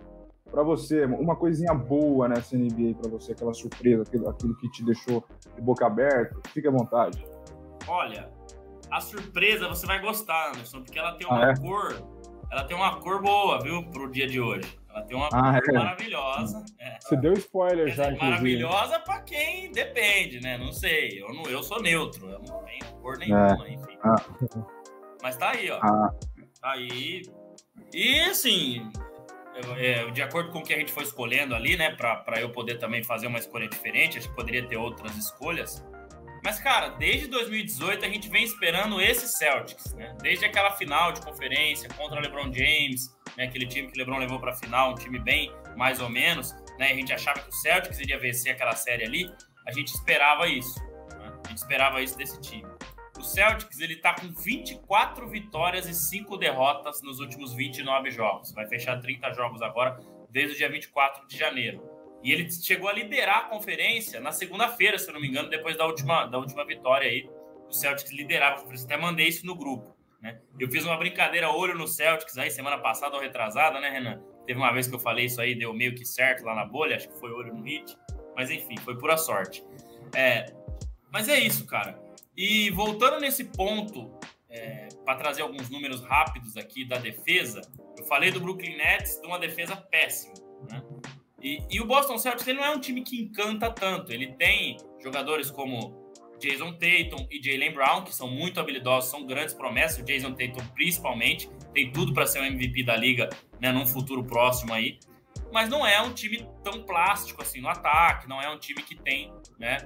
para 0.51 0.61
você, 0.63 1.05
uma 1.05 1.35
coisinha 1.35 1.73
boa 1.73 2.27
nessa 2.29 2.55
NBA 2.55 2.95
para 3.01 3.09
você, 3.09 3.31
aquela 3.33 3.53
surpresa, 3.53 4.03
aquilo, 4.03 4.29
aquilo 4.29 4.55
que 4.57 4.69
te 4.71 4.85
deixou 4.85 5.23
de 5.55 5.61
boca 5.61 5.85
aberta, 5.85 6.35
fique 6.53 6.67
à 6.67 6.71
vontade. 6.71 7.25
Olha, 7.87 8.29
a 8.91 9.01
surpresa 9.01 9.67
você 9.67 9.85
vai 9.85 9.99
gostar, 9.99 10.49
Anderson, 10.49 10.81
porque 10.83 10.97
ela 10.99 11.13
tem 11.13 11.27
uma 11.27 11.45
Ah, 11.47 11.49
é? 11.51 11.55
cor, 11.59 11.95
ela 12.51 12.63
tem 12.63 12.77
uma 12.77 12.99
cor 13.01 13.21
boa, 13.21 13.59
viu, 13.61 13.83
pro 13.89 14.09
dia 14.09 14.27
de 14.27 14.39
hoje. 14.39 14.79
Ela 14.95 15.03
tem 15.05 15.17
uma 15.17 15.27
Ah, 15.33 15.61
cor 15.61 15.75
é? 15.75 15.77
maravilhosa. 15.77 16.65
É. 16.79 16.97
Você 17.01 17.17
deu 17.17 17.33
spoiler 17.33 17.87
já, 17.89 18.03
dizer, 18.05 18.15
inclusive. 18.15 18.29
maravilhosa 18.31 18.99
pra 19.01 19.19
quem 19.21 19.69
depende, 19.71 20.39
né? 20.39 20.57
Não 20.57 20.71
sei. 20.71 21.21
Eu, 21.21 21.33
não, 21.33 21.43
eu 21.43 21.61
sou 21.61 21.81
neutro. 21.81 22.29
Eu 22.29 22.39
não 22.39 22.63
tenho 22.63 22.85
cor 23.01 23.17
nenhuma, 23.17 23.67
enfim. 23.69 23.97
Ah. 24.01 24.15
Mas 25.21 25.35
tá 25.35 25.51
aí, 25.51 25.69
ó. 25.69 25.79
Ah. 25.83 26.13
Tá 26.61 26.71
aí. 26.71 27.23
E 27.93 28.19
assim, 28.21 28.89
eu- 29.63 29.75
é, 29.75 30.11
de 30.11 30.21
acordo 30.21 30.51
com 30.51 30.59
o 30.59 30.63
que 30.63 30.73
a 30.73 30.77
gente 30.77 30.91
foi 30.91 31.03
escolhendo 31.03 31.53
ali, 31.55 31.75
né? 31.75 31.91
Pra, 31.95 32.15
pra 32.17 32.39
eu 32.39 32.49
poder 32.49 32.77
também 32.79 33.03
fazer 33.03 33.27
uma 33.27 33.39
escolha 33.39 33.67
diferente, 33.67 34.17
acho 34.17 34.29
que 34.29 34.35
poderia 34.35 34.65
ter 34.65 34.77
outras 34.77 35.15
escolhas. 35.17 35.85
Mas, 36.43 36.59
cara, 36.59 36.89
desde 36.89 37.27
2018 37.27 38.05
a 38.05 38.07
gente 38.09 38.29
vem 38.29 38.43
esperando 38.43 39.01
esse 39.01 39.27
Celtics, 39.27 39.93
né? 39.95 40.15
Desde 40.21 40.45
aquela 40.45 40.71
final 40.71 41.11
de 41.11 41.19
conferência 41.21 41.89
contra 41.97 42.19
o 42.19 42.21
LeBron 42.21 42.53
James, 42.53 43.13
né? 43.37 43.45
Aquele 43.45 43.65
time 43.65 43.87
que 43.87 43.95
o 43.95 43.97
LeBron 43.97 44.17
levou 44.17 44.39
pra 44.39 44.53
final, 44.53 44.91
um 44.91 44.95
time 44.95 45.19
bem 45.19 45.51
mais 45.75 45.99
ou 45.99 46.09
menos, 46.09 46.53
né? 46.79 46.91
A 46.91 46.95
gente 46.95 47.13
achava 47.13 47.39
que 47.39 47.49
o 47.49 47.51
Celtics 47.51 47.99
iria 47.99 48.19
vencer 48.19 48.53
aquela 48.53 48.75
série 48.75 49.03
ali. 49.03 49.31
A 49.67 49.71
gente 49.71 49.89
esperava 49.89 50.47
isso, 50.47 50.79
né? 51.11 51.33
A 51.45 51.49
gente 51.49 51.57
esperava 51.57 52.01
isso 52.01 52.17
desse 52.17 52.39
time. 52.41 52.67
O 53.17 53.23
Celtics, 53.23 53.79
ele 53.79 53.95
tá 53.95 54.13
com 54.13 54.27
24 54.27 55.27
vitórias 55.29 55.87
e 55.87 55.93
5 55.93 56.37
derrotas 56.37 57.01
nos 57.01 57.19
últimos 57.19 57.53
29 57.53 58.11
jogos. 58.11 58.51
Vai 58.51 58.67
fechar 58.67 58.99
30 58.99 59.33
jogos 59.33 59.61
agora, 59.61 59.99
desde 60.29 60.53
o 60.53 60.57
dia 60.57 60.69
24 60.69 61.25
de 61.27 61.37
janeiro. 61.37 61.81
E 62.21 62.31
ele 62.31 62.51
chegou 62.51 62.89
a 62.89 62.93
liderar 62.93 63.37
a 63.37 63.43
conferência 63.43 64.19
na 64.19 64.31
segunda-feira, 64.31 64.97
se 64.97 65.07
eu 65.07 65.13
não 65.13 65.21
me 65.21 65.27
engano, 65.27 65.49
depois 65.49 65.77
da 65.77 65.85
última, 65.85 66.25
da 66.25 66.37
última 66.37 66.65
vitória 66.65 67.07
aí. 67.07 67.29
O 67.67 67.71
Celtics 67.71 68.11
liderava 68.11 68.61
a. 68.61 68.83
Até 68.83 68.97
mandei 68.97 69.27
isso 69.27 69.45
no 69.45 69.55
grupo. 69.55 69.94
Né? 70.25 70.39
Eu 70.59 70.67
fiz 70.71 70.83
uma 70.83 70.97
brincadeira 70.97 71.51
olho 71.51 71.77
no 71.77 71.87
Celtics 71.87 72.35
aí, 72.39 72.49
semana 72.49 72.79
passada 72.79 73.15
ou 73.15 73.21
retrasada, 73.21 73.79
né, 73.79 73.91
Renan? 73.91 74.19
Teve 74.47 74.59
uma 74.59 74.73
vez 74.73 74.87
que 74.87 74.95
eu 74.95 74.99
falei 74.99 75.25
isso 75.25 75.39
aí, 75.39 75.53
deu 75.53 75.71
meio 75.71 75.93
que 75.93 76.03
certo 76.03 76.43
lá 76.43 76.55
na 76.55 76.65
bolha, 76.65 76.95
acho 76.95 77.07
que 77.07 77.19
foi 77.19 77.31
olho 77.31 77.53
no 77.53 77.61
hit. 77.63 77.95
Mas 78.35 78.49
enfim, 78.49 78.75
foi 78.77 78.97
pura 78.97 79.17
sorte. 79.17 79.63
É, 80.15 80.51
mas 81.11 81.29
é 81.29 81.39
isso, 81.39 81.67
cara. 81.67 82.01
E 82.35 82.71
voltando 82.71 83.19
nesse 83.19 83.43
ponto, 83.43 84.19
é, 84.49 84.87
para 85.05 85.15
trazer 85.15 85.43
alguns 85.43 85.69
números 85.69 86.01
rápidos 86.01 86.57
aqui 86.57 86.83
da 86.83 86.97
defesa, 86.97 87.61
eu 87.95 88.03
falei 88.05 88.31
do 88.31 88.39
Brooklyn 88.39 88.77
Nets 88.77 89.21
de 89.21 89.27
uma 89.27 89.37
defesa 89.37 89.75
péssima. 89.75 90.33
Né? 90.71 90.83
E, 91.39 91.63
e 91.69 91.79
o 91.79 91.85
Boston 91.85 92.17
Celtics 92.17 92.47
ele 92.47 92.57
não 92.57 92.65
é 92.65 92.71
um 92.71 92.79
time 92.79 93.03
que 93.03 93.21
encanta 93.21 93.69
tanto. 93.69 94.11
Ele 94.11 94.33
tem 94.33 94.77
jogadores 94.99 95.51
como 95.51 96.04
Jason 96.39 96.73
Tatum 96.73 97.27
e 97.31 97.41
Jalen 97.41 97.73
Brown, 97.73 98.03
que 98.03 98.13
são 98.13 98.29
muito 98.29 98.59
habilidosos, 98.59 99.09
são 99.09 99.25
grandes 99.25 99.53
promessas. 99.53 99.99
O 99.99 100.03
Jason 100.03 100.33
Tatum, 100.33 100.65
principalmente, 100.73 101.49
tem 101.73 101.91
tudo 101.91 102.13
para 102.13 102.27
ser 102.27 102.39
o 102.39 102.45
MVP 102.45 102.83
da 102.83 102.95
liga 102.95 103.29
né, 103.59 103.71
num 103.71 103.85
futuro 103.85 104.23
próximo 104.23 104.73
aí. 104.73 104.99
Mas 105.51 105.69
não 105.69 105.85
é 105.85 106.01
um 106.01 106.13
time 106.13 106.47
tão 106.63 106.83
plástico 106.83 107.41
assim 107.41 107.61
no 107.61 107.69
ataque, 107.69 108.27
não 108.27 108.41
é 108.41 108.49
um 108.49 108.57
time 108.57 108.81
que 108.81 108.95
tem 108.95 109.33
né, 109.57 109.77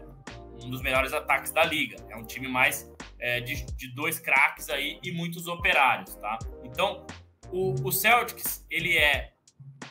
um 0.64 0.70
dos 0.70 0.82
melhores 0.82 1.14
ataques 1.14 1.52
da 1.52 1.64
liga. 1.64 1.98
É 2.10 2.16
um 2.16 2.24
time 2.24 2.48
mais 2.48 2.92
é, 3.20 3.40
de, 3.40 3.66
de 3.76 3.94
dois 3.94 4.20
craques 4.20 4.70
aí 4.70 5.00
e 5.04 5.12
muitos 5.12 5.48
operários, 5.48 6.16
tá? 6.16 6.40
Então, 6.64 7.06
o, 7.52 7.74
o 7.88 7.92
Celtics, 7.92 8.66
ele 8.70 8.98
é 8.98 9.34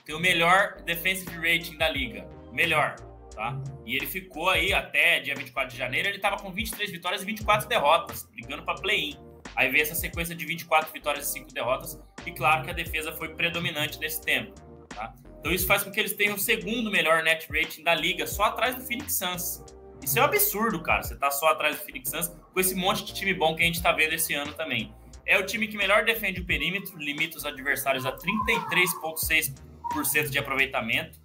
tem 0.04 0.14
o 0.14 0.18
melhor 0.18 0.80
defensive 0.86 1.36
rating 1.36 1.76
da 1.76 1.88
liga. 1.88 2.26
Melhor, 2.50 2.96
tá? 3.38 3.56
E 3.86 3.94
ele 3.94 4.04
ficou 4.04 4.50
aí 4.50 4.74
até 4.74 5.20
dia 5.20 5.36
24 5.36 5.70
de 5.70 5.78
janeiro, 5.78 6.08
ele 6.08 6.18
tava 6.18 6.38
com 6.38 6.52
23 6.52 6.90
vitórias 6.90 7.22
e 7.22 7.24
24 7.24 7.68
derrotas, 7.68 8.28
brigando 8.32 8.64
para 8.64 8.74
play-in. 8.80 9.16
Aí 9.54 9.70
veio 9.70 9.82
essa 9.82 9.94
sequência 9.94 10.34
de 10.34 10.44
24 10.44 10.92
vitórias 10.92 11.28
e 11.28 11.32
5 11.34 11.54
derrotas, 11.54 12.00
e 12.26 12.32
claro 12.32 12.64
que 12.64 12.70
a 12.70 12.72
defesa 12.72 13.12
foi 13.12 13.36
predominante 13.36 14.00
nesse 14.00 14.20
tempo, 14.20 14.60
tá? 14.88 15.14
Então 15.38 15.52
isso 15.52 15.68
faz 15.68 15.84
com 15.84 15.92
que 15.92 16.00
eles 16.00 16.14
tenham 16.14 16.34
o 16.34 16.38
segundo 16.38 16.90
melhor 16.90 17.22
net 17.22 17.46
rating 17.48 17.84
da 17.84 17.94
liga, 17.94 18.26
só 18.26 18.46
atrás 18.46 18.74
do 18.74 18.82
Phoenix 18.82 19.14
Suns. 19.14 19.64
Isso 20.02 20.18
é 20.18 20.22
um 20.22 20.24
absurdo, 20.24 20.82
cara. 20.82 21.04
Você 21.04 21.16
tá 21.16 21.30
só 21.30 21.46
atrás 21.48 21.78
do 21.78 21.84
Phoenix 21.84 22.10
Suns 22.10 22.26
com 22.52 22.58
esse 22.58 22.74
monte 22.74 23.04
de 23.04 23.14
time 23.14 23.32
bom 23.32 23.54
que 23.54 23.62
a 23.62 23.66
gente 23.66 23.80
tá 23.80 23.92
vendo 23.92 24.14
esse 24.14 24.34
ano 24.34 24.52
também. 24.54 24.92
É 25.24 25.38
o 25.38 25.46
time 25.46 25.68
que 25.68 25.76
melhor 25.76 26.04
defende 26.04 26.40
o 26.40 26.44
perímetro, 26.44 26.98
limita 26.98 27.36
os 27.36 27.44
adversários 27.44 28.04
a 28.04 28.10
33,6% 28.16 30.28
de 30.28 30.38
aproveitamento. 30.38 31.20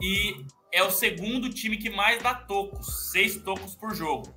E 0.00 0.46
é 0.72 0.82
o 0.82 0.90
segundo 0.90 1.48
time 1.48 1.76
que 1.76 1.90
mais 1.90 2.22
dá 2.22 2.34
tocos, 2.34 3.10
seis 3.10 3.36
tocos 3.42 3.74
por 3.74 3.94
jogo. 3.94 4.34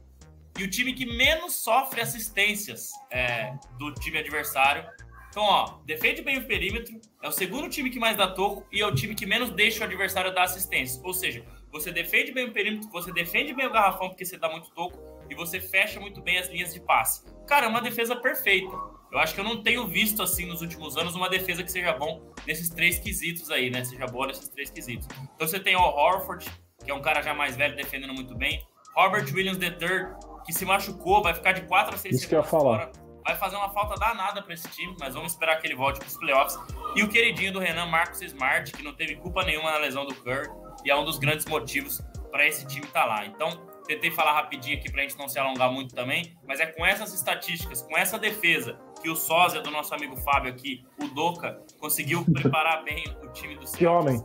E 0.58 0.64
o 0.64 0.70
time 0.70 0.94
que 0.94 1.06
menos 1.06 1.56
sofre 1.56 2.02
assistências 2.02 2.92
é, 3.10 3.54
do 3.78 3.94
time 3.94 4.18
adversário. 4.18 4.86
Então, 5.30 5.44
ó, 5.44 5.80
defende 5.86 6.22
bem 6.22 6.40
o 6.40 6.46
perímetro, 6.46 7.00
é 7.24 7.28
o 7.28 7.32
segundo 7.32 7.70
time 7.70 7.90
que 7.90 8.00
mais 8.00 8.18
dá 8.18 8.28
toco 8.28 8.68
e 8.70 8.82
é 8.82 8.86
o 8.86 8.94
time 8.94 9.16
que 9.16 9.26
menos 9.26 9.50
deixa 9.52 9.82
o 9.82 9.84
adversário 9.86 10.34
dar 10.34 10.44
assistência. 10.44 11.02
Ou 11.06 11.14
seja, 11.14 11.46
você 11.72 11.90
defende 11.90 12.34
bem 12.34 12.48
o 12.48 12.52
perímetro, 12.52 12.90
você 12.90 13.14
defende 13.14 13.54
bem 13.54 13.66
o 13.66 13.72
garrafão 13.72 14.10
porque 14.10 14.26
você 14.26 14.38
dá 14.38 14.50
muito 14.50 14.70
toco 14.72 15.00
e 15.30 15.36
você 15.36 15.62
fecha 15.62 16.02
muito 16.02 16.22
bem 16.22 16.38
as 16.38 16.50
linhas 16.50 16.74
de 16.74 16.82
passe. 16.82 17.24
Cara, 17.48 17.66
é 17.66 17.70
uma 17.70 17.82
defesa 17.82 18.14
perfeita. 18.14 18.76
Eu 19.12 19.20
acho 19.20 19.34
que 19.34 19.40
eu 19.42 19.44
não 19.44 19.62
tenho 19.62 19.86
visto 19.86 20.24
assim 20.24 20.46
nos 20.46 20.62
últimos 20.62 20.98
anos 20.98 21.16
uma 21.16 21.30
defesa 21.30 21.64
que 21.64 21.72
seja 21.72 21.92
bom 21.92 22.22
nesses 22.48 22.70
três 22.70 22.98
quesitos 22.98 23.52
aí, 23.52 23.70
né? 23.70 23.84
Seja 23.84 24.06
boa 24.08 24.28
nesses 24.28 24.48
três 24.48 24.70
quesitos. 24.70 25.06
Então 25.36 25.46
você 25.46 25.60
tem 25.60 25.76
o 25.76 25.82
Horford, 25.82 26.50
que 26.84 26.90
é 26.90 26.94
um 26.94 27.02
cara 27.02 27.22
já 27.22 27.34
mais 27.34 27.58
velho 27.58 27.76
defendendo 27.76 28.14
muito 28.14 28.34
bem. 28.34 28.66
Robert 28.96 29.26
Williams 29.34 29.58
III, 29.62 30.08
que 30.46 30.54
se 30.54 30.66
machucou, 30.66 31.22
vai 31.22 31.34
ficar 31.34 31.52
de 31.52 31.62
4 31.62 31.96
a 31.96 31.98
6 31.98 32.16
Isso 32.16 32.28
que 32.28 32.36
eu 32.36 32.40
ia 32.40 32.44
falar. 32.44 32.78
fora. 32.80 32.92
vai 33.26 33.36
fazer 33.36 33.58
uma 33.58 33.70
falta 33.70 33.96
danada 33.96 34.42
para 34.42 34.54
esse 34.54 34.68
time, 34.70 34.96
mas 35.00 35.14
vamos 35.14 35.34
esperar 35.34 35.60
que 35.60 35.68
ele 35.68 35.76
volte 35.76 36.00
para 36.00 36.08
os 36.08 36.18
playoffs. 36.18 36.58
E 36.96 37.04
o 37.04 37.10
queridinho 37.10 37.52
do 37.52 37.60
Renan, 37.60 37.88
Marcos 37.88 38.22
Smart, 38.22 38.72
que 38.72 38.82
não 38.82 38.94
teve 38.94 39.16
culpa 39.18 39.44
nenhuma 39.44 39.72
na 39.72 39.78
lesão 39.78 40.06
do 40.06 40.16
Curry, 40.16 40.50
e 40.86 40.90
é 40.90 40.96
um 40.96 41.04
dos 41.04 41.18
grandes 41.18 41.46
motivos 41.46 42.02
para 42.32 42.48
esse 42.48 42.66
time 42.66 42.86
estar 42.86 43.02
tá 43.02 43.06
lá. 43.06 43.26
Então, 43.26 43.68
tentei 43.86 44.10
falar 44.10 44.34
rapidinho 44.34 44.78
aqui 44.78 44.90
para 44.90 45.02
a 45.02 45.04
gente 45.04 45.18
não 45.18 45.28
se 45.28 45.38
alongar 45.38 45.72
muito 45.72 45.94
também, 45.94 46.36
mas 46.48 46.60
é 46.60 46.66
com 46.66 46.86
essas 46.86 47.14
estatísticas, 47.14 47.82
com 47.82 47.98
essa 47.98 48.18
defesa, 48.18 48.80
que 49.02 49.10
o 49.10 49.16
sósia 49.16 49.62
do 49.62 49.72
nosso 49.72 49.94
amigo 49.94 50.16
Fábio 50.18 50.52
aqui, 50.52 50.86
o 51.00 51.08
Doca, 51.08 51.62
conseguiu 51.80 52.24
preparar 52.32 52.84
bem 52.84 53.04
o 53.24 53.28
time 53.30 53.56
do 53.56 53.66
Celtics. 53.66 53.78
Que 53.78 53.86
homem! 53.86 54.24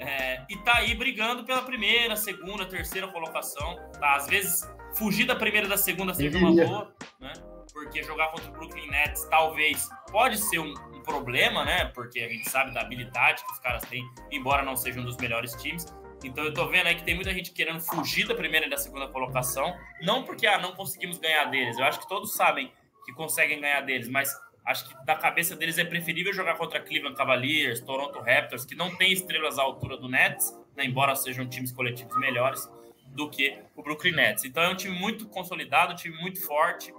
É, 0.00 0.42
e 0.48 0.56
tá 0.56 0.76
aí 0.76 0.94
brigando 0.94 1.44
pela 1.44 1.60
primeira, 1.60 2.16
segunda, 2.16 2.64
terceira 2.64 3.06
colocação. 3.08 3.76
Tá? 3.98 4.16
Às 4.16 4.26
vezes, 4.26 4.68
fugir 4.94 5.26
da 5.26 5.36
primeira 5.36 5.66
e 5.66 5.70
da 5.70 5.76
segunda 5.76 6.14
seja 6.14 6.38
uma 6.38 6.52
boa, 6.52 6.94
né? 7.20 7.32
Porque 7.72 8.02
jogar 8.02 8.28
contra 8.28 8.48
o 8.48 8.52
Brooklyn 8.52 8.88
Nets 8.88 9.24
talvez 9.30 9.88
pode 10.10 10.38
ser 10.38 10.58
um, 10.58 10.72
um, 10.92 11.02
problema, 11.02 11.64
né? 11.64 11.84
Porque 11.94 12.20
a 12.20 12.28
gente 12.28 12.48
sabe 12.48 12.72
da 12.72 12.80
habilidade 12.80 13.44
que 13.44 13.52
os 13.52 13.58
caras 13.58 13.82
têm, 13.84 14.02
embora 14.30 14.62
não 14.62 14.74
seja 14.74 15.00
um 15.00 15.04
dos 15.04 15.16
melhores 15.18 15.54
times. 15.54 15.86
Então 16.24 16.44
eu 16.44 16.52
tô 16.52 16.66
vendo 16.66 16.86
aí 16.86 16.94
que 16.94 17.04
tem 17.04 17.14
muita 17.14 17.32
gente 17.32 17.52
querendo 17.52 17.80
fugir 17.80 18.26
da 18.26 18.34
primeira 18.34 18.66
e 18.66 18.70
da 18.70 18.76
segunda 18.76 19.06
colocação. 19.08 19.74
Não 20.02 20.24
porque 20.24 20.46
ah, 20.46 20.58
não 20.58 20.72
conseguimos 20.72 21.18
ganhar 21.18 21.44
deles. 21.44 21.78
Eu 21.78 21.84
acho 21.84 22.00
que 22.00 22.08
todos 22.08 22.34
sabem 22.34 22.72
que 23.04 23.12
conseguem 23.12 23.60
ganhar 23.60 23.80
deles, 23.82 24.08
mas 24.08 24.34
acho 24.64 24.88
que 24.88 25.04
da 25.04 25.16
cabeça 25.16 25.56
deles 25.56 25.78
é 25.78 25.84
preferível 25.84 26.32
jogar 26.32 26.56
contra 26.56 26.80
Cleveland 26.80 27.16
Cavaliers, 27.16 27.80
Toronto 27.80 28.20
Raptors, 28.20 28.64
que 28.64 28.74
não 28.74 28.94
tem 28.96 29.12
estrelas 29.12 29.58
à 29.58 29.62
altura 29.62 29.96
do 29.96 30.08
Nets, 30.08 30.56
né, 30.76 30.84
embora 30.84 31.14
sejam 31.14 31.48
times 31.48 31.72
coletivos 31.72 32.16
melhores 32.18 32.70
do 33.08 33.28
que 33.28 33.58
o 33.74 33.82
Brooklyn 33.82 34.12
Nets. 34.12 34.44
Então 34.44 34.62
é 34.62 34.68
um 34.68 34.76
time 34.76 34.96
muito 34.96 35.26
consolidado, 35.28 35.92
um 35.92 35.96
time 35.96 36.16
muito 36.20 36.40
forte 36.46 36.94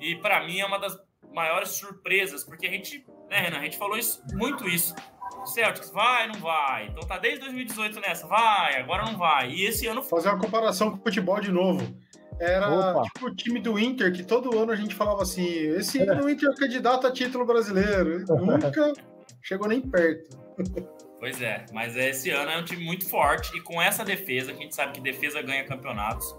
e 0.00 0.14
para 0.16 0.44
mim 0.44 0.60
é 0.60 0.66
uma 0.66 0.78
das 0.78 0.98
maiores 1.32 1.70
surpresas, 1.70 2.44
porque 2.44 2.66
a 2.66 2.70
gente, 2.70 3.04
né, 3.28 3.40
Renan, 3.40 3.58
a 3.58 3.62
gente 3.64 3.78
falou 3.78 3.96
isso, 3.96 4.22
muito 4.34 4.68
isso. 4.68 4.94
O 5.42 5.46
Celtics 5.46 5.90
vai, 5.90 6.26
não 6.26 6.40
vai. 6.40 6.86
Então 6.86 7.06
tá 7.06 7.18
desde 7.18 7.40
2018 7.40 8.00
nessa, 8.00 8.26
vai, 8.26 8.80
agora 8.80 9.04
não 9.04 9.16
vai. 9.16 9.50
E 9.50 9.64
esse 9.64 9.86
ano 9.86 10.02
fazer 10.02 10.28
uma 10.28 10.38
comparação 10.38 10.90
com 10.90 10.96
o 10.96 11.02
futebol 11.02 11.40
de 11.40 11.52
novo. 11.52 11.96
Era 12.38 12.68
Opa. 12.68 13.02
tipo 13.02 13.26
o 13.26 13.34
time 13.34 13.60
do 13.60 13.78
Inter, 13.78 14.12
que 14.12 14.22
todo 14.22 14.58
ano 14.58 14.72
a 14.72 14.76
gente 14.76 14.94
falava 14.94 15.22
assim: 15.22 15.46
esse 15.46 15.98
ano 16.00 16.24
o 16.24 16.30
Inter 16.30 16.50
é 16.50 16.54
candidato 16.54 17.06
a 17.06 17.12
título 17.12 17.46
brasileiro. 17.46 18.24
Nunca 18.28 18.92
chegou 19.42 19.68
nem 19.68 19.80
perto. 19.80 20.36
Pois 21.18 21.40
é, 21.40 21.64
mas 21.72 21.96
esse 21.96 22.30
ano 22.30 22.50
é 22.50 22.58
um 22.58 22.64
time 22.64 22.84
muito 22.84 23.08
forte 23.08 23.56
e 23.56 23.60
com 23.60 23.80
essa 23.80 24.04
defesa, 24.04 24.52
que 24.52 24.58
a 24.58 24.62
gente 24.62 24.74
sabe 24.74 24.92
que 24.92 25.00
defesa 25.00 25.40
ganha 25.40 25.64
campeonatos, 25.64 26.36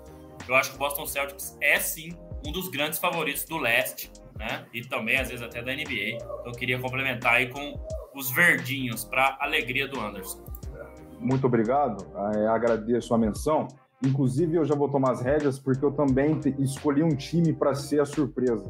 eu 0.48 0.56
acho 0.56 0.70
que 0.70 0.76
o 0.76 0.80
Boston 0.80 1.06
Celtics 1.06 1.58
é 1.60 1.80
sim 1.80 2.12
um 2.46 2.52
dos 2.52 2.70
grandes 2.70 3.00
favoritos 3.00 3.44
do 3.46 3.58
leste, 3.58 4.12
né? 4.38 4.66
E 4.72 4.82
também 4.82 5.18
às 5.18 5.30
vezes 5.30 5.44
até 5.44 5.64
da 5.64 5.74
NBA. 5.74 6.16
Então 6.16 6.46
eu 6.46 6.52
queria 6.52 6.80
complementar 6.80 7.36
aí 7.36 7.50
com 7.50 7.74
os 8.14 8.30
verdinhos 8.32 9.04
para 9.04 9.38
alegria 9.42 9.88
do 9.88 10.00
Anderson. 10.00 10.46
Muito 11.20 11.48
obrigado, 11.48 12.06
é, 12.36 12.48
agradeço 12.48 13.14
a 13.16 13.18
menção. 13.18 13.68
Inclusive, 14.04 14.56
eu 14.56 14.66
já 14.66 14.76
vou 14.76 14.90
tomar 14.90 15.12
as 15.12 15.22
rédeas 15.22 15.58
porque 15.58 15.84
eu 15.84 15.92
também 15.92 16.40
escolhi 16.60 17.02
um 17.02 17.16
time 17.16 17.54
para 17.54 17.74
ser 17.74 18.00
a 18.00 18.06
surpresa. 18.06 18.64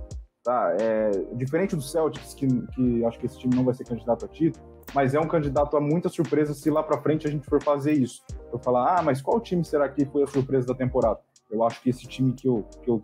Tá? 0.43 0.77
É, 0.79 1.11
diferente 1.35 1.75
do 1.75 1.81
Celtics, 1.81 2.33
que, 2.33 2.47
que 2.47 3.03
acho 3.03 3.19
que 3.19 3.25
esse 3.25 3.37
time 3.37 3.53
não 3.53 3.65
vai 3.65 3.73
ser 3.73 3.83
candidato 3.83 4.23
a 4.23 4.27
título, 4.29 4.65
mas 4.93 5.13
é 5.13 5.19
um 5.19 5.27
candidato 5.27 5.75
a 5.75 5.81
muita 5.81 6.07
surpresa 6.07 6.53
se 6.53 6.69
lá 6.69 6.81
para 6.81 7.01
frente 7.01 7.27
a 7.27 7.29
gente 7.29 7.45
for 7.45 7.61
fazer 7.61 7.91
isso. 7.91 8.23
Eu 8.51 8.57
falar, 8.57 8.97
ah, 8.97 9.01
mas 9.01 9.21
qual 9.21 9.41
time 9.41 9.65
será 9.65 9.89
que 9.89 10.05
foi 10.05 10.23
a 10.23 10.27
surpresa 10.27 10.67
da 10.67 10.73
temporada? 10.73 11.19
Eu 11.51 11.63
acho 11.63 11.81
que 11.81 11.89
esse 11.89 12.07
time 12.07 12.31
que 12.31 12.47
eu, 12.47 12.65
que 12.81 12.89
eu, 12.89 13.01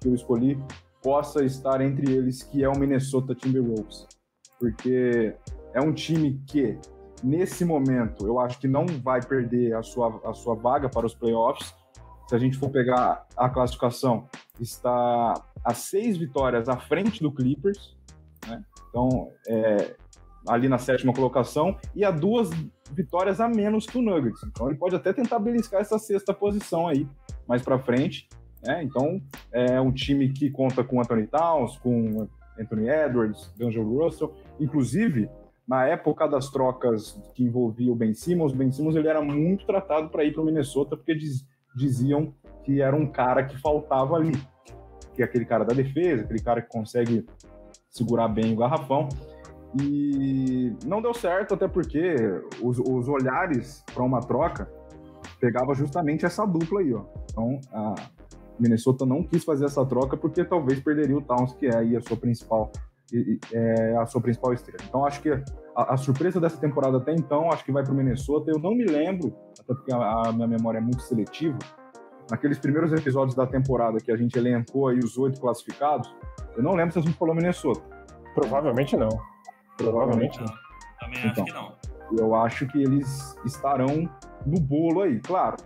que 0.00 0.08
eu 0.08 0.14
escolhi 0.14 0.58
possa 1.00 1.44
estar 1.44 1.80
entre 1.80 2.12
eles, 2.12 2.42
que 2.42 2.64
é 2.64 2.68
o 2.68 2.76
Minnesota 2.76 3.34
Timberwolves. 3.34 4.06
Porque 4.58 5.36
é 5.72 5.80
um 5.80 5.92
time 5.92 6.40
que 6.46 6.78
nesse 7.24 7.64
momento, 7.64 8.26
eu 8.26 8.38
acho 8.38 8.58
que 8.58 8.68
não 8.68 8.84
vai 8.86 9.22
perder 9.22 9.74
a 9.74 9.82
sua, 9.82 10.20
a 10.24 10.34
sua 10.34 10.54
vaga 10.54 10.88
para 10.88 11.06
os 11.06 11.14
playoffs. 11.14 11.74
Se 12.28 12.34
a 12.34 12.38
gente 12.38 12.56
for 12.56 12.70
pegar 12.70 13.26
a 13.36 13.48
classificação, 13.48 14.28
está 14.60 15.34
a 15.64 15.74
seis 15.74 16.16
vitórias 16.16 16.68
à 16.68 16.76
frente 16.76 17.22
do 17.22 17.32
Clippers, 17.32 17.96
né? 18.46 18.62
Então, 18.88 19.30
é, 19.48 19.96
ali 20.46 20.68
na 20.68 20.78
sétima 20.78 21.12
colocação, 21.12 21.76
e 21.94 22.04
a 22.04 22.10
duas 22.10 22.50
vitórias 22.92 23.40
a 23.40 23.48
menos 23.48 23.86
que 23.86 23.98
o 23.98 24.02
Nuggets. 24.02 24.42
Então, 24.44 24.68
ele 24.68 24.78
pode 24.78 24.94
até 24.94 25.12
tentar 25.12 25.38
beliscar 25.38 25.80
essa 25.80 25.98
sexta 25.98 26.32
posição 26.32 26.86
aí 26.86 27.08
mais 27.48 27.62
para 27.62 27.78
frente. 27.78 28.28
Né? 28.62 28.82
Então, 28.82 29.20
é 29.50 29.80
um 29.80 29.92
time 29.92 30.28
que 30.30 30.50
conta 30.50 30.84
com 30.84 31.00
Anthony 31.00 31.26
Towns, 31.26 31.76
com 31.78 32.28
Anthony 32.58 32.88
Edwards, 32.88 33.52
D'Angelo 33.56 34.04
Russell. 34.04 34.34
Inclusive, 34.60 35.28
na 35.66 35.86
época 35.86 36.28
das 36.28 36.50
trocas 36.50 37.20
que 37.34 37.42
envolvia 37.42 37.90
o 37.90 37.96
Ben 37.96 38.12
Simmons, 38.12 38.52
o 38.52 38.56
Ben 38.56 38.70
Simmons 38.70 38.96
ele 38.96 39.08
era 39.08 39.22
muito 39.22 39.66
tratado 39.66 40.10
para 40.10 40.24
ir 40.24 40.32
para 40.32 40.42
o 40.42 40.44
Minnesota 40.44 40.96
porque 40.96 41.14
diz, 41.14 41.46
diziam 41.74 42.34
que 42.64 42.80
era 42.80 42.94
um 42.94 43.06
cara 43.06 43.44
que 43.44 43.58
faltava 43.60 44.16
ali, 44.16 44.32
que 45.14 45.22
é 45.22 45.24
aquele 45.24 45.44
cara 45.44 45.64
da 45.64 45.74
defesa, 45.74 46.22
aquele 46.22 46.42
cara 46.42 46.60
que 46.60 46.68
consegue 46.68 47.26
segurar 47.90 48.28
bem 48.28 48.52
o 48.52 48.56
garrafão. 48.56 49.08
E 49.80 50.72
não 50.84 51.02
deu 51.02 51.12
certo, 51.12 51.54
até 51.54 51.66
porque 51.66 52.14
os, 52.62 52.78
os 52.78 53.08
olhares 53.08 53.84
para 53.92 54.04
uma 54.04 54.20
troca 54.20 54.70
pegava 55.40 55.74
justamente 55.74 56.24
essa 56.24 56.46
dupla 56.46 56.80
aí, 56.80 56.94
ó. 56.94 57.04
Então, 57.30 57.60
a 57.72 57.94
Minnesota 58.58 59.04
não 59.04 59.22
quis 59.22 59.44
fazer 59.44 59.64
essa 59.64 59.84
troca 59.84 60.16
porque 60.16 60.44
talvez 60.44 60.80
perderia 60.80 61.16
o 61.16 61.22
Towns, 61.22 61.54
que 61.54 61.66
é 61.66 61.76
aí 61.76 61.96
a 61.96 62.00
sua 62.00 62.16
principal 62.16 62.70
é 63.52 63.96
a 63.96 64.06
sua 64.06 64.20
principal 64.20 64.52
estrela. 64.52 64.82
Então, 64.88 65.04
acho 65.04 65.20
que 65.20 65.30
a, 65.30 65.94
a, 65.94 65.96
surpresa 65.96 66.40
dessa 66.40 66.58
temporada 66.58 66.98
até 66.98 67.12
então, 67.12 67.50
acho 67.50 67.64
que 67.64 67.72
vai 67.72 67.82
para 67.82 67.92
o 67.92 67.96
Minnesota. 67.96 68.50
Eu 68.50 68.58
não 68.58 68.74
me 68.74 68.84
lembro, 68.84 69.34
até 69.58 69.74
porque 69.74 69.92
a, 69.92 70.28
a, 70.28 70.32
minha 70.32 70.48
memória 70.48 70.78
é 70.78 70.80
muito 70.80 71.02
seletiva, 71.02 71.58
naqueles 72.30 72.58
primeiros 72.58 72.92
episódios 72.92 73.34
da 73.34 73.46
temporada 73.46 73.98
que 73.98 74.10
a 74.10 74.16
gente 74.16 74.36
elencou 74.36 74.88
aí 74.88 74.98
os 74.98 75.18
oito 75.18 75.40
classificados, 75.40 76.14
eu 76.56 76.62
não 76.62 76.74
lembro 76.74 76.92
se 76.92 76.98
a 76.98 77.02
gente 77.02 77.16
falou 77.16 77.34
Minnesota. 77.34 77.82
Provavelmente 78.34 78.96
não. 78.96 79.08
Provavelmente 79.76 80.40
não. 80.40 80.64
Também 81.00 81.18
acho 81.18 81.28
então, 81.28 81.44
que 81.44 81.52
não. 81.52 81.72
Eu 82.18 82.34
acho 82.34 82.66
que 82.66 82.82
eles 82.82 83.36
estarão 83.44 84.08
no 84.46 84.60
bolo 84.60 85.02
aí, 85.02 85.20
claro. 85.20 85.56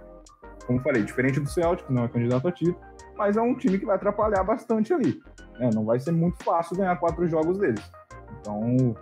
Como 0.67 0.81
falei, 0.81 1.03
diferente 1.03 1.41
do 1.41 1.49
Celtic, 1.49 1.89
não 1.91 2.05
é 2.05 2.09
candidato 2.09 2.49
a 2.49 2.53
título, 2.53 2.79
mas 3.17 3.37
é 3.37 3.41
um 3.41 3.55
time 3.55 3.79
que 3.79 3.87
vai 3.87 3.97
atrapalhar 3.97 4.45
bastante 4.45 4.93
ali. 4.93 5.21
É, 5.59 5.71
não 5.75 5.85
vai 5.85 5.99
ser 5.99 6.13
muito 6.13 6.43
fácil 6.43 6.77
ganhar 6.77 6.97
quatro 6.97 7.27
jogos 7.29 7.59
deles. 7.59 7.83
Então, 8.41 8.95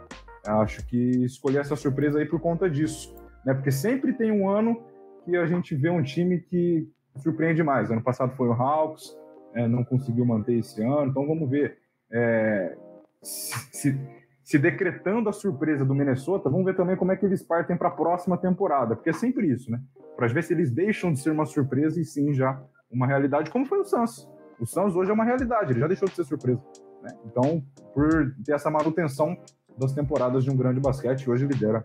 acho 0.47 0.87
que 0.87 1.25
escolhi 1.25 1.59
essa 1.59 1.77
surpresa 1.77 2.19
aí 2.19 2.27
por 2.27 2.41
conta 2.41 2.69
disso. 2.69 3.15
Né? 3.45 3.55
Porque 3.55 3.71
sempre 3.71 4.13
tem 4.13 4.31
um 4.31 4.49
ano 4.49 4.83
que 5.25 5.37
a 5.37 5.47
gente 5.47 5.75
vê 5.75 5.91
um 5.91 6.03
time 6.03 6.41
que 6.41 6.89
surpreende 7.17 7.63
mais. 7.63 7.91
Ano 7.91 8.03
passado 8.03 8.35
foi 8.37 8.49
o 8.49 8.53
Hawks, 8.53 9.17
é, 9.55 9.67
não 9.67 9.85
conseguiu 9.85 10.25
manter 10.25 10.59
esse 10.59 10.83
ano. 10.83 11.11
Então, 11.11 11.27
vamos 11.27 11.49
ver. 11.49 11.79
É, 12.11 12.77
se, 13.23 13.99
se 14.43 14.59
decretando 14.59 15.29
a 15.29 15.33
surpresa 15.33 15.85
do 15.85 15.95
Minnesota, 15.95 16.49
vamos 16.49 16.65
ver 16.65 16.77
também 16.77 16.97
como 16.97 17.13
é 17.13 17.17
que 17.17 17.27
eles 17.27 17.43
partem 17.43 17.77
para 17.77 17.89
a 17.89 17.93
próxima 17.93 18.39
temporada. 18.39 18.95
Porque 18.95 19.11
é 19.11 19.13
sempre 19.13 19.49
isso, 19.49 19.71
né? 19.71 19.81
Para 20.17 20.29
ver 20.29 20.45
se 20.45 20.55
eles 20.55 20.71
deixam 20.71 21.13
de 21.13 21.19
ser 21.19 21.31
uma 21.31 21.45
surpresa 21.45 22.01
e 22.01 22.05
sim 22.05 22.33
já 22.33 22.63
uma 22.91 23.07
realidade, 23.07 23.51
como 23.51 23.67
foi 23.67 23.81
o 23.81 23.85
Suns. 23.85 24.29
O 24.59 24.67
Suns 24.67 24.95
hoje 24.97 25.11
é 25.11 25.15
uma 25.15 25.25
realidade, 25.25 25.73
ele 25.73 25.81
já 25.81 25.87
deixou 25.87 26.09
de 26.09 26.15
ser 26.15 26.25
surpresa. 26.25 26.63
Né? 27.03 27.17
Então, 27.27 27.63
por 27.93 28.35
ter 28.45 28.53
essa 28.53 28.71
manutenção 28.71 29.37
das 29.77 29.93
temporadas 29.93 30.45
de 30.45 30.51
um 30.51 30.57
grande 30.57 30.81
basquete, 30.81 31.29
hoje 31.29 31.47
lidera 31.47 31.85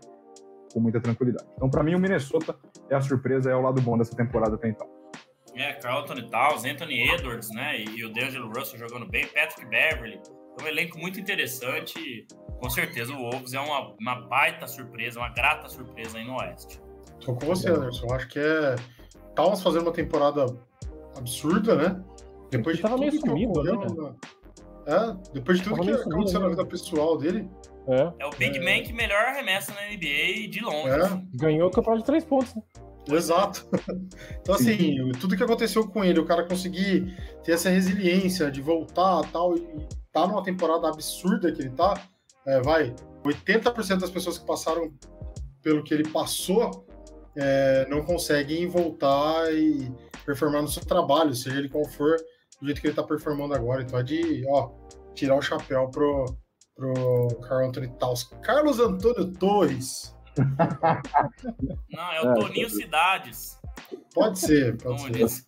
com 0.72 0.80
muita 0.80 1.00
tranquilidade. 1.00 1.46
Então, 1.54 1.68
para 1.68 1.82
mim, 1.82 1.94
o 1.94 1.98
Minnesota 1.98 2.56
é 2.88 2.94
a 2.94 3.00
surpresa, 3.00 3.50
é 3.50 3.54
o 3.54 3.60
lado 3.60 3.80
bom 3.82 3.98
dessa 3.98 4.16
temporada 4.16 4.54
até 4.54 4.68
então. 4.68 4.88
É, 5.54 5.74
Carl 5.74 6.00
Anthony 6.00 6.30
Towns, 6.30 6.64
Anthony 6.64 7.10
Edwards, 7.10 7.50
né? 7.50 7.82
E 7.82 8.04
o 8.04 8.12
D'Angelo 8.12 8.48
Russell 8.48 8.78
jogando 8.78 9.06
bem, 9.06 9.26
Patrick 9.26 9.66
Beverly. 9.66 10.18
É 10.58 10.64
um 10.64 10.66
elenco 10.66 10.98
muito 10.98 11.20
interessante. 11.20 12.26
Com 12.58 12.70
certeza 12.70 13.12
o 13.12 13.30
Wolves 13.30 13.52
é 13.52 13.60
uma, 13.60 13.94
uma 14.00 14.14
baita 14.28 14.66
surpresa, 14.66 15.20
uma 15.20 15.28
grata 15.28 15.68
surpresa 15.68 16.16
aí 16.16 16.24
no 16.24 16.36
Oeste. 16.36 16.80
Tô 17.20 17.34
com 17.34 17.46
você, 17.46 17.68
Anderson. 17.68 18.06
Acho 18.14 18.28
que 18.28 18.38
é. 18.38 18.76
Towns 19.34 19.62
fazendo 19.62 19.82
uma 19.82 19.92
temporada 19.92 20.46
absurda, 21.16 21.74
né? 21.74 22.02
Depois 22.52 22.76
de 22.76 22.82
tudo 22.82 23.00
que 23.00 23.18
sumido, 23.18 23.50
ocorreu, 23.50 23.78
né? 23.80 24.14
É, 24.86 25.32
depois 25.32 25.58
de 25.58 25.64
tudo 25.64 25.82
que 25.82 25.90
aconteceu 25.90 26.40
na 26.40 26.46
né? 26.46 26.50
vida 26.50 26.66
pessoal 26.66 27.16
dele. 27.16 27.48
É, 27.88 28.12
é 28.20 28.26
o 28.26 28.30
Big 28.30 28.58
é... 28.58 28.60
Man 28.60 28.84
que 28.84 28.92
melhor 28.92 29.24
arremessa 29.24 29.72
na 29.72 29.80
NBA 29.88 30.48
de 30.50 30.60
longe. 30.60 30.88
É. 30.88 30.96
Assim. 30.96 31.28
Ganhou 31.34 31.68
o 31.68 31.70
campeonato 31.70 32.02
de 32.02 32.06
três 32.06 32.24
pontos, 32.24 32.54
né? 32.54 32.62
Exato. 33.10 33.66
Então, 34.40 34.56
assim, 34.56 34.96
tudo 35.20 35.36
que 35.36 35.42
aconteceu 35.42 35.86
com 35.88 36.04
ele, 36.04 36.18
o 36.18 36.24
cara 36.24 36.44
conseguir 36.44 37.16
ter 37.44 37.52
essa 37.52 37.70
resiliência 37.70 38.50
de 38.50 38.60
voltar 38.60 39.22
tal, 39.30 39.56
e 39.56 39.86
tá 40.12 40.26
numa 40.26 40.42
temporada 40.42 40.88
absurda 40.88 41.52
que 41.52 41.62
ele 41.62 41.70
tá, 41.70 41.94
é, 42.44 42.60
vai, 42.60 42.92
80% 43.24 44.00
das 44.00 44.10
pessoas 44.10 44.38
que 44.38 44.44
passaram 44.44 44.92
pelo 45.62 45.84
que 45.84 45.94
ele 45.94 46.08
passou 46.08 46.84
é, 47.36 47.86
não 47.88 48.04
conseguem 48.04 48.66
voltar 48.66 49.52
e 49.54 49.90
performar 50.24 50.62
no 50.62 50.68
seu 50.68 50.84
trabalho, 50.84 51.34
seja 51.34 51.58
ele 51.58 51.68
qual 51.68 51.84
for, 51.84 52.16
do 52.62 52.66
jeito 52.66 52.80
que 52.80 52.86
ele 52.86 52.92
está 52.92 53.02
performando 53.02 53.54
agora. 53.54 53.82
Então 53.82 53.98
é 53.98 54.02
de, 54.04 54.44
ó, 54.48 54.70
tirar 55.14 55.34
o 55.34 55.42
chapéu 55.42 55.88
pro, 55.90 56.24
pro 56.76 57.40
Carl 57.40 57.66
Anthony 57.66 57.88
Towns. 57.98 58.24
Carlos 58.42 58.78
Antônio 58.78 59.32
Torres. 59.32 60.16
Não, 61.90 62.12
é 62.12 62.22
o 62.22 62.30
é, 62.30 62.34
Toninho 62.34 62.70
Cidades. 62.70 63.58
Pode 64.14 64.38
ser, 64.38 64.80
pode 64.80 65.28
ser. 65.28 65.44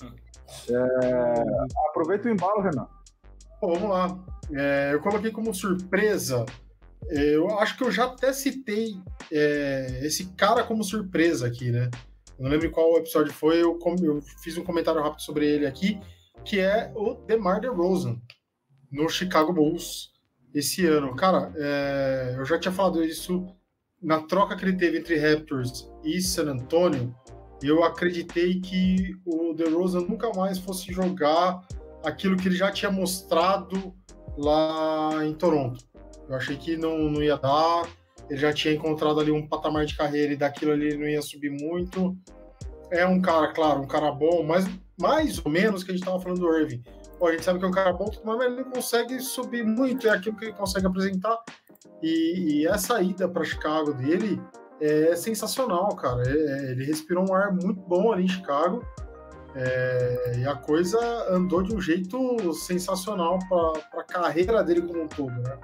É, 0.69 1.89
aproveita 1.89 2.29
o 2.29 2.33
embalo, 2.33 2.61
Renan. 2.61 2.89
Bom, 3.61 3.75
vamos 3.75 3.91
lá. 3.91 4.19
É, 4.53 4.91
eu 4.93 5.01
coloquei 5.01 5.31
como 5.31 5.55
surpresa. 5.55 6.45
Eu 7.09 7.59
acho 7.61 7.77
que 7.77 7.85
eu 7.85 7.93
já 7.93 8.07
até 8.07 8.33
citei 8.33 8.97
é, 9.31 10.01
esse 10.03 10.33
cara 10.33 10.65
como 10.65 10.83
surpresa 10.83 11.47
aqui, 11.47 11.71
né? 11.71 11.91
Eu 12.37 12.45
não 12.45 12.51
lembro 12.51 12.71
qual 12.71 12.97
episódio 12.97 13.33
foi, 13.33 13.62
eu, 13.62 13.79
eu, 14.03 14.21
fiz 14.43 14.59
um 14.59 14.65
comentário 14.65 15.01
rápido 15.01 15.23
sobre 15.23 15.47
ele 15.47 15.67
aqui, 15.67 16.01
que 16.45 16.61
é 16.61 16.93
o 16.95 17.14
DeMar 17.14 17.61
DeRozan, 17.61 18.20
no 18.91 19.09
Chicago 19.09 19.53
Bulls, 19.53 20.12
esse 20.55 20.87
ano. 20.87 21.14
Cara, 21.16 21.53
é, 21.57 22.35
eu 22.37 22.45
já 22.45 22.59
tinha 22.59 22.72
falado 22.72 23.05
isso 23.05 23.47
na 24.05 24.20
troca 24.20 24.55
que 24.55 24.64
ele 24.64 24.76
teve 24.76 24.99
entre 24.99 25.18
Raptors 25.18 25.91
e 26.05 26.20
San 26.20 26.51
Antonio, 26.51 27.14
eu 27.62 27.82
acreditei 27.82 28.61
que 28.61 29.16
o 29.24 29.55
DeRozan 29.55 30.03
nunca 30.03 30.30
mais 30.35 30.59
fosse 30.59 30.93
jogar 30.93 31.66
aquilo 32.05 32.37
que 32.37 32.47
ele 32.47 32.57
já 32.57 32.70
tinha 32.70 32.91
mostrado 32.91 33.95
lá 34.37 35.24
em 35.24 35.32
Toronto. 35.32 35.82
Eu 36.28 36.37
achei 36.37 36.57
que 36.57 36.76
não, 36.76 36.99
não 37.11 37.22
ia 37.22 37.39
dar, 37.39 37.89
ele 38.28 38.39
já 38.39 38.53
tinha 38.53 38.74
encontrado 38.74 39.18
ali 39.18 39.30
um 39.30 39.47
patamar 39.47 39.87
de 39.87 39.97
carreira 39.97 40.35
e 40.35 40.37
daquilo 40.37 40.72
ali 40.72 40.97
não 40.97 41.07
ia 41.07 41.22
subir 41.22 41.51
muito. 41.51 42.14
É 42.95 43.05
um 43.05 43.20
cara, 43.20 43.53
claro, 43.53 43.80
um 43.80 43.86
cara 43.88 44.12
bom, 44.12 44.45
mas 44.45 44.66
mais 45.01 45.45
ou 45.45 45.51
menos 45.51 45.82
que 45.82 45.90
a 45.90 45.95
gente 45.95 46.03
estava 46.03 46.20
falando 46.20 46.38
do 46.38 46.57
Irving. 46.57 46.80
Pô, 47.18 47.26
a 47.26 47.32
gente 47.32 47.45
sabe 47.45 47.59
que 47.59 47.64
é 47.64 47.68
um 47.68 47.72
cara 47.72 47.92
bom, 47.92 48.09
mas 48.24 48.40
ele 48.40 48.57
não 48.62 48.70
consegue 48.70 49.18
subir 49.18 49.64
muito, 49.64 50.07
é 50.07 50.11
aquilo 50.11 50.36
que 50.36 50.45
ele 50.45 50.53
consegue 50.53 50.86
apresentar. 50.86 51.36
E, 52.01 52.61
e 52.61 52.66
essa 52.68 53.03
ida 53.03 53.28
para 53.28 53.42
Chicago 53.42 53.92
dele 53.95 54.40
é 54.80 55.16
sensacional, 55.16 55.88
cara. 55.97 56.22
É, 56.24 56.30
é, 56.30 56.70
ele 56.70 56.84
respirou 56.84 57.28
um 57.28 57.34
ar 57.34 57.53
muito 57.53 57.80
bom 57.80 58.12
ali 58.12 58.24
em 58.24 58.28
Chicago. 58.28 58.84
É, 59.57 60.34
e 60.38 60.47
a 60.47 60.55
coisa 60.55 60.99
andou 61.28 61.62
de 61.62 61.74
um 61.74 61.80
jeito 61.80 62.53
sensacional 62.53 63.40
para 63.49 64.01
a 64.01 64.05
carreira 64.05 64.62
dele 64.62 64.82
como 64.82 65.03
um 65.03 65.09
todo, 65.09 65.32
né? 65.32 65.59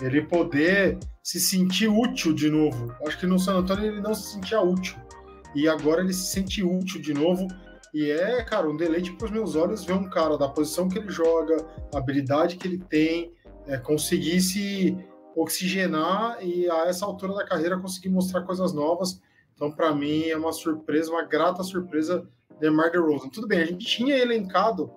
Ele 0.00 0.22
poder 0.22 0.98
se 1.22 1.38
sentir 1.38 1.88
útil 1.88 2.32
de 2.32 2.50
novo. 2.50 2.94
Acho 3.06 3.18
que 3.18 3.26
no 3.26 3.38
San 3.38 3.58
Antonio 3.58 3.84
ele 3.84 4.00
não 4.00 4.14
se 4.14 4.32
sentia 4.32 4.62
útil. 4.62 4.96
E 5.54 5.68
agora 5.68 6.02
ele 6.02 6.12
se 6.12 6.26
sente 6.26 6.62
útil 6.62 7.00
de 7.00 7.14
novo. 7.14 7.46
E 7.92 8.10
é, 8.10 8.42
cara, 8.44 8.68
um 8.68 8.76
deleite 8.76 9.12
para 9.12 9.26
os 9.26 9.30
meus 9.30 9.56
olhos 9.56 9.84
ver 9.84 9.94
um 9.94 10.08
cara 10.08 10.38
da 10.38 10.48
posição 10.48 10.88
que 10.88 10.98
ele 10.98 11.10
joga, 11.10 11.56
a 11.92 11.98
habilidade 11.98 12.56
que 12.56 12.68
ele 12.68 12.78
tem, 12.78 13.32
é, 13.66 13.76
conseguir 13.78 14.40
se 14.40 14.96
oxigenar 15.34 16.38
e 16.44 16.68
a 16.70 16.86
essa 16.86 17.04
altura 17.04 17.34
da 17.34 17.44
carreira 17.44 17.78
conseguir 17.78 18.08
mostrar 18.08 18.42
coisas 18.42 18.72
novas. 18.72 19.20
Então, 19.54 19.70
para 19.70 19.94
mim, 19.94 20.24
é 20.24 20.36
uma 20.36 20.52
surpresa, 20.52 21.10
uma 21.10 21.24
grata 21.24 21.62
surpresa 21.62 22.26
de 22.60 22.70
Mar 22.70 22.90
DeRozan. 22.90 23.28
Tudo 23.28 23.46
bem, 23.46 23.60
a 23.60 23.64
gente 23.64 23.84
tinha 23.84 24.16
elencado 24.16 24.92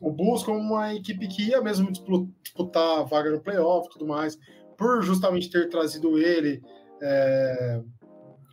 o 0.00 0.10
Bulls 0.10 0.42
como 0.42 0.58
uma 0.58 0.94
equipe 0.94 1.26
que 1.26 1.48
ia 1.48 1.60
mesmo 1.60 1.90
disputar 1.90 3.00
a 3.00 3.02
vaga 3.02 3.30
no 3.30 3.40
playoff 3.40 3.88
e 3.88 3.92
tudo 3.92 4.06
mais, 4.06 4.38
por 4.76 5.02
justamente 5.02 5.50
ter 5.50 5.68
trazido 5.68 6.18
ele, 6.18 6.62
é, 7.00 7.82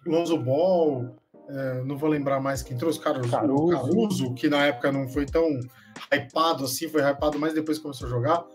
Lonzo 0.05 0.37
Ball, 0.37 1.15
é, 1.53 1.83
não 1.83 1.95
vou 1.95 2.09
lembrar 2.09 2.39
mais 2.39 2.63
quem 2.63 2.75
trouxe, 2.75 2.99
Caruso, 2.99 3.29
Caruso. 3.29 3.67
Caruso, 3.67 4.33
que 4.33 4.49
na 4.49 4.65
época 4.65 4.91
não 4.91 5.07
foi 5.07 5.25
tão 5.25 5.47
hypado 6.11 6.65
assim, 6.65 6.87
foi 6.87 7.01
hypado 7.01 7.37
mais 7.37 7.53
depois 7.53 7.77
que 7.77 7.83
começou 7.83 8.07
a 8.07 8.11
jogar. 8.11 8.45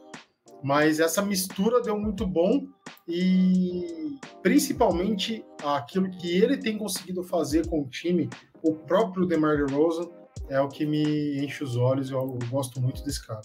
Mas 0.62 0.98
essa 0.98 1.22
mistura 1.22 1.80
deu 1.80 1.96
muito 1.96 2.26
bom 2.26 2.66
e 3.06 4.18
principalmente 4.42 5.44
aquilo 5.64 6.10
que 6.10 6.36
ele 6.36 6.56
tem 6.56 6.76
conseguido 6.76 7.22
fazer 7.22 7.68
com 7.68 7.82
o 7.82 7.88
time, 7.88 8.28
o 8.60 8.74
próprio 8.74 9.24
DeMar 9.24 9.56
DeRozan 9.56 10.08
é 10.48 10.60
o 10.60 10.68
que 10.68 10.84
me 10.84 11.38
enche 11.44 11.62
os 11.62 11.76
olhos, 11.76 12.10
eu 12.10 12.36
gosto 12.50 12.80
muito 12.80 13.04
desse 13.04 13.24
cara. 13.24 13.42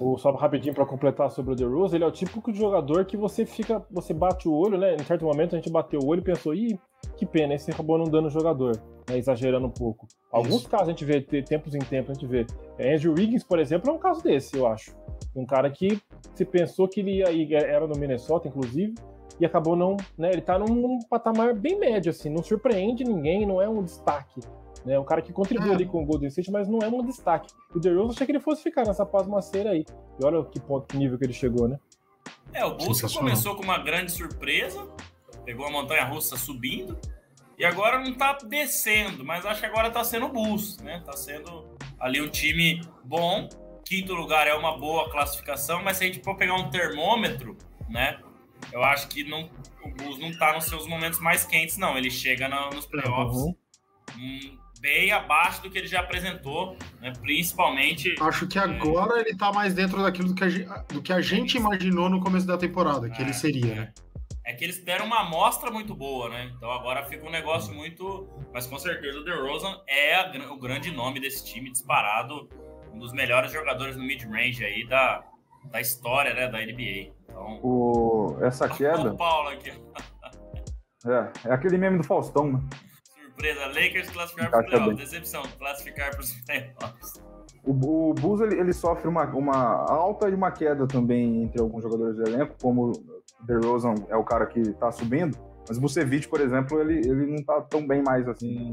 O, 0.00 0.18
só 0.18 0.32
rapidinho 0.32 0.74
para 0.74 0.86
completar 0.86 1.30
sobre 1.30 1.52
o 1.52 1.56
DeRozan, 1.56 1.94
ele 1.94 2.04
é 2.04 2.06
o 2.08 2.12
típico 2.12 2.50
de 2.50 2.58
jogador 2.58 3.04
que 3.04 3.16
você 3.16 3.46
fica, 3.46 3.84
você 3.88 4.12
bate 4.12 4.48
o 4.48 4.52
olho, 4.52 4.76
né? 4.76 4.96
Em 4.96 5.04
certo 5.04 5.24
momento 5.24 5.54
a 5.54 5.58
gente 5.58 5.70
bateu 5.70 6.00
o 6.00 6.06
olho 6.06 6.20
e 6.20 6.24
pensou, 6.24 6.52
ih, 6.52 6.76
que 7.16 7.26
pena, 7.26 7.54
esse 7.54 7.70
acabou 7.70 7.98
não 7.98 8.04
dando 8.04 8.28
jogador, 8.30 8.76
né? 9.08 9.18
exagerando 9.18 9.66
um 9.66 9.70
pouco. 9.70 10.06
Alguns 10.30 10.62
Isso. 10.62 10.68
casos 10.68 10.88
a 10.88 10.90
gente 10.90 11.04
vê, 11.04 11.20
tempos 11.20 11.74
em 11.74 11.78
tempos 11.78 12.10
a 12.10 12.14
gente 12.14 12.26
vê. 12.26 12.46
Andrew 12.78 13.14
Wiggins, 13.14 13.44
por 13.44 13.58
exemplo, 13.58 13.90
é 13.90 13.92
um 13.92 13.98
caso 13.98 14.22
desse, 14.22 14.56
eu 14.56 14.66
acho. 14.66 14.94
Um 15.34 15.46
cara 15.46 15.70
que 15.70 16.00
se 16.34 16.44
pensou 16.44 16.88
que 16.88 17.00
ele 17.00 17.18
ia 17.18 17.30
ir, 17.30 17.52
era 17.54 17.86
no 17.86 17.96
Minnesota, 17.96 18.48
inclusive, 18.48 18.94
e 19.38 19.46
acabou 19.46 19.76
não, 19.76 19.96
né? 20.16 20.30
Ele 20.32 20.40
tá 20.40 20.58
num, 20.58 20.74
num 20.74 20.98
patamar 21.08 21.54
bem 21.54 21.78
médio, 21.78 22.10
assim, 22.10 22.28
não 22.28 22.42
surpreende 22.42 23.04
ninguém, 23.04 23.46
não 23.46 23.60
é 23.60 23.68
um 23.68 23.82
destaque. 23.82 24.40
Né, 24.84 24.98
um 24.98 25.04
cara 25.04 25.22
que 25.22 25.32
contribui 25.32 25.70
é. 25.70 25.72
ali 25.72 25.86
com 25.86 26.02
o 26.02 26.04
Golden 26.04 26.28
State, 26.28 26.50
mas 26.50 26.68
não 26.68 26.78
é 26.80 26.88
um 26.88 27.02
destaque. 27.02 27.54
O 27.74 27.80
DeRozan 27.80 28.10
achei 28.10 28.26
que 28.26 28.32
ele 28.32 28.40
fosse 28.40 28.62
ficar 28.62 28.84
nessa 28.86 29.06
pasmaceira 29.06 29.70
aí. 29.70 29.86
E 30.20 30.24
olha 30.24 30.44
que 30.44 30.60
ponto, 30.60 30.86
que 30.86 30.98
nível 30.98 31.16
que 31.16 31.24
ele 31.24 31.32
chegou, 31.32 31.66
né? 31.66 31.78
É, 32.52 32.64
o 32.66 32.74
Bulls 32.76 33.00
começou 33.14 33.56
com 33.56 33.62
uma 33.62 33.78
grande 33.78 34.12
surpresa, 34.12 34.86
pegou 35.44 35.66
a 35.66 35.70
montanha 35.70 36.04
russa 36.04 36.36
subindo, 36.36 36.98
e 37.56 37.64
agora 37.64 38.00
não 38.00 38.12
tá 38.14 38.36
descendo, 38.44 39.24
mas 39.24 39.46
acho 39.46 39.60
que 39.60 39.66
agora 39.66 39.90
tá 39.90 40.02
sendo 40.02 40.26
o 40.26 40.28
Bulls, 40.28 40.78
né? 40.78 41.02
Tá 41.06 41.12
sendo 41.12 41.76
ali 42.00 42.20
um 42.20 42.28
time 42.28 42.80
bom, 43.04 43.48
quinto 43.84 44.12
lugar 44.12 44.46
é 44.46 44.54
uma 44.54 44.76
boa 44.76 45.10
classificação, 45.10 45.82
mas 45.82 45.98
se 45.98 46.04
a 46.04 46.06
gente 46.06 46.22
for 46.22 46.36
pegar 46.36 46.54
um 46.54 46.68
termômetro, 46.68 47.56
né? 47.88 48.18
Eu 48.72 48.82
acho 48.82 49.08
que 49.08 49.22
não, 49.22 49.48
o 49.84 49.90
Bulls 49.90 50.18
não 50.18 50.32
tá 50.32 50.52
nos 50.54 50.64
seus 50.64 50.86
momentos 50.86 51.20
mais 51.20 51.44
quentes, 51.44 51.76
não. 51.76 51.96
Ele 51.96 52.10
chega 52.10 52.48
na, 52.48 52.70
nos 52.70 52.86
playoffs 52.86 53.36
uhum. 53.36 53.54
um, 54.16 54.58
bem 54.80 55.12
abaixo 55.12 55.62
do 55.62 55.70
que 55.70 55.78
ele 55.78 55.86
já 55.86 56.00
apresentou, 56.00 56.76
né? 57.00 57.12
principalmente. 57.20 58.14
Acho 58.20 58.48
que 58.48 58.58
agora 58.58 59.18
é... 59.18 59.20
ele 59.20 59.36
tá 59.36 59.52
mais 59.52 59.74
dentro 59.74 60.02
daquilo 60.02 60.28
do 60.28 60.34
que 60.34 60.44
a, 60.44 60.78
do 60.88 61.02
que 61.02 61.12
a 61.12 61.20
gente 61.20 61.56
imaginou 61.56 62.08
no 62.08 62.20
começo 62.20 62.46
da 62.46 62.56
temporada, 62.56 63.08
que 63.10 63.20
é, 63.20 63.24
ele 63.24 63.32
seria, 63.32 63.72
é. 63.72 63.74
né? 63.76 63.92
É 63.94 64.13
que 64.52 64.62
eles 64.62 64.78
deram 64.78 65.06
uma 65.06 65.20
amostra 65.20 65.70
muito 65.70 65.94
boa, 65.94 66.28
né? 66.28 66.52
Então 66.56 66.70
agora 66.70 67.04
fica 67.04 67.26
um 67.26 67.30
negócio 67.30 67.72
muito. 67.74 68.28
Mas 68.52 68.66
com 68.66 68.78
certeza 68.78 69.18
o 69.18 69.24
DeRozan 69.24 69.80
é 69.86 70.14
a, 70.16 70.52
o 70.52 70.58
grande 70.58 70.90
nome 70.90 71.18
desse 71.18 71.44
time, 71.44 71.70
disparado 71.70 72.48
um 72.92 72.98
dos 72.98 73.12
melhores 73.12 73.52
jogadores 73.52 73.96
no 73.96 74.04
mid-range 74.04 74.64
aí 74.64 74.86
da, 74.86 75.24
da 75.70 75.80
história, 75.80 76.34
né, 76.34 76.48
da 76.48 76.58
NBA. 76.58 77.12
Então, 77.22 77.60
o, 77.62 78.38
essa 78.42 78.68
queda... 78.76 79.12
O 79.12 79.16
Paulo 79.16 79.48
aqui. 79.48 79.70
é, 81.06 81.48
é 81.48 81.52
aquele 81.52 81.78
meme 81.78 81.98
do 81.98 82.04
Faustão, 82.04 82.52
né? 82.52 82.60
Surpresa, 83.22 83.66
Lakers 83.66 84.10
classificar 84.10 84.50
para 84.50 84.60
os 84.60 84.70
playoffs. 84.70 84.96
Decepção, 84.96 85.42
classificar 85.58 86.10
para 86.10 86.20
os 86.20 86.32
playoffs. 86.42 87.24
O, 87.64 88.10
o 88.10 88.14
Bulls 88.14 88.40
ele, 88.42 88.60
ele, 88.60 88.72
sofre 88.72 89.08
uma, 89.08 89.24
uma 89.34 89.90
alta 89.90 90.28
e 90.28 90.34
uma 90.34 90.52
queda 90.52 90.86
também 90.86 91.42
entre 91.42 91.60
alguns 91.60 91.82
jogadores 91.82 92.16
do 92.16 92.28
elenco, 92.28 92.54
como 92.60 92.92
DeRozan 93.46 93.94
é 94.08 94.16
o 94.16 94.24
cara 94.24 94.46
que 94.46 94.60
está 94.60 94.90
subindo, 94.90 95.36
mas 95.68 95.78
o 95.78 95.80
Vucevic, 95.80 96.28
por 96.28 96.40
exemplo, 96.40 96.80
ele, 96.80 96.98
ele 96.98 97.26
não 97.26 97.36
está 97.36 97.60
tão 97.62 97.86
bem 97.86 98.02
mais 98.02 98.28
assim. 98.28 98.72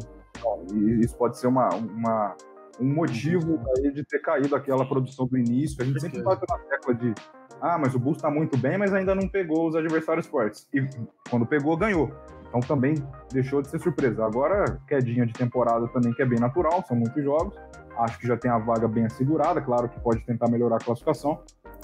e 0.73 0.99
isso 1.01 1.15
pode 1.17 1.37
ser 1.37 1.47
uma, 1.47 1.69
uma 1.69 2.35
um 2.79 2.93
motivo 2.93 3.59
aí 3.77 3.91
de 3.91 4.03
ter 4.03 4.19
caído 4.19 4.55
aquela 4.55 4.85
produção 4.85 5.27
do 5.27 5.37
início. 5.37 5.81
A 5.81 5.85
gente 5.85 6.01
sempre 6.01 6.21
bate 6.21 6.43
na 6.49 6.57
tecla 6.57 6.93
de 6.95 7.13
ah, 7.61 7.77
mas 7.77 7.93
o 7.93 7.99
Bulls 7.99 8.17
está 8.17 8.29
muito 8.29 8.57
bem, 8.57 8.77
mas 8.77 8.91
ainda 8.91 9.13
não 9.13 9.27
pegou 9.27 9.67
os 9.67 9.75
adversários 9.75 10.25
fortes. 10.25 10.67
E 10.73 10.83
quando 11.29 11.45
pegou, 11.45 11.77
ganhou. 11.77 12.11
Então 12.51 12.59
também 12.59 12.95
deixou 13.31 13.61
de 13.61 13.69
ser 13.69 13.79
surpresa. 13.79 14.25
Agora, 14.25 14.77
quedinha 14.85 15.25
de 15.25 15.31
temporada 15.31 15.87
também, 15.87 16.13
que 16.13 16.21
é 16.21 16.25
bem 16.25 16.37
natural, 16.37 16.83
são 16.85 16.97
muitos 16.97 17.23
jogos. 17.23 17.55
Acho 17.97 18.19
que 18.19 18.27
já 18.27 18.35
tem 18.35 18.51
a 18.51 18.57
vaga 18.57 18.89
bem 18.89 19.05
assegurada, 19.05 19.61
claro 19.61 19.87
que 19.87 19.97
pode 20.01 20.19
tentar 20.25 20.49
melhorar 20.49 20.77
a 20.77 20.79
classificação, 20.79 21.41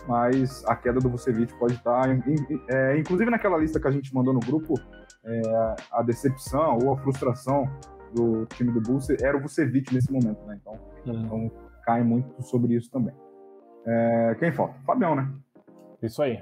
mas 0.07 0.65
a 0.65 0.75
queda 0.75 0.99
do 0.99 1.09
Vucevic 1.09 1.53
pode 1.57 1.73
estar, 1.73 2.09
é, 2.69 2.97
inclusive 2.97 3.29
naquela 3.29 3.57
lista 3.57 3.79
que 3.79 3.87
a 3.87 3.91
gente 3.91 4.13
mandou 4.13 4.33
no 4.33 4.39
grupo, 4.39 4.73
é, 5.23 5.41
a 5.91 6.01
decepção 6.01 6.79
ou 6.81 6.93
a 6.93 6.97
frustração 6.97 7.65
do 8.13 8.45
time 8.47 8.71
do 8.71 8.81
Bulls 8.81 9.09
era 9.09 9.37
o 9.37 9.41
Vucevic 9.41 9.93
nesse 9.93 10.11
momento, 10.11 10.43
né? 10.45 10.59
Então, 10.61 10.73
uhum. 11.05 11.25
então 11.25 11.51
cai 11.85 12.03
muito 12.03 12.41
sobre 12.41 12.75
isso 12.75 12.89
também. 12.91 13.13
É, 13.85 14.35
quem 14.39 14.51
falta? 14.51 14.75
Fabião, 14.85 15.15
né? 15.15 15.31
Isso 16.01 16.21
aí. 16.21 16.41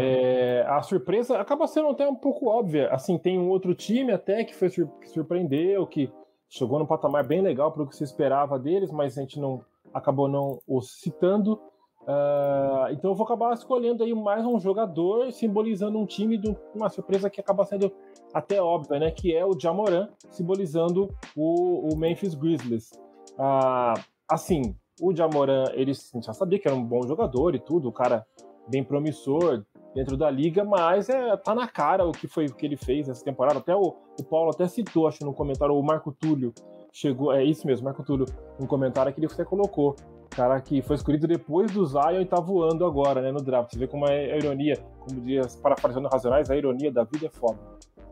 É, 0.00 0.64
a 0.68 0.82
surpresa 0.82 1.38
acaba 1.38 1.66
sendo 1.66 1.88
até 1.88 2.08
um 2.08 2.14
pouco 2.14 2.48
óbvia. 2.48 2.88
Assim, 2.90 3.18
tem 3.18 3.38
um 3.38 3.48
outro 3.48 3.74
time 3.74 4.12
até 4.12 4.44
que 4.44 4.54
foi 4.54 4.68
que 4.70 5.08
surpreendeu, 5.08 5.86
que 5.86 6.10
chegou 6.48 6.78
num 6.78 6.86
patamar 6.86 7.26
bem 7.26 7.40
legal 7.40 7.72
para 7.72 7.82
o 7.82 7.86
que 7.86 7.96
se 7.96 8.04
esperava 8.04 8.58
deles, 8.58 8.90
mas 8.90 9.18
a 9.18 9.20
gente 9.20 9.38
não 9.40 9.60
acabou 9.92 10.28
não 10.28 10.60
os 10.66 11.00
citando. 11.00 11.60
Uh, 12.02 12.92
então 12.92 13.10
eu 13.10 13.14
vou 13.14 13.24
acabar 13.24 13.54
escolhendo 13.54 14.04
aí 14.04 14.14
mais 14.14 14.44
um 14.44 14.60
jogador 14.60 15.32
simbolizando 15.32 15.98
um 15.98 16.04
time 16.04 16.36
de 16.36 16.54
uma 16.74 16.90
surpresa 16.90 17.30
que 17.30 17.40
acaba 17.40 17.64
sendo 17.64 17.90
até 18.32 18.60
óbvia, 18.60 18.98
né? 18.98 19.10
Que 19.10 19.34
é 19.34 19.44
o 19.44 19.58
Jamoran 19.58 20.08
simbolizando 20.30 21.08
o, 21.34 21.88
o 21.92 21.96
Memphis 21.96 22.34
Grizzlies. 22.34 22.90
Uh, 23.38 23.98
assim, 24.28 24.76
o 25.00 25.14
Jamoran, 25.14 25.64
ele 25.72 25.92
já 26.22 26.32
sabia 26.32 26.58
que 26.58 26.68
era 26.68 26.76
um 26.76 26.84
bom 26.84 27.06
jogador 27.06 27.54
e 27.54 27.58
tudo, 27.58 27.88
o 27.88 27.92
cara 27.92 28.26
bem 28.68 28.82
promissor 28.82 29.64
dentro 29.94 30.16
da 30.16 30.30
liga, 30.30 30.64
mas 30.64 31.08
é, 31.08 31.36
tá 31.36 31.54
na 31.54 31.68
cara 31.68 32.04
o 32.04 32.12
que 32.12 32.26
foi 32.26 32.46
o 32.46 32.54
que 32.54 32.66
ele 32.66 32.76
fez 32.76 33.08
essa 33.08 33.24
temporada. 33.24 33.58
Até 33.58 33.74
o, 33.74 33.94
o 34.18 34.24
Paulo 34.24 34.50
até 34.50 34.66
citou, 34.66 35.06
acho 35.06 35.24
no 35.24 35.32
comentário, 35.32 35.74
o 35.74 35.82
Marco 35.82 36.12
Túlio 36.12 36.52
chegou, 36.92 37.32
é 37.32 37.44
isso 37.44 37.66
mesmo, 37.66 37.84
Marco 37.84 38.02
Túlio, 38.02 38.26
um 38.60 38.66
comentário 38.66 39.12
que 39.12 39.26
você 39.26 39.44
colocou. 39.44 39.94
Cara 40.30 40.60
que 40.60 40.82
foi 40.82 40.96
escolhido 40.96 41.28
depois 41.28 41.70
do 41.70 41.86
Zion 41.86 42.20
e 42.20 42.26
tá 42.26 42.40
voando 42.40 42.84
agora, 42.84 43.22
né, 43.22 43.30
no 43.30 43.40
draft. 43.40 43.72
Você 43.72 43.78
vê 43.78 43.86
como 43.86 44.04
é 44.06 44.32
a 44.32 44.36
ironia, 44.36 44.76
como 44.98 45.20
diz, 45.20 45.54
parafraseando 45.56 46.08
Racionais, 46.08 46.50
a 46.50 46.56
ironia 46.56 46.90
da 46.90 47.04
vida 47.04 47.26
é 47.26 47.30
foda. 47.30 47.58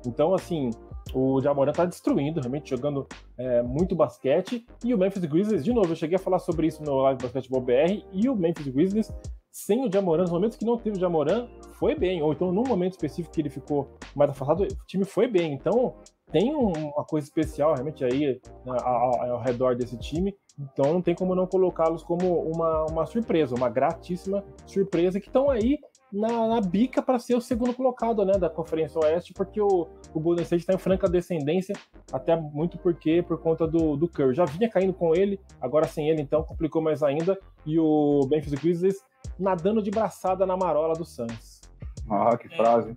Então, 0.07 0.33
assim, 0.33 0.71
o 1.13 1.41
Jamoran 1.41 1.73
tá 1.73 1.85
destruindo, 1.85 2.41
realmente 2.41 2.71
jogando 2.71 3.07
é, 3.37 3.63
muito 3.63 3.95
basquete. 3.95 4.65
E 4.85 4.95
o 4.95 4.99
Memphis 4.99 5.25
Grizzlies, 5.25 5.65
de 5.65 5.73
novo, 5.73 5.93
eu 5.93 5.97
cheguei 5.97 6.17
a 6.17 6.19
falar 6.19 6.39
sobre 6.39 6.69
isso 6.69 6.83
no 6.83 6.97
Live 7.03 7.23
Basketball 7.23 7.61
BR. 7.61 8.05
E 8.13 8.29
o 8.29 8.37
Memphis 8.37 8.69
Grizzlies, 8.69 9.13
sem 9.53 9.87
o 9.87 9.93
Jamoran, 9.93 10.23
nos 10.23 10.31
momentos 10.31 10.57
que 10.57 10.65
não 10.65 10.79
teve 10.79 10.97
o 10.97 11.01
Jamoran, 11.01 11.47
foi 11.75 11.95
bem. 11.95 12.23
Ou 12.23 12.33
então, 12.33 12.51
num 12.51 12.65
momento 12.65 12.93
específico 12.93 13.35
que 13.35 13.41
ele 13.43 13.51
ficou 13.51 13.91
mais 14.17 14.31
afastado, 14.31 14.63
o 14.65 14.87
time 14.87 15.05
foi 15.05 15.29
bem. 15.29 15.53
Então, 15.53 15.95
tem 16.33 16.55
uma 16.55 17.05
coisa 17.05 17.27
especial 17.27 17.75
realmente 17.75 18.03
aí 18.03 18.41
né, 18.65 18.77
ao, 18.83 19.39
redor 19.41 19.77
desse 19.77 19.99
time. 19.99 20.35
Então 20.59 20.93
não 20.93 21.03
tem 21.03 21.15
como 21.15 21.35
não 21.35 21.47
colocá-los 21.47 22.03
como 22.03 22.41
uma, 22.43 22.87
uma 22.87 23.07
surpresa, 23.07 23.55
uma 23.55 23.69
gratíssima 23.69 24.43
surpresa 24.67 25.21
que 25.21 25.27
estão 25.27 25.51
aí 25.51 25.79
na, 26.13 26.49
na 26.49 26.61
bica 26.61 27.03
para 27.03 27.19
ser 27.19 27.35
o 27.35 27.41
segundo 27.41 27.75
colocado 27.75 28.25
né, 28.25 28.33
da 28.35 28.49
Conferência 28.49 29.01
Oeste, 29.01 29.33
porque 29.33 29.61
o, 29.61 29.89
o 30.15 30.21
Golden 30.21 30.43
State 30.45 30.63
está 30.63 30.75
em 30.75 30.79
franca 30.79 31.09
descendência, 31.09 31.75
até 32.13 32.37
muito 32.37 32.79
porque 32.79 33.23
por 33.23 33.39
conta 33.39 33.67
do, 33.67 33.97
do 33.97 34.09
Curry. 34.09 34.35
Já 34.35 34.45
vinha 34.45 34.71
caindo 34.71 34.93
com 34.93 35.15
ele, 35.15 35.41
agora 35.61 35.87
sem 35.87 36.09
ele, 36.09 36.23
então 36.23 36.43
complicou 36.43 36.81
mais 36.81 37.03
ainda. 37.03 37.39
E 37.67 37.79
o 37.79 38.27
Memphis 38.31 38.55
Grizzlies 38.55 39.03
nadando 39.39 39.83
de 39.83 39.91
braçada 39.91 40.47
na 40.47 40.57
marola 40.57 40.95
do 40.95 41.05
Suns. 41.05 41.61
Ah, 42.11 42.37
que 42.37 42.49
frase. 42.49 42.97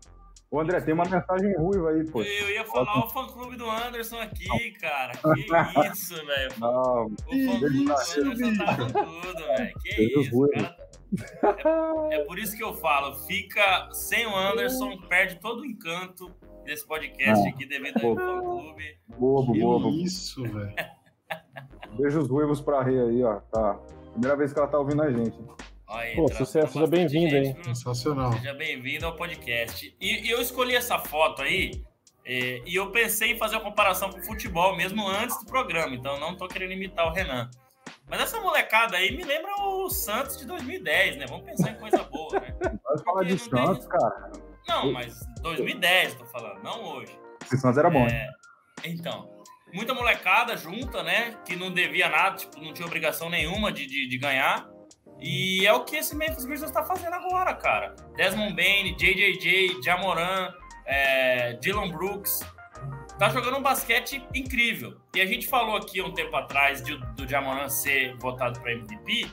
Ô, 0.50 0.60
André, 0.60 0.80
tem 0.80 0.94
uma 0.94 1.04
mensagem 1.04 1.54
ruiva 1.58 1.90
aí, 1.90 2.06
pô. 2.10 2.22
Eu 2.22 2.50
ia 2.50 2.64
falar 2.66 3.06
o 3.06 3.10
fã-clube 3.10 3.58
do 3.58 3.70
Anderson 3.70 4.18
aqui, 4.20 4.72
cara. 4.80 5.12
Que 5.36 5.88
isso, 5.92 6.16
velho. 6.16 6.52
Não, 6.60 7.06
o 7.06 7.16
fã-clube 7.18 7.86
do 7.86 7.92
Anderson 7.92 8.66
tá 8.66 8.78
com 8.78 8.88
tudo, 8.88 9.48
velho. 9.48 9.74
Que 9.82 10.20
isso, 10.20 10.50
cara. 10.50 10.78
É, 12.10 12.16
é, 12.16 12.26
por 12.26 12.38
isso 12.38 12.56
que 12.56 12.64
eu 12.64 12.74
falo, 12.74 13.16
fica 13.26 13.90
sem 13.92 14.26
o 14.26 14.36
Anderson, 14.36 14.98
perde 15.08 15.40
todo 15.40 15.62
o 15.62 15.66
encanto 15.66 16.32
desse 16.64 16.86
podcast 16.86 17.46
ah, 17.46 17.50
aqui 17.50 17.66
devido 17.66 17.96
ao 18.06 18.16
fã-clube. 18.16 19.00
Bobo, 19.18 19.54
que 19.54 19.60
bobo. 19.60 19.90
isso, 19.90 20.44
velho. 20.44 20.76
Beijos 21.98 22.30
ruivos 22.30 22.62
pra 22.62 22.84
Rê 22.84 23.00
aí, 23.00 23.24
ó. 23.24 23.40
Tá. 23.52 23.80
Primeira 24.12 24.36
vez 24.36 24.52
que 24.52 24.60
ela 24.60 24.68
tá 24.68 24.78
ouvindo 24.78 25.02
a 25.02 25.12
gente. 25.12 25.38
Aí, 25.88 26.16
Pô, 26.16 26.28
sucesso, 26.28 26.74
seja 26.74 26.88
bem-vindo, 26.88 27.36
hein? 27.36 27.56
Sensacional. 27.64 28.34
Seja 28.34 28.54
bem-vindo 28.54 29.06
ao 29.06 29.16
podcast. 29.16 29.96
E, 30.02 30.28
e, 30.28 30.30
eu 30.30 30.42
escolhi 30.42 30.76
essa 30.76 30.98
foto 30.98 31.44
aí, 31.44 31.84
é, 32.26 32.62
e 32.66 32.76
eu 32.76 32.92
pensei 32.92 33.34
em 33.34 33.38
fazer 33.38 33.56
uma 33.58 33.64
comparação 33.64 34.10
com 34.10 34.18
o 34.18 34.26
futebol 34.26 34.76
mesmo 34.76 35.08
antes 35.08 35.40
do 35.40 35.46
programa, 35.46 35.96
então 35.96 36.20
não 36.20 36.36
tô 36.36 36.48
querendo 36.48 36.74
imitar 36.74 37.06
o 37.08 37.14
Renan. 37.14 37.50
Mas 38.10 38.22
essa 38.22 38.40
molecada 38.40 38.98
aí 38.98 39.16
me 39.16 39.24
lembra 39.24 39.52
o 39.62 39.90
Santos 39.90 40.38
de 40.38 40.46
2010, 40.48 41.18
né? 41.18 41.26
Vamos 41.28 41.46
pensar 41.46 41.72
em 41.72 41.76
coisa 41.76 42.04
boa, 42.04 42.40
né? 42.40 42.56
Vai 42.62 42.98
falar 43.04 43.24
de 43.24 43.38
Santos, 43.38 43.86
tem... 43.86 43.90
cara. 43.90 44.32
Não, 44.68 44.92
mas 44.92 45.20
2010 45.42 46.16
tô 46.16 46.26
falando, 46.26 46.64
não 46.64 46.84
hoje. 46.84 47.18
Esse 47.44 47.58
Santos 47.58 47.78
era 47.78 47.90
bom. 47.92 48.08
É... 48.08 48.30
Então, 48.84 49.30
muita 49.72 49.94
molecada 49.94 50.58
junta, 50.58 51.04
né? 51.04 51.38
Que 51.46 51.56
não 51.56 51.72
devia 51.72 52.10
nada, 52.10 52.38
tipo, 52.38 52.60
não 52.60 52.74
tinha 52.74 52.88
obrigação 52.88 53.30
nenhuma 53.30 53.72
de, 53.72 53.86
de, 53.86 54.08
de 54.08 54.18
ganhar. 54.18 54.68
E 55.28 55.66
é 55.66 55.74
o 55.74 55.84
que 55.84 55.96
esse 55.96 56.16
Memphis 56.16 56.46
Grizzlies 56.46 56.70
está 56.70 56.84
fazendo 56.84 57.16
agora, 57.16 57.52
cara. 57.56 57.96
Desmond 58.16 58.54
Bain, 58.54 58.96
JJJ, 58.96 59.82
Jamoran, 59.84 60.54
é, 60.86 61.54
Dylan 61.54 61.90
Brooks. 61.90 62.42
Tá 63.18 63.30
jogando 63.30 63.58
um 63.58 63.62
basquete 63.62 64.24
incrível. 64.36 64.98
E 65.16 65.22
a 65.22 65.26
gente 65.26 65.48
falou 65.48 65.78
aqui 65.78 66.00
um 66.00 66.14
tempo 66.14 66.36
atrás 66.36 66.84
de, 66.84 66.96
do 67.16 67.28
Jamoran 67.28 67.68
ser 67.70 68.16
votado 68.18 68.60
para 68.60 68.74
MVP. 68.74 69.28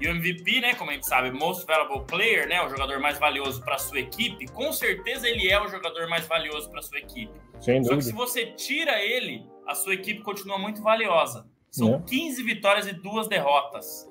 E 0.00 0.08
o 0.08 0.10
MVP, 0.10 0.60
né, 0.60 0.74
como 0.74 0.90
a 0.90 0.94
gente 0.94 1.06
sabe, 1.06 1.30
Most 1.30 1.64
Valuable 1.66 2.04
Player, 2.04 2.48
né, 2.48 2.60
o 2.60 2.68
jogador 2.68 2.98
mais 2.98 3.16
valioso 3.16 3.62
para 3.62 3.78
sua 3.78 4.00
equipe, 4.00 4.44
com 4.48 4.72
certeza 4.72 5.28
ele 5.28 5.48
é 5.48 5.60
o 5.60 5.68
jogador 5.68 6.08
mais 6.08 6.26
valioso 6.26 6.68
para 6.68 6.82
sua 6.82 6.98
equipe. 6.98 7.32
Sem 7.60 7.84
Só 7.84 7.94
que 7.94 8.02
se 8.02 8.12
você 8.12 8.46
tira 8.46 9.00
ele, 9.00 9.46
a 9.68 9.76
sua 9.76 9.94
equipe 9.94 10.20
continua 10.22 10.58
muito 10.58 10.82
valiosa. 10.82 11.46
São 11.70 11.94
é. 11.94 12.02
15 12.08 12.42
vitórias 12.42 12.88
e 12.88 12.92
duas 12.92 13.28
derrotas. 13.28 14.08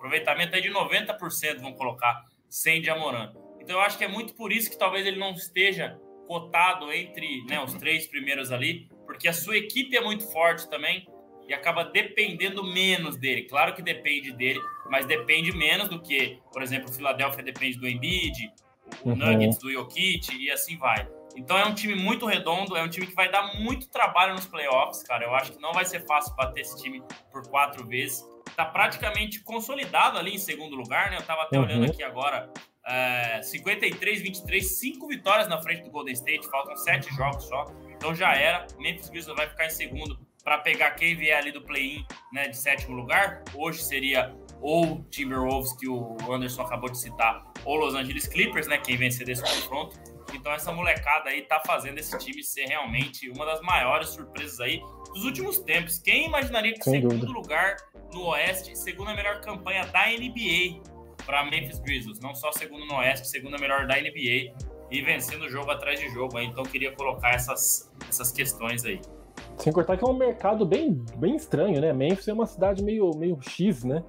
Aproveitamento 0.00 0.56
é 0.56 0.60
de 0.62 0.70
90%, 0.70 1.58
vão 1.60 1.74
colocar, 1.74 2.24
sem 2.48 2.82
Jamoran. 2.82 3.34
Então 3.60 3.76
eu 3.76 3.82
acho 3.82 3.98
que 3.98 4.04
é 4.04 4.08
muito 4.08 4.34
por 4.34 4.50
isso 4.50 4.70
que 4.70 4.78
talvez 4.78 5.06
ele 5.06 5.18
não 5.18 5.32
esteja 5.32 6.00
cotado 6.26 6.90
entre 6.90 7.44
né, 7.44 7.62
os 7.62 7.74
três 7.74 8.06
primeiros 8.06 8.50
ali, 8.50 8.88
porque 9.04 9.28
a 9.28 9.32
sua 9.34 9.58
equipe 9.58 9.94
é 9.94 10.00
muito 10.00 10.24
forte 10.32 10.70
também 10.70 11.06
e 11.46 11.52
acaba 11.52 11.84
dependendo 11.84 12.64
menos 12.64 13.18
dele. 13.18 13.42
Claro 13.42 13.74
que 13.74 13.82
depende 13.82 14.32
dele, 14.32 14.58
mas 14.88 15.04
depende 15.04 15.52
menos 15.52 15.88
do 15.88 16.00
que, 16.00 16.40
por 16.50 16.62
exemplo, 16.62 16.88
o 16.88 16.92
Philadelphia 16.92 17.42
depende 17.42 17.76
do 17.78 17.86
Embiid, 17.86 18.50
o 19.04 19.10
uhum. 19.10 19.16
Nuggets 19.16 19.58
do 19.58 19.70
Jokic 19.70 20.34
e 20.34 20.50
assim 20.50 20.78
vai. 20.78 21.06
Então 21.36 21.58
é 21.58 21.66
um 21.66 21.74
time 21.74 21.94
muito 21.94 22.24
redondo, 22.24 22.74
é 22.74 22.82
um 22.82 22.88
time 22.88 23.06
que 23.06 23.14
vai 23.14 23.30
dar 23.30 23.54
muito 23.60 23.90
trabalho 23.90 24.32
nos 24.32 24.46
playoffs, 24.46 25.02
cara. 25.02 25.24
Eu 25.24 25.34
acho 25.34 25.52
que 25.52 25.60
não 25.60 25.74
vai 25.74 25.84
ser 25.84 26.06
fácil 26.06 26.34
bater 26.36 26.62
esse 26.62 26.82
time 26.82 27.02
por 27.30 27.46
quatro 27.48 27.86
vezes 27.86 28.24
tá 28.56 28.64
praticamente 28.64 29.40
consolidado 29.40 30.18
ali 30.18 30.34
em 30.34 30.38
segundo 30.38 30.76
lugar, 30.76 31.10
né? 31.10 31.16
Eu 31.16 31.22
tava 31.22 31.42
até 31.42 31.58
uhum. 31.58 31.64
olhando 31.64 31.90
aqui 31.90 32.02
agora. 32.02 32.52
É, 32.86 33.42
53, 33.42 34.22
23, 34.22 34.78
5 34.78 35.06
vitórias 35.06 35.48
na 35.48 35.60
frente 35.62 35.82
do 35.82 35.90
Golden 35.90 36.14
State, 36.14 36.48
faltam 36.48 36.76
7 36.76 37.14
jogos 37.14 37.44
só. 37.44 37.66
Então 37.90 38.14
já 38.14 38.34
era. 38.34 38.66
Memphis 38.78 39.10
Grizzlies 39.10 39.36
vai 39.36 39.48
ficar 39.48 39.66
em 39.66 39.70
segundo 39.70 40.18
para 40.42 40.58
pegar 40.58 40.92
quem 40.92 41.14
vier 41.14 41.38
ali 41.38 41.52
do 41.52 41.62
play-in, 41.62 42.04
né, 42.32 42.48
de 42.48 42.56
sétimo 42.56 42.96
lugar. 42.96 43.42
Hoje 43.54 43.82
seria 43.82 44.34
ou 44.60 45.04
Timberwolves, 45.10 45.72
que 45.74 45.88
o 45.88 46.16
Anderson 46.30 46.62
acabou 46.62 46.90
de 46.90 46.98
citar, 46.98 47.42
ou 47.64 47.76
Los 47.76 47.94
Angeles 47.94 48.26
Clippers, 48.26 48.66
né, 48.66 48.78
quem 48.78 48.96
vencer 48.96 49.26
desse 49.26 49.42
confronto. 49.42 49.96
Então 50.36 50.52
essa 50.52 50.72
molecada 50.72 51.30
aí 51.30 51.42
tá 51.42 51.60
fazendo 51.66 51.98
esse 51.98 52.16
time 52.18 52.42
ser 52.42 52.66
realmente 52.66 53.28
uma 53.30 53.44
das 53.44 53.60
maiores 53.60 54.10
surpresas 54.10 54.60
aí 54.60 54.80
dos 55.12 55.24
últimos 55.24 55.58
tempos. 55.58 55.98
Quem 55.98 56.26
imaginaria 56.26 56.74
que 56.74 56.80
o 56.80 56.84
segundo 56.84 57.26
dúvida. 57.26 57.32
lugar 57.32 57.76
no 58.12 58.26
Oeste, 58.26 58.76
segunda 58.76 59.14
melhor 59.14 59.40
campanha 59.40 59.86
da 59.86 60.06
NBA 60.06 60.82
para 61.24 61.44
Memphis 61.44 61.78
Grizzlies, 61.80 62.20
não 62.20 62.34
só 62.34 62.50
segundo 62.52 62.84
no 62.86 62.96
Oeste, 62.96 63.28
segunda 63.28 63.58
melhor 63.58 63.86
da 63.86 63.96
NBA 63.96 64.54
e 64.90 65.02
vencendo 65.02 65.48
jogo 65.48 65.70
atrás 65.70 66.00
de 66.00 66.08
jogo. 66.10 66.36
Aí. 66.36 66.46
Então 66.46 66.64
queria 66.64 66.92
colocar 66.92 67.30
essas, 67.30 67.92
essas 68.08 68.32
questões 68.32 68.84
aí. 68.84 69.00
Sem 69.56 69.72
cortar 69.72 69.96
que 69.96 70.04
é 70.04 70.08
um 70.08 70.16
mercado 70.16 70.64
bem, 70.64 71.04
bem 71.16 71.36
estranho, 71.36 71.80
né? 71.80 71.92
Memphis 71.92 72.28
é 72.28 72.32
uma 72.32 72.46
cidade 72.46 72.82
meio, 72.82 73.10
meio 73.16 73.38
X, 73.42 73.84
né? 73.84 74.02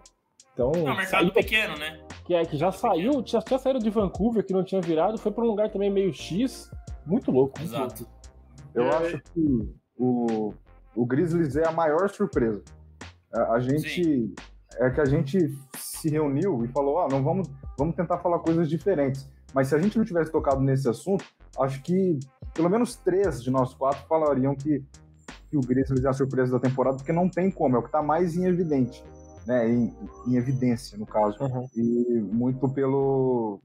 Então, 0.54 0.72
é 0.76 0.92
um 0.92 0.96
mercado 0.96 1.10
saiu, 1.10 1.34
pequeno, 1.34 1.78
né? 1.78 2.00
Que, 2.26 2.34
é, 2.34 2.46
que 2.46 2.58
já 2.58 2.72
saiu, 2.72 3.24
já 3.26 3.42
tinha 3.42 3.60
saído 3.60 3.80
de 3.80 3.90
Vancouver, 3.90 4.46
que 4.46 4.54
não 4.54 4.64
tinha 4.64 4.82
virado, 4.82 5.18
foi 5.18 5.32
para 5.32 5.44
um 5.44 5.48
lugar 5.48 5.70
também 5.70 5.90
meio 5.90 6.14
X. 6.14 6.70
Muito 7.06 7.32
louco. 7.32 7.58
Muito 7.60 7.74
Exato. 7.74 8.04
Louco. 8.04 8.22
Eu 8.74 8.84
é... 8.84 8.96
acho 8.98 9.22
que 9.34 9.70
o, 9.98 10.54
o 10.96 11.06
Grizzlies 11.06 11.56
é 11.56 11.68
a 11.68 11.72
maior 11.72 12.10
surpresa. 12.10 12.64
A, 13.34 13.54
a 13.54 13.60
gente. 13.60 14.04
Sim. 14.04 14.34
É 14.78 14.90
que 14.90 15.02
a 15.02 15.06
gente 15.06 15.54
se 15.78 16.10
reuniu 16.10 16.64
e 16.64 16.68
falou: 16.70 17.00
ah, 17.00 17.08
não 17.10 17.22
vamos, 17.22 17.50
vamos 17.78 17.94
tentar 17.94 18.20
falar 18.20 18.40
coisas 18.40 18.70
diferentes. 18.70 19.30
Mas 19.54 19.68
se 19.68 19.76
a 19.76 19.80
gente 19.80 19.98
não 19.98 20.06
tivesse 20.06 20.32
tocado 20.32 20.62
nesse 20.62 20.88
assunto, 20.88 21.26
acho 21.60 21.82
que 21.82 22.20
pelo 22.54 22.70
menos 22.70 22.96
três 22.96 23.44
de 23.44 23.52
nós 23.52 23.74
quatro 23.74 24.06
falariam 24.08 24.56
que, 24.56 24.84
que 25.50 25.58
o 25.58 25.62
Grizzlies 25.62 26.06
é 26.06 26.10
a 26.10 26.14
surpresa 26.14 26.54
da 26.54 26.60
temporada, 26.60 26.98
porque 26.98 27.12
não 27.12 27.30
tem 27.30 27.52
como, 27.52 27.76
é 27.76 27.80
o 27.80 27.82
que 27.82 27.90
está 27.90 28.02
mais 28.02 28.38
em 28.38 28.46
evidente, 28.46 29.04
né? 29.46 29.70
Em, 29.70 29.94
em 30.28 30.36
evidência, 30.36 30.98
no 30.98 31.06
caso. 31.06 31.38
Uhum. 31.44 31.68
E 31.76 32.20
muito 32.32 32.68
pelo, 32.70 33.60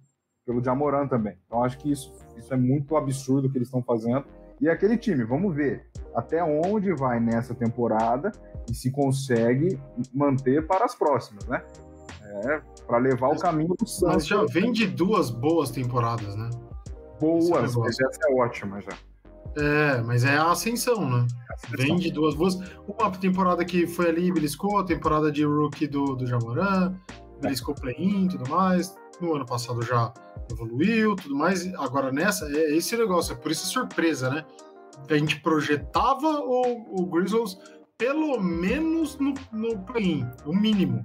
pelo 0.44 0.62
Jamoran 0.62 1.06
também. 1.06 1.36
Então 1.46 1.62
acho 1.62 1.78
que 1.78 1.90
isso, 1.90 2.12
isso 2.36 2.52
é 2.52 2.56
muito 2.56 2.96
absurdo 2.96 3.48
o 3.48 3.50
que 3.50 3.58
eles 3.58 3.68
estão 3.68 3.82
fazendo. 3.82 4.24
E 4.60 4.68
aquele 4.68 4.96
time, 4.96 5.22
vamos 5.24 5.54
ver 5.54 5.86
até 6.14 6.42
onde 6.42 6.94
vai 6.94 7.20
nessa 7.20 7.54
temporada 7.54 8.32
e 8.70 8.74
se 8.74 8.90
consegue 8.90 9.78
manter 10.14 10.66
para 10.66 10.84
as 10.84 10.94
próximas, 10.94 11.46
né? 11.46 11.62
É, 12.22 12.62
para 12.86 12.98
levar 12.98 13.28
mas, 13.28 13.38
o 13.38 13.42
caminho 13.42 13.74
do 13.78 13.86
Santos. 13.86 14.14
Mas 14.14 14.26
já 14.26 14.44
vem 14.46 14.72
de 14.72 14.86
duas 14.86 15.30
boas 15.30 15.70
temporadas, 15.70 16.34
né? 16.34 16.50
Boas, 17.20 17.74
é 17.74 17.78
mas 17.78 18.00
essa 18.00 18.20
é 18.28 18.34
ótima 18.34 18.80
já. 18.80 18.92
É, 19.56 20.02
mas 20.02 20.24
é 20.24 20.36
a 20.36 20.50
ascensão, 20.50 21.08
né? 21.08 21.26
Vem 21.70 21.96
de 21.96 22.10
duas 22.10 22.34
boas. 22.34 22.58
Uma 22.86 23.10
temporada 23.10 23.64
que 23.64 23.86
foi 23.86 24.08
ali, 24.08 24.30
beliscou, 24.30 24.78
a 24.78 24.84
temporada 24.84 25.32
de 25.32 25.44
rookie 25.44 25.86
do, 25.86 26.14
do 26.14 26.26
Jamoran, 26.26 26.94
beliscou 27.40 27.74
play-in 27.74 28.26
e 28.26 28.28
tudo 28.28 28.50
mais. 28.50 28.94
No 29.20 29.34
ano 29.34 29.46
passado 29.46 29.80
já 29.82 30.12
evoluiu, 30.50 31.16
tudo 31.16 31.34
mais. 31.34 31.66
Agora 31.76 32.12
nessa, 32.12 32.46
é 32.54 32.76
esse 32.76 32.96
negócio, 32.96 33.32
é 33.32 33.36
por 33.36 33.50
isso 33.50 33.64
a 33.64 33.68
surpresa, 33.68 34.28
né? 34.28 34.44
A 35.08 35.16
gente 35.16 35.40
projetava 35.40 36.40
o, 36.40 37.02
o 37.02 37.06
Grizzlies 37.06 37.56
pelo 37.98 38.40
menos 38.40 39.18
no, 39.18 39.34
no 39.52 39.78
play-in, 39.84 40.28
o 40.44 40.54
mínimo. 40.54 41.04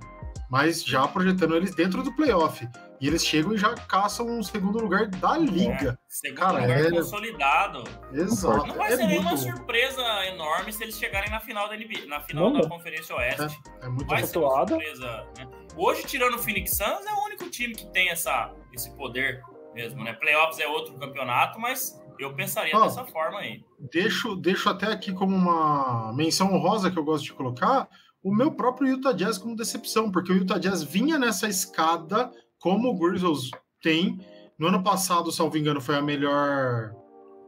Mas 0.50 0.84
já 0.84 1.08
projetando 1.08 1.56
eles 1.56 1.74
dentro 1.74 2.04
do 2.04 2.14
playoff. 2.14 2.68
e 3.00 3.08
eles 3.08 3.26
chegam 3.26 3.54
e 3.54 3.58
já 3.58 3.74
caçam 3.74 4.28
um 4.28 4.44
segundo 4.44 4.80
lugar 4.80 5.08
da 5.08 5.38
liga. 5.38 5.92
É, 5.92 5.98
segundo 6.08 6.40
Cara, 6.40 6.62
lugar 6.62 6.86
é... 6.86 6.92
consolidado. 6.92 7.84
Exato. 8.14 8.68
Não 8.68 8.76
vai 8.76 8.92
é 8.92 8.98
ser 8.98 9.08
nenhuma 9.08 9.32
muito... 9.32 9.44
surpresa 9.44 10.26
enorme 10.28 10.74
se 10.74 10.84
eles 10.84 10.98
chegarem 10.98 11.30
na 11.30 11.40
final 11.40 11.70
da 11.70 11.78
NBA, 11.78 12.06
na 12.08 12.20
final 12.20 12.52
da 12.52 12.68
Conferência 12.68 13.16
Oeste. 13.16 13.60
É, 13.82 13.86
é 13.86 13.90
muito 13.90 14.06
vai 14.06 14.24
ser 14.24 14.40
uma 14.40 14.68
surpresa. 14.68 15.26
Né? 15.38 15.48
Hoje, 15.78 16.04
tirando 16.04 16.36
o 16.36 16.40
Phoenix 16.40 16.72
Suns, 16.72 17.06
é 17.06 17.14
o 17.14 17.26
único 17.26 17.50
time 17.50 17.74
que 17.74 17.86
tem 17.92 18.10
essa, 18.10 18.54
esse 18.74 18.94
poder 18.98 19.42
mesmo, 19.74 20.04
né? 20.04 20.12
Playoffs 20.14 20.60
é 20.60 20.68
outro 20.68 20.94
campeonato, 20.96 21.60
mas 21.60 22.01
eu 22.20 22.34
pensaria 22.34 22.76
ah, 22.76 22.82
dessa 22.82 23.06
forma 23.06 23.40
aí. 23.40 23.64
Deixo, 23.92 24.36
deixo 24.36 24.70
até 24.70 24.88
aqui 24.88 25.14
como 25.14 25.36
uma 25.36 26.14
menção 26.14 26.54
honrosa 26.54 26.92
que 26.92 26.98
eu 26.98 27.04
gosto 27.04 27.26
de 27.26 27.34
colocar 27.34 27.90
o 28.24 28.34
meu 28.34 28.52
próprio 28.52 28.90
Utah 28.90 29.14
Jazz 29.14 29.38
como 29.38 29.56
decepção, 29.56 30.12
porque 30.12 30.32
o 30.32 30.36
Utah 30.36 30.60
Jazz 30.60 30.84
vinha 30.84 31.18
nessa 31.18 31.48
escada 31.48 32.32
como 32.60 32.90
o 32.90 32.98
Grizzlies 32.98 33.50
tem. 33.82 34.20
No 34.58 34.68
ano 34.68 34.84
passado, 34.84 35.32
salvo 35.32 35.58
engano, 35.58 35.82
foi 35.82 35.96
a 35.96 36.02
melhor 36.02 36.94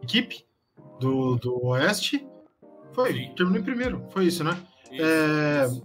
equipe 0.02 0.46
do, 1.00 1.36
do 1.36 1.66
Oeste. 1.68 2.28
Foi, 2.94 3.14
Sim. 3.14 3.34
terminou 3.36 3.62
em 3.62 3.64
primeiro, 3.64 4.06
foi 4.10 4.26
isso, 4.26 4.44
né? 4.44 4.58
Isso, 4.92 5.04
é... 5.04 5.66
isso. 5.66 5.84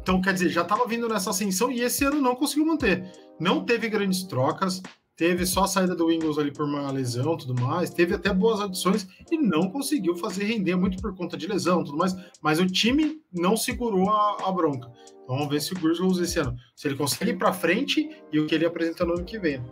Então, 0.00 0.20
quer 0.20 0.34
dizer, 0.34 0.50
já 0.50 0.62
estava 0.62 0.86
vindo 0.86 1.08
nessa 1.08 1.30
ascensão 1.30 1.70
e 1.70 1.80
esse 1.80 2.04
ano 2.04 2.20
não 2.20 2.34
conseguiu 2.34 2.66
manter. 2.66 3.10
Não 3.40 3.64
teve 3.64 3.88
grandes 3.88 4.22
trocas, 4.24 4.82
teve 5.16 5.46
só 5.46 5.64
a 5.64 5.68
saída 5.68 5.94
do 5.94 6.10
Ingles 6.10 6.38
ali 6.38 6.52
por 6.52 6.64
uma 6.64 6.90
lesão 6.90 7.36
tudo 7.36 7.60
mais, 7.60 7.90
teve 7.90 8.14
até 8.14 8.32
boas 8.32 8.60
adições 8.60 9.06
e 9.30 9.36
não 9.36 9.70
conseguiu 9.70 10.16
fazer 10.16 10.44
render 10.44 10.76
muito 10.76 11.00
por 11.00 11.14
conta 11.14 11.36
de 11.36 11.46
lesão 11.46 11.84
tudo 11.84 11.96
mais, 11.96 12.14
mas 12.42 12.58
o 12.58 12.66
time 12.66 13.20
não 13.32 13.56
segurou 13.56 14.10
a, 14.10 14.48
a 14.48 14.52
bronca. 14.52 14.90
Então 15.22 15.36
vamos 15.36 15.48
ver 15.48 15.60
se 15.60 15.72
o 15.72 15.80
Grizzlies 15.80 16.18
esse 16.18 16.38
ano, 16.38 16.56
se 16.74 16.88
ele 16.88 16.96
consegue 16.96 17.30
ir 17.30 17.38
para 17.38 17.52
frente 17.52 18.10
e 18.32 18.40
o 18.40 18.46
que 18.46 18.54
ele 18.54 18.66
apresenta 18.66 19.04
no 19.04 19.14
ano 19.14 19.24
que 19.24 19.38
vem. 19.38 19.62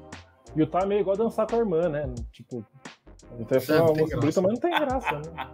E 0.55 0.62
o 0.62 0.66
tá 0.66 0.84
meio 0.86 1.01
igual 1.01 1.16
dançar 1.16 1.47
com 1.47 1.57
a 1.57 1.59
irmã, 1.59 1.88
né? 1.88 2.12
Tipo, 2.30 2.64
até 3.40 3.59
foi 3.61 3.78
uma 3.78 3.95
moça 3.95 4.43
mas 4.43 4.53
não 4.53 4.61
tem 4.61 4.70
graça, 4.70 5.20
né? 5.20 5.51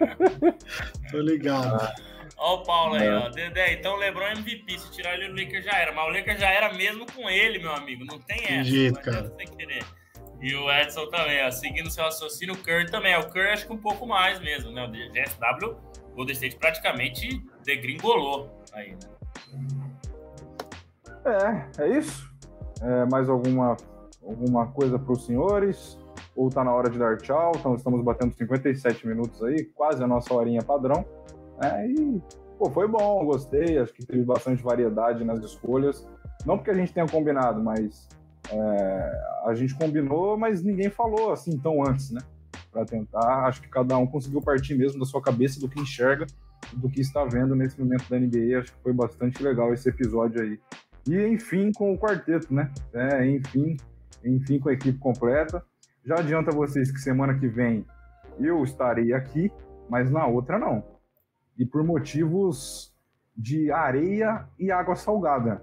Tô 1.10 1.18
ligado. 1.18 1.74
Ah. 1.74 2.13
Ó 2.36 2.56
o 2.56 2.62
Paulo 2.64 2.94
aí, 2.94 3.06
é. 3.06 3.16
ó. 3.16 3.28
Dedé, 3.28 3.74
então 3.74 3.94
o 3.94 3.96
LeBron 3.96 4.26
MVP. 4.26 4.78
Se 4.78 4.90
tirar 4.90 5.14
ele, 5.14 5.30
o 5.30 5.36
Lakers 5.36 5.64
já 5.64 5.78
era. 5.78 5.92
Mas 5.92 6.06
o 6.06 6.10
Lakers 6.10 6.40
já 6.40 6.50
era 6.50 6.72
mesmo 6.72 7.06
com 7.12 7.28
ele, 7.28 7.58
meu 7.58 7.72
amigo. 7.72 8.04
Não 8.04 8.18
tem 8.18 8.44
essa. 8.44 8.64
jeito, 8.64 9.00
cara. 9.00 9.32
E 10.40 10.54
o 10.54 10.70
Edson 10.70 11.06
também, 11.06 11.44
ó. 11.46 11.50
Seguindo 11.50 11.90
seu 11.90 12.04
raciocínio, 12.04 12.54
o 12.54 12.58
Curry 12.58 12.90
também. 12.90 13.16
O 13.16 13.28
Curry 13.28 13.48
acho 13.48 13.66
que 13.66 13.72
um 13.72 13.78
pouco 13.78 14.06
mais 14.06 14.40
mesmo, 14.40 14.70
né? 14.72 14.84
O 14.84 14.90
GSW, 14.90 15.76
o 16.12 16.16
Golden 16.16 16.34
State 16.34 16.56
praticamente 16.56 17.42
degringolou 17.64 18.62
aí, 18.72 18.90
né? 18.90 19.14
É, 21.24 21.84
é 21.84 21.98
isso. 21.98 22.30
É, 22.82 23.06
mais 23.06 23.28
alguma, 23.28 23.76
alguma 24.22 24.66
coisa 24.66 24.98
para 24.98 25.12
os 25.12 25.24
senhores? 25.24 25.98
Ou 26.36 26.50
tá 26.50 26.62
na 26.64 26.74
hora 26.74 26.90
de 26.90 26.98
dar 26.98 27.16
tchau? 27.16 27.52
Então 27.56 27.74
estamos 27.74 28.04
batendo 28.04 28.34
57 28.34 29.06
minutos 29.06 29.42
aí, 29.42 29.64
quase 29.64 30.02
a 30.02 30.06
nossa 30.06 30.34
horinha 30.34 30.62
padrão. 30.62 31.06
É, 31.62 31.86
e, 31.86 32.20
pô, 32.58 32.70
foi 32.70 32.88
bom, 32.88 33.24
gostei, 33.24 33.78
acho 33.78 33.92
que 33.92 34.04
teve 34.04 34.22
bastante 34.24 34.62
variedade 34.62 35.24
nas 35.24 35.42
escolhas. 35.44 36.06
Não 36.44 36.56
porque 36.56 36.70
a 36.70 36.74
gente 36.74 36.92
tenha 36.92 37.06
combinado, 37.06 37.62
mas 37.62 38.08
é, 38.50 39.22
a 39.46 39.54
gente 39.54 39.74
combinou, 39.74 40.36
mas 40.36 40.62
ninguém 40.62 40.90
falou 40.90 41.32
assim 41.32 41.58
tão 41.58 41.82
antes, 41.82 42.10
né? 42.10 42.20
Para 42.70 42.84
tentar, 42.84 43.46
acho 43.46 43.62
que 43.62 43.68
cada 43.68 43.96
um 43.96 44.06
conseguiu 44.06 44.40
partir 44.40 44.74
mesmo 44.74 44.98
da 44.98 45.06
sua 45.06 45.22
cabeça, 45.22 45.60
do 45.60 45.68
que 45.68 45.80
enxerga, 45.80 46.26
do 46.72 46.88
que 46.88 47.00
está 47.00 47.24
vendo 47.24 47.54
nesse 47.54 47.80
momento 47.80 48.08
da 48.10 48.18
NBA. 48.18 48.58
Acho 48.58 48.72
que 48.72 48.82
foi 48.82 48.92
bastante 48.92 49.42
legal 49.42 49.72
esse 49.72 49.88
episódio 49.88 50.42
aí. 50.42 50.58
E 51.08 51.26
enfim, 51.28 51.70
com 51.72 51.92
o 51.92 51.98
quarteto, 51.98 52.52
né? 52.52 52.70
É, 52.92 53.26
enfim, 53.26 53.76
enfim, 54.24 54.58
com 54.58 54.68
a 54.68 54.72
equipe 54.72 54.98
completa. 54.98 55.64
Já 56.04 56.16
adianta 56.16 56.50
vocês 56.50 56.90
que 56.90 57.00
semana 57.00 57.38
que 57.38 57.46
vem 57.46 57.86
eu 58.40 58.62
estarei 58.64 59.12
aqui, 59.12 59.50
mas 59.88 60.10
na 60.10 60.26
outra 60.26 60.58
não 60.58 60.93
e 61.58 61.64
por 61.64 61.84
motivos 61.84 62.92
de 63.36 63.70
areia 63.70 64.48
e 64.58 64.70
água 64.70 64.96
salgada. 64.96 65.62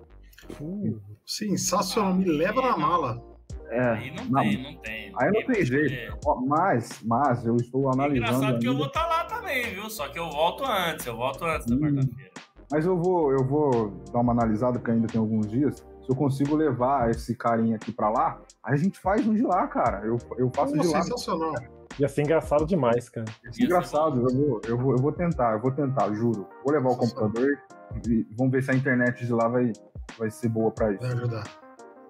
Uh, 0.60 1.00
sensacional, 1.26 2.14
me 2.14 2.26
leva 2.26 2.62
na 2.62 2.78
mala. 2.78 3.32
É, 3.70 3.80
aí 3.80 4.12
não, 4.14 4.26
não, 4.26 4.42
tem, 4.42 4.64
não 4.64 4.82
tem. 4.82 5.14
Aí 5.18 5.32
não 5.32 5.46
tem 5.46 5.66
jeito. 5.66 6.18
Mas, 6.46 7.02
mas 7.04 7.46
eu 7.46 7.56
estou 7.56 7.90
analisando. 7.90 8.14
É 8.14 8.18
engraçado 8.18 8.46
ainda. 8.46 8.60
que 8.60 8.68
eu 8.68 8.76
vou 8.76 8.88
estar 8.88 9.04
tá 9.04 9.08
lá 9.08 9.24
também, 9.26 9.74
viu? 9.74 9.90
Só 9.90 10.10
que 10.10 10.20
eu 10.20 10.30
volto 10.30 10.66
antes, 10.66 11.06
eu 11.06 11.16
volto 11.16 11.46
antes 11.46 11.68
da 11.68 11.76
hum, 11.76 11.80
quarta-feira. 11.80 12.32
Mas 12.70 12.86
eu 12.86 12.98
vou, 12.98 13.32
eu 13.32 13.46
vou 13.46 13.92
dar 14.12 14.20
uma 14.20 14.34
analisada, 14.34 14.78
porque 14.78 14.92
ainda 14.92 15.08
tem 15.08 15.20
alguns 15.20 15.48
dias. 15.48 15.78
Se 15.78 16.10
eu 16.10 16.16
consigo 16.16 16.56
levar 16.56 17.10
esse 17.12 17.36
carinha 17.36 17.78
aqui 17.78 17.92
para 17.94 18.10
lá, 18.10 18.42
a 18.64 18.76
gente 18.76 19.00
faz 19.00 19.26
um 19.26 19.34
de 19.34 19.44
lá, 19.44 19.66
cara. 19.68 20.06
Eu, 20.06 20.18
eu 20.38 20.52
faço 20.54 20.74
Pô, 20.74 20.82
de 20.82 20.88
lá. 20.88 21.02
Sensacional. 21.02 21.54
Ia 22.02 22.10
ser 22.10 22.24
engraçado 22.24 22.66
demais, 22.66 23.10
cara. 23.10 23.28
Ia 23.46 23.54
ser 23.54 23.64
engraçado, 23.66 24.28
eu 24.28 24.36
vou, 24.36 24.62
eu, 24.68 24.76
vou, 24.76 24.92
eu 24.94 24.98
vou 24.98 25.12
tentar, 25.12 25.54
eu 25.54 25.62
vou 25.62 25.72
tentar, 25.72 26.12
juro. 26.12 26.48
Vou 26.66 26.74
levar 26.74 26.90
o 26.90 26.98
computador 26.98 27.60
e 28.08 28.26
vamos 28.36 28.52
ver 28.52 28.64
se 28.64 28.72
a 28.72 28.74
internet 28.74 29.24
de 29.24 29.32
lá 29.32 29.48
vai, 29.48 29.72
vai 30.18 30.32
ser 30.32 30.50
boa 30.50 30.72
para 30.72 30.94
isso. 30.94 31.04
Vai 31.04 31.12
ajudar. 31.12 31.44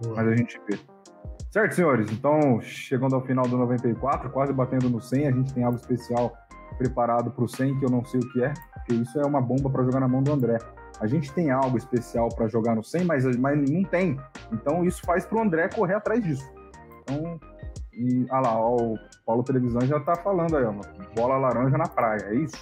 Boa. 0.01 0.15
Mas 0.15 0.27
a 0.29 0.35
gente 0.37 0.61
vê. 0.65 0.79
Certo, 1.49 1.75
senhores? 1.75 2.09
Então, 2.09 2.61
chegando 2.61 3.15
ao 3.15 3.21
final 3.25 3.45
do 3.45 3.57
94, 3.57 4.29
quase 4.29 4.53
batendo 4.53 4.89
no 4.89 5.01
100, 5.01 5.27
a 5.27 5.31
gente 5.31 5.53
tem 5.53 5.65
algo 5.65 5.77
especial 5.77 6.37
preparado 6.77 7.29
para 7.29 7.43
o 7.43 7.49
100, 7.49 7.77
que 7.77 7.83
eu 7.83 7.89
não 7.89 8.05
sei 8.05 8.21
o 8.21 8.31
que 8.31 8.41
é, 8.45 8.53
porque 8.73 8.93
isso 8.93 9.19
é 9.19 9.25
uma 9.25 9.41
bomba 9.41 9.69
para 9.69 9.83
jogar 9.83 9.99
na 9.99 10.07
mão 10.07 10.23
do 10.23 10.31
André. 10.31 10.57
A 11.01 11.07
gente 11.07 11.33
tem 11.33 11.51
algo 11.51 11.77
especial 11.77 12.29
para 12.29 12.47
jogar 12.47 12.75
no 12.75 12.83
100, 12.83 13.03
mas, 13.03 13.25
mas 13.35 13.69
não 13.69 13.83
tem. 13.83 14.17
Então, 14.53 14.85
isso 14.85 15.01
faz 15.01 15.25
para 15.25 15.37
o 15.37 15.41
André 15.41 15.67
correr 15.67 15.95
atrás 15.95 16.23
disso. 16.23 16.49
Então, 17.01 17.37
e, 17.91 18.25
ah 18.29 18.39
lá, 18.39 18.57
ó, 18.57 18.77
o 18.77 18.97
Paulo 19.25 19.43
Televisão 19.43 19.81
já 19.81 19.99
tá 19.99 20.15
falando 20.15 20.55
aí, 20.57 20.65
ó. 20.65 20.73
Bola 21.15 21.37
laranja 21.37 21.77
na 21.77 21.87
praia, 21.87 22.23
é 22.25 22.35
isso? 22.35 22.57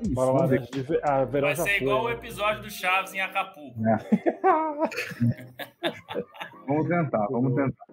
isso 0.00 0.14
bola 0.14 0.40
laranja. 0.40 0.68
Ah, 1.02 1.24
Vai 1.24 1.56
ser 1.56 1.82
igual 1.82 2.02
foi, 2.02 2.12
o 2.12 2.14
episódio 2.14 2.62
do 2.62 2.70
Chaves 2.70 3.14
em 3.14 3.20
Acapulco. 3.20 3.74
É. 3.86 3.96
vamos 6.66 6.88
tentar, 6.88 7.26
vamos 7.30 7.54
tentar. 7.54 7.84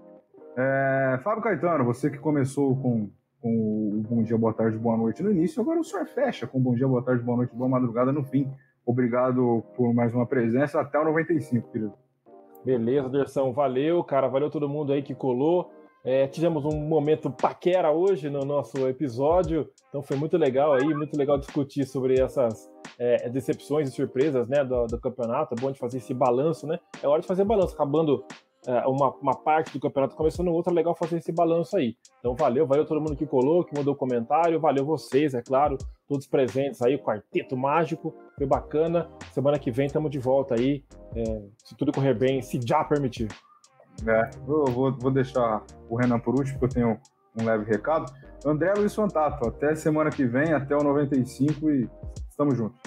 É, 0.57 1.19
Fábio 1.23 1.43
Caetano, 1.43 1.85
você 1.85 2.09
que 2.09 2.17
começou 2.17 2.75
com, 2.75 3.09
com 3.41 3.49
o 3.49 4.03
Bom 4.07 4.23
Dia, 4.23 4.37
Boa 4.37 4.53
Tarde, 4.53 4.77
Boa 4.77 4.97
Noite 4.97 5.23
no 5.23 5.31
início, 5.31 5.61
agora 5.61 5.79
o 5.79 5.83
senhor 5.83 6.05
fecha 6.05 6.45
com 6.45 6.59
Bom 6.59 6.75
Dia, 6.75 6.87
Boa 6.87 7.01
Tarde, 7.01 7.23
Boa 7.23 7.37
Noite, 7.37 7.55
Boa 7.55 7.69
Madrugada 7.69 8.11
no 8.11 8.23
fim. 8.23 8.51
Obrigado 8.85 9.63
por 9.75 9.93
mais 9.93 10.13
uma 10.13 10.25
presença. 10.25 10.81
Até 10.81 10.99
o 10.99 11.05
95, 11.05 11.71
querido. 11.71 11.93
Beleza, 12.65 13.09
Dersão. 13.09 13.53
Valeu, 13.53 14.03
cara. 14.03 14.27
Valeu 14.27 14.49
todo 14.49 14.69
mundo 14.69 14.91
aí 14.91 15.01
que 15.01 15.15
colou. 15.15 15.71
É, 16.03 16.27
tivemos 16.27 16.65
um 16.65 16.75
momento 16.75 17.29
paquera 17.29 17.91
hoje 17.91 18.29
no 18.29 18.43
nosso 18.43 18.87
episódio, 18.87 19.69
então 19.89 20.01
foi 20.01 20.17
muito 20.17 20.35
legal 20.35 20.73
aí, 20.73 20.93
muito 20.95 21.15
legal 21.15 21.37
discutir 21.37 21.85
sobre 21.85 22.19
essas 22.19 22.67
é, 22.97 23.29
decepções 23.29 23.87
e 23.87 23.91
surpresas 23.91 24.47
né, 24.47 24.63
do, 24.63 24.87
do, 24.87 24.99
campeonato. 24.99 25.53
É 25.53 25.61
bom 25.61 25.71
de 25.71 25.77
fazer 25.77 25.99
esse 25.99 26.13
balanço, 26.13 26.65
né? 26.65 26.79
É 27.03 27.07
hora 27.07 27.21
de 27.21 27.27
fazer 27.27 27.43
balanço, 27.43 27.75
acabando 27.75 28.25
é, 28.67 28.87
uma, 28.87 29.13
uma, 29.17 29.35
parte 29.35 29.73
do 29.73 29.79
campeonato, 29.79 30.15
começando 30.15 30.47
outra, 30.47 30.73
é 30.73 30.75
legal 30.75 30.95
fazer 30.95 31.17
esse 31.17 31.31
balanço 31.31 31.77
aí. 31.77 31.95
Então 32.19 32.35
valeu, 32.35 32.65
valeu 32.65 32.85
todo 32.85 32.99
mundo 32.99 33.15
que 33.15 33.27
colou, 33.27 33.63
que 33.63 33.75
mandou 33.75 33.95
comentário, 33.95 34.59
valeu 34.59 34.85
vocês, 34.85 35.35
é 35.35 35.41
claro, 35.41 35.77
todos 36.07 36.25
presentes 36.25 36.81
aí, 36.81 36.95
o 36.95 36.99
Quarteto 36.99 37.55
Mágico, 37.55 38.13
foi 38.35 38.47
bacana. 38.47 39.07
Semana 39.31 39.59
que 39.59 39.69
vem 39.69 39.85
estamos 39.85 40.09
de 40.09 40.19
volta 40.19 40.55
aí, 40.55 40.83
é, 41.15 41.43
se 41.63 41.75
tudo 41.75 41.91
correr 41.91 42.15
bem, 42.15 42.41
se 42.41 42.59
já 42.63 42.83
permitir. 42.83 43.27
É, 44.07 44.31
eu 44.47 44.65
vou, 44.65 44.91
vou 44.91 45.11
deixar 45.11 45.63
o 45.89 45.95
Renan 45.95 46.19
por 46.19 46.35
último, 46.35 46.59
porque 46.59 46.79
eu 46.79 46.83
tenho 46.83 47.01
um 47.39 47.45
leve 47.45 47.65
recado. 47.65 48.11
André 48.45 48.73
Luiz 48.73 48.93
Fantato, 48.95 49.47
até 49.47 49.75
semana 49.75 50.09
que 50.09 50.25
vem, 50.25 50.53
até 50.53 50.75
o 50.75 50.83
95 50.83 51.69
e 51.69 51.89
estamos 52.29 52.57
juntos. 52.57 52.79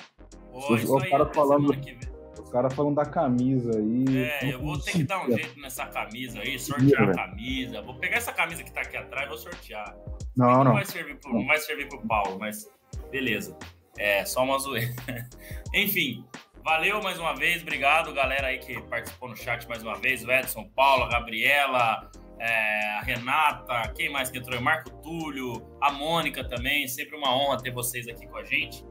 Pô, 0.51 0.75
os, 0.75 0.85
os 0.85 1.09
caras 1.09 1.35
falando, 1.35 1.71
os 1.71 2.51
caras 2.51 2.75
falando 2.75 2.97
da 2.97 3.05
camisa 3.05 3.71
aí. 3.79 4.05
É, 4.17 4.55
eu 4.55 4.61
vou 4.61 4.79
ter 4.79 4.93
que 4.93 5.05
dar 5.05 5.25
um 5.25 5.31
jeito 5.31 5.61
nessa 5.61 5.87
camisa 5.87 6.41
aí, 6.41 6.59
sortear 6.59 7.11
a 7.11 7.15
camisa. 7.15 7.83
Vou 7.83 7.95
pegar 7.97 8.17
essa 8.17 8.33
camisa 8.33 8.63
que 8.63 8.73
tá 8.73 8.81
aqui 8.81 8.97
atrás 8.97 9.27
e 9.27 9.29
vou 9.29 9.39
sortear. 9.39 9.97
Não, 10.37 10.49
não. 10.49 10.65
Não 10.65 10.73
vai 10.73 10.85
servir 10.85 11.17
pro, 11.17 11.33
não 11.33 11.47
vai 11.47 11.59
servir 11.59 11.89
pro 11.89 12.01
Paulo, 12.07 12.39
mas 12.39 12.69
beleza. 13.11 13.57
É, 13.97 14.25
só 14.25 14.43
uma 14.43 14.59
zoeira. 14.59 14.93
Enfim, 15.73 16.25
Valeu 16.65 17.03
mais 17.03 17.19
uma 17.19 17.35
vez, 17.35 17.61
obrigado, 17.61 18.11
galera 18.15 18.47
aí 18.47 18.59
que 18.59 18.81
participou 18.89 19.29
no 19.29 19.37
chat 19.37 19.69
mais 19.69 19.83
uma 19.83 19.99
vez. 19.99 20.25
O 20.25 20.33
Edson, 20.33 20.65
Paula, 20.75 21.11
Gabriela, 21.11 22.11
é, 22.39 22.87
a 22.93 23.03
Renata, 23.03 23.93
quem 23.95 24.09
mais 24.09 24.31
que 24.31 24.39
entrou? 24.39 24.59
Marco 24.63 24.89
Túlio, 25.03 25.63
a 25.79 25.93
Mônica 25.93 26.43
também. 26.43 26.89
Sempre 26.89 27.17
uma 27.17 27.37
honra 27.37 27.59
ter 27.59 27.71
vocês 27.71 28.09
aqui 28.09 28.27
com 28.27 28.39
a 28.39 28.45
gente. 28.45 28.83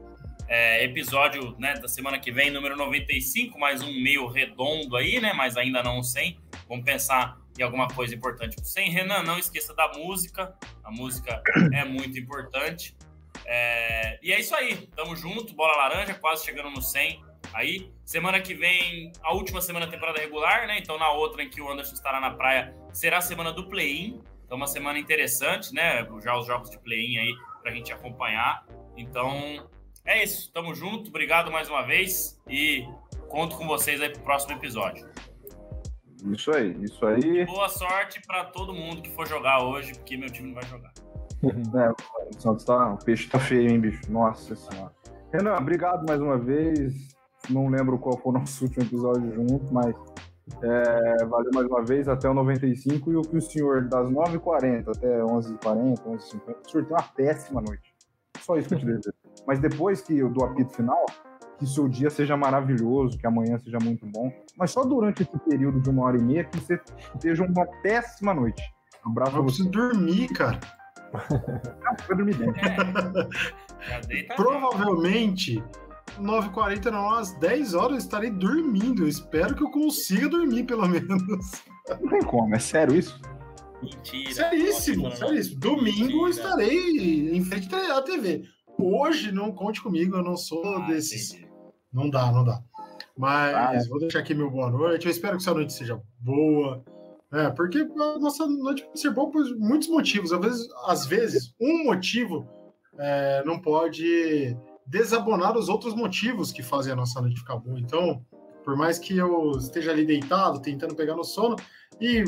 É, 0.46 0.84
episódio 0.84 1.56
né, 1.58 1.74
da 1.74 1.88
semana 1.88 2.16
que 2.20 2.30
vem, 2.30 2.48
número 2.48 2.76
95, 2.76 3.58
mais 3.58 3.82
um 3.82 3.92
meio 3.92 4.28
redondo 4.28 4.96
aí, 4.96 5.18
né? 5.20 5.32
Mas 5.32 5.56
ainda 5.56 5.82
não 5.82 6.00
100. 6.00 6.38
Vamos 6.68 6.84
pensar 6.84 7.36
em 7.58 7.62
alguma 7.64 7.88
coisa 7.88 8.14
importante 8.14 8.54
pro 8.54 8.64
100. 8.64 8.90
Renan, 8.90 9.24
não 9.24 9.36
esqueça 9.36 9.74
da 9.74 9.88
música. 9.88 10.54
A 10.84 10.92
música 10.92 11.42
é 11.74 11.84
muito 11.84 12.16
importante. 12.20 12.96
É, 13.44 14.20
e 14.22 14.32
é 14.32 14.38
isso 14.38 14.54
aí. 14.54 14.76
Tamo 14.94 15.16
junto. 15.16 15.56
Bola 15.56 15.76
Laranja, 15.76 16.14
quase 16.14 16.44
chegando 16.44 16.70
no 16.70 16.80
100. 16.80 17.33
Aí. 17.52 17.92
Semana 18.04 18.40
que 18.40 18.54
vem, 18.54 19.12
a 19.22 19.34
última 19.34 19.60
semana 19.60 19.86
da 19.86 19.92
temporada 19.92 20.20
regular, 20.20 20.66
né? 20.66 20.78
Então, 20.78 20.98
na 20.98 21.10
outra 21.10 21.42
em 21.42 21.50
que 21.50 21.60
o 21.60 21.70
Anderson 21.70 21.94
estará 21.94 22.20
na 22.20 22.30
praia, 22.30 22.74
será 22.92 23.18
a 23.18 23.22
semana 23.22 23.52
do 23.52 23.68
play-in. 23.68 24.20
Então, 24.44 24.56
uma 24.56 24.66
semana 24.66 24.98
interessante, 24.98 25.74
né? 25.74 26.06
Já 26.22 26.36
os 26.36 26.46
jogos 26.46 26.70
de 26.70 26.78
play-in 26.78 27.18
aí 27.18 27.34
pra 27.62 27.72
gente 27.72 27.92
acompanhar. 27.92 28.66
Então, 28.96 29.68
é 30.04 30.22
isso. 30.22 30.52
Tamo 30.52 30.74
junto. 30.74 31.08
Obrigado 31.08 31.50
mais 31.50 31.68
uma 31.68 31.82
vez 31.82 32.40
e 32.48 32.86
conto 33.28 33.56
com 33.56 33.66
vocês 33.66 34.00
aí 34.00 34.10
pro 34.10 34.22
próximo 34.22 34.54
episódio. 34.54 35.08
Isso 36.32 36.50
aí, 36.52 36.74
isso 36.82 37.04
aí. 37.04 37.44
Boa 37.44 37.68
sorte 37.68 38.20
para 38.26 38.44
todo 38.44 38.72
mundo 38.72 39.02
que 39.02 39.10
for 39.10 39.26
jogar 39.26 39.62
hoje, 39.62 39.92
porque 39.92 40.16
meu 40.16 40.30
time 40.30 40.48
não 40.48 40.54
vai 40.54 40.64
jogar. 40.64 40.92
É, 41.44 41.90
o 41.90 42.40
Santos 42.40 42.64
tá. 42.64 42.94
O 42.94 43.04
peixe 43.04 43.28
tá 43.28 43.38
feio, 43.38 43.68
hein, 43.68 43.78
bicho? 43.78 44.00
Nossa 44.10 44.56
senhora. 44.56 44.90
Renan, 45.30 45.56
obrigado 45.56 46.06
mais 46.06 46.18
uma 46.18 46.38
vez. 46.38 47.13
Não 47.50 47.68
lembro 47.68 47.98
qual 47.98 48.18
foi 48.18 48.32
o 48.32 48.34
nosso 48.38 48.64
último 48.64 48.84
episódio 48.84 49.32
junto, 49.34 49.72
mas 49.72 49.94
é, 50.62 51.24
valeu 51.24 51.50
mais 51.54 51.66
uma 51.66 51.84
vez 51.84 52.08
até 52.08 52.28
o 52.28 52.34
95 52.34 53.12
e 53.12 53.16
o 53.16 53.22
que 53.22 53.36
o 53.36 53.40
senhor 53.40 53.88
das 53.88 54.08
9h40 54.08 54.96
até 54.96 55.20
11h40, 55.20 56.02
11h50, 56.02 56.16
o 56.16 56.70
senhor 56.70 56.84
tem 56.86 56.96
uma 56.96 57.02
péssima 57.02 57.60
noite. 57.60 57.94
Só 58.40 58.56
isso 58.56 58.68
que 58.68 58.74
eu 58.74 58.78
te 58.78 58.86
desejo. 58.86 59.14
Mas 59.46 59.58
depois 59.58 60.00
que 60.00 60.18
eu 60.18 60.30
dou 60.30 60.44
apito 60.44 60.74
final, 60.74 61.04
que 61.58 61.66
seu 61.66 61.88
dia 61.88 62.10
seja 62.10 62.36
maravilhoso, 62.36 63.18
que 63.18 63.26
amanhã 63.26 63.58
seja 63.58 63.78
muito 63.82 64.06
bom. 64.06 64.30
Mas 64.56 64.70
só 64.70 64.84
durante 64.84 65.22
esse 65.22 65.38
período 65.38 65.80
de 65.80 65.90
uma 65.90 66.04
hora 66.04 66.16
e 66.16 66.22
meia 66.22 66.44
que 66.44 66.58
você 66.58 66.80
esteja 67.14 67.44
uma 67.44 67.66
péssima 67.82 68.34
noite. 68.34 68.62
Um 69.06 69.10
abraço 69.10 69.36
Eu 69.36 69.44
preciso 69.44 69.70
dormir, 69.70 70.28
cara. 70.28 70.58
Não, 71.12 71.96
foi 72.06 72.16
dormir 72.16 72.36
bem. 72.36 72.52
É. 74.08 74.22
Provavelmente, 74.34 75.62
9h40 76.20 76.90
não, 76.90 77.10
às 77.14 77.32
10 77.38 77.74
horas 77.74 77.90
eu 77.92 77.98
estarei 77.98 78.30
dormindo. 78.30 79.02
Eu 79.02 79.08
espero 79.08 79.54
que 79.54 79.62
eu 79.62 79.70
consiga 79.70 80.28
dormir, 80.28 80.64
pelo 80.64 80.88
menos. 80.88 81.22
Não 82.00 82.08
tem 82.08 82.22
como, 82.22 82.54
é 82.54 82.58
sério 82.58 82.94
isso? 82.96 83.20
Mentira. 83.82 84.32
Seríssimo, 84.32 85.10
seríssimo. 85.14 85.60
Domingo 85.60 86.26
eu 86.26 86.28
estarei 86.28 87.36
em 87.36 87.44
frente 87.44 87.74
à 87.74 88.00
TV. 88.02 88.42
Hoje 88.78 89.30
não 89.32 89.52
conte 89.52 89.82
comigo, 89.82 90.16
eu 90.16 90.22
não 90.22 90.36
sou 90.36 90.64
Ah, 90.64 90.86
desses. 90.86 91.32
entendi. 91.32 91.48
Não 91.92 92.08
dá, 92.10 92.32
não 92.32 92.42
dá. 92.44 92.60
Mas 93.16 93.54
Ah, 93.54 93.74
é. 93.74 93.84
vou 93.88 93.98
deixar 93.98 94.20
aqui 94.20 94.34
meu 94.34 94.50
boa 94.50 94.70
noite. 94.70 95.04
Eu 95.06 95.10
espero 95.10 95.36
que 95.36 95.42
sua 95.42 95.54
noite 95.54 95.72
seja 95.72 96.00
boa. 96.18 96.82
É, 97.32 97.50
porque 97.50 97.78
a 97.78 98.18
nossa 98.18 98.46
noite 98.46 98.84
pode 98.84 99.00
ser 99.00 99.10
boa 99.10 99.30
por 99.30 99.44
muitos 99.58 99.88
motivos. 99.88 100.32
Às 100.32 100.40
vezes, 100.40 100.68
às 100.86 101.06
vezes 101.06 101.54
um 101.60 101.84
motivo 101.84 102.48
é, 102.98 103.42
não 103.44 103.60
pode 103.60 104.56
desabonar 104.86 105.56
os 105.56 105.68
outros 105.68 105.94
motivos 105.94 106.52
que 106.52 106.62
fazem 106.62 106.92
a 106.92 106.96
nossa 106.96 107.20
noite 107.20 107.40
ficar 107.40 107.56
boa. 107.56 107.78
Então, 107.78 108.24
por 108.64 108.76
mais 108.76 108.98
que 108.98 109.16
eu 109.16 109.52
esteja 109.52 109.90
ali 109.90 110.04
deitado, 110.04 110.60
tentando 110.60 110.94
pegar 110.94 111.14
no 111.14 111.24
sono, 111.24 111.56
e 112.00 112.24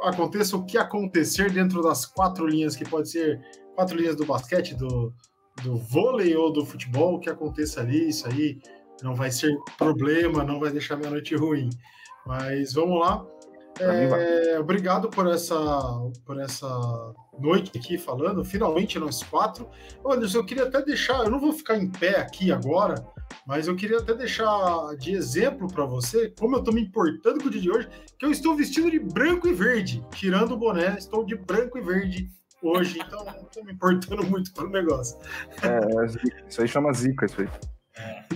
aconteça 0.00 0.56
o 0.56 0.64
que 0.64 0.78
acontecer 0.78 1.50
dentro 1.50 1.82
das 1.82 2.06
quatro 2.06 2.46
linhas, 2.46 2.76
que 2.76 2.88
pode 2.88 3.10
ser 3.10 3.40
quatro 3.74 3.96
linhas 3.96 4.16
do 4.16 4.26
basquete, 4.26 4.74
do, 4.74 5.12
do 5.62 5.76
vôlei 5.76 6.36
ou 6.36 6.52
do 6.52 6.64
futebol, 6.64 7.18
que 7.18 7.30
aconteça 7.30 7.80
ali, 7.80 8.08
isso 8.08 8.26
aí 8.26 8.60
não 9.02 9.14
vai 9.14 9.30
ser 9.30 9.56
problema, 9.76 10.44
não 10.44 10.60
vai 10.60 10.70
deixar 10.70 10.96
minha 10.96 11.10
noite 11.10 11.34
ruim. 11.34 11.68
Mas 12.26 12.74
vamos 12.74 13.00
lá. 13.00 13.24
É, 13.80 14.58
obrigado 14.58 15.08
por 15.08 15.26
essa, 15.26 15.56
por 16.24 16.38
essa 16.40 16.68
noite 17.38 17.76
aqui 17.76 17.98
falando. 17.98 18.44
Finalmente 18.44 18.98
nós 18.98 19.22
quatro. 19.22 19.68
Anderson, 20.06 20.38
eu 20.38 20.44
queria 20.44 20.64
até 20.64 20.82
deixar, 20.82 21.24
eu 21.24 21.30
não 21.30 21.40
vou 21.40 21.52
ficar 21.52 21.76
em 21.76 21.88
pé 21.88 22.20
aqui 22.20 22.52
agora, 22.52 22.94
mas 23.46 23.66
eu 23.66 23.74
queria 23.74 23.98
até 23.98 24.14
deixar 24.14 24.94
de 24.98 25.12
exemplo 25.12 25.66
para 25.72 25.84
você 25.84 26.32
como 26.38 26.56
eu 26.56 26.60
estou 26.60 26.74
me 26.74 26.82
importando 26.82 27.40
com 27.40 27.48
o 27.48 27.50
dia 27.50 27.60
de 27.60 27.70
hoje, 27.70 27.88
que 28.18 28.24
eu 28.24 28.30
estou 28.30 28.54
vestido 28.54 28.90
de 28.90 28.98
branco 28.98 29.48
e 29.48 29.52
verde, 29.52 30.04
tirando 30.14 30.52
o 30.52 30.56
boné, 30.56 30.96
estou 30.98 31.24
de 31.24 31.34
branco 31.34 31.78
e 31.78 31.80
verde 31.80 32.28
hoje, 32.62 33.00
então 33.04 33.24
não 33.24 33.42
estou 33.42 33.64
me 33.64 33.72
importando 33.72 34.24
muito 34.24 34.52
pro 34.52 34.68
negócio. 34.68 35.18
É, 35.62 35.68
é 35.68 36.48
isso 36.48 36.60
aí 36.60 36.68
chama 36.68 36.92
zica, 36.92 37.26
isso 37.26 37.40
aí. 37.40 37.48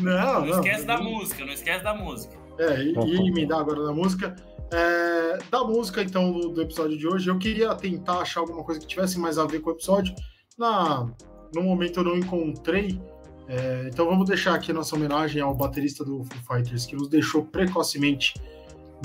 Não, 0.00 0.40
Não 0.40 0.46
não. 0.46 0.60
esquece 0.60 0.84
da 0.84 0.98
música, 0.98 1.44
não 1.44 1.52
esquece 1.52 1.84
da 1.84 1.94
música. 1.94 2.36
É, 2.58 2.82
e, 2.82 2.92
e 2.94 3.30
me 3.32 3.46
dá 3.46 3.60
agora 3.60 3.84
da 3.84 3.92
música. 3.92 4.34
É, 4.72 5.38
da 5.50 5.64
música, 5.64 6.02
então, 6.02 6.32
do, 6.32 6.48
do 6.50 6.62
episódio 6.62 6.98
de 6.98 7.06
hoje, 7.06 7.30
eu 7.30 7.38
queria 7.38 7.74
tentar 7.74 8.20
achar 8.20 8.40
alguma 8.40 8.64
coisa 8.64 8.80
que 8.80 8.86
tivesse 8.86 9.18
mais 9.18 9.38
a 9.38 9.46
ver 9.46 9.60
com 9.60 9.70
o 9.70 9.72
episódio. 9.72 10.14
Na, 10.58 11.08
no 11.54 11.62
momento 11.62 12.00
eu 12.00 12.04
não 12.04 12.16
encontrei. 12.16 13.00
É, 13.48 13.88
então 13.92 14.06
vamos 14.06 14.26
deixar 14.26 14.54
aqui 14.54 14.72
nossa 14.72 14.96
homenagem 14.96 15.40
ao 15.40 15.54
baterista 15.54 16.04
do 16.04 16.24
Foo 16.24 16.56
Fighters, 16.56 16.84
que 16.84 16.96
nos 16.96 17.08
deixou 17.08 17.44
precocemente 17.44 18.34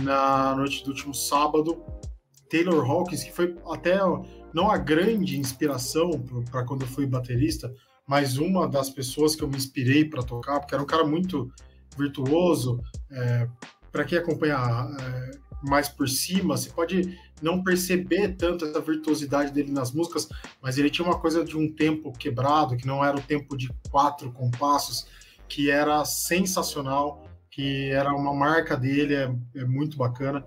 na 0.02 0.56
noite 0.56 0.84
do 0.84 0.92
último 0.92 1.14
sábado. 1.14 1.84
Taylor 2.50 2.84
Hawkins, 2.90 3.24
que 3.24 3.32
foi 3.32 3.56
até 3.70 3.98
não 4.54 4.70
a 4.70 4.78
grande 4.78 5.40
inspiração 5.40 6.12
para 6.50 6.66
quando 6.66 6.82
eu 6.82 6.88
fui 6.88 7.06
baterista, 7.06 7.74
mas 8.06 8.38
uma 8.38 8.68
das 8.68 8.90
pessoas 8.90 9.36
que 9.36 9.44
eu 9.44 9.48
me 9.48 9.56
inspirei 9.56 10.04
para 10.04 10.24
tocar, 10.24 10.60
porque 10.60 10.74
era 10.74 10.84
um 10.84 10.88
cara 10.88 11.06
muito 11.06 11.50
virtuoso. 11.98 12.82
É, 13.12 13.48
para 13.92 14.04
quem 14.04 14.18
acompanha 14.18 14.58
é, 15.00 15.32
mais 15.62 15.88
por 15.90 16.08
cima, 16.08 16.58
você 16.58 16.70
pode 16.70 17.18
não 17.42 17.64
perceber 17.64 18.36
tanto 18.36 18.66
essa 18.66 18.80
virtuosidade 18.80 19.52
dele 19.52 19.72
nas 19.72 19.92
músicas, 19.92 20.30
mas 20.62 20.78
ele 20.78 20.90
tinha 20.90 21.08
uma 21.08 21.20
coisa 21.20 21.44
de 21.44 21.58
um 21.58 21.72
tempo 21.72 22.12
quebrado, 22.12 22.78
que 22.78 22.86
não 22.86 23.04
era 23.04 23.18
o 23.18 23.22
tempo 23.22 23.58
de 23.58 23.70
quatro 23.90 24.32
compassos, 24.32 25.08
que 25.48 25.70
era 25.70 26.06
sensacional, 26.06 27.26
que 27.50 27.90
era 27.90 28.14
uma 28.14 28.34
marca 28.34 28.78
dele, 28.78 29.16
é, 29.16 29.36
é 29.56 29.66
muito 29.66 29.98
bacana. 29.98 30.46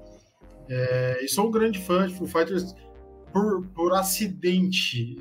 É, 0.68 1.22
e 1.22 1.28
sou 1.28 1.48
um 1.48 1.50
grande 1.50 1.78
fã 1.78 2.06
de 2.06 2.14
Foo 2.14 2.26
Fighters 2.26 2.74
por, 3.32 3.66
por 3.68 3.92
acidente, 3.92 5.18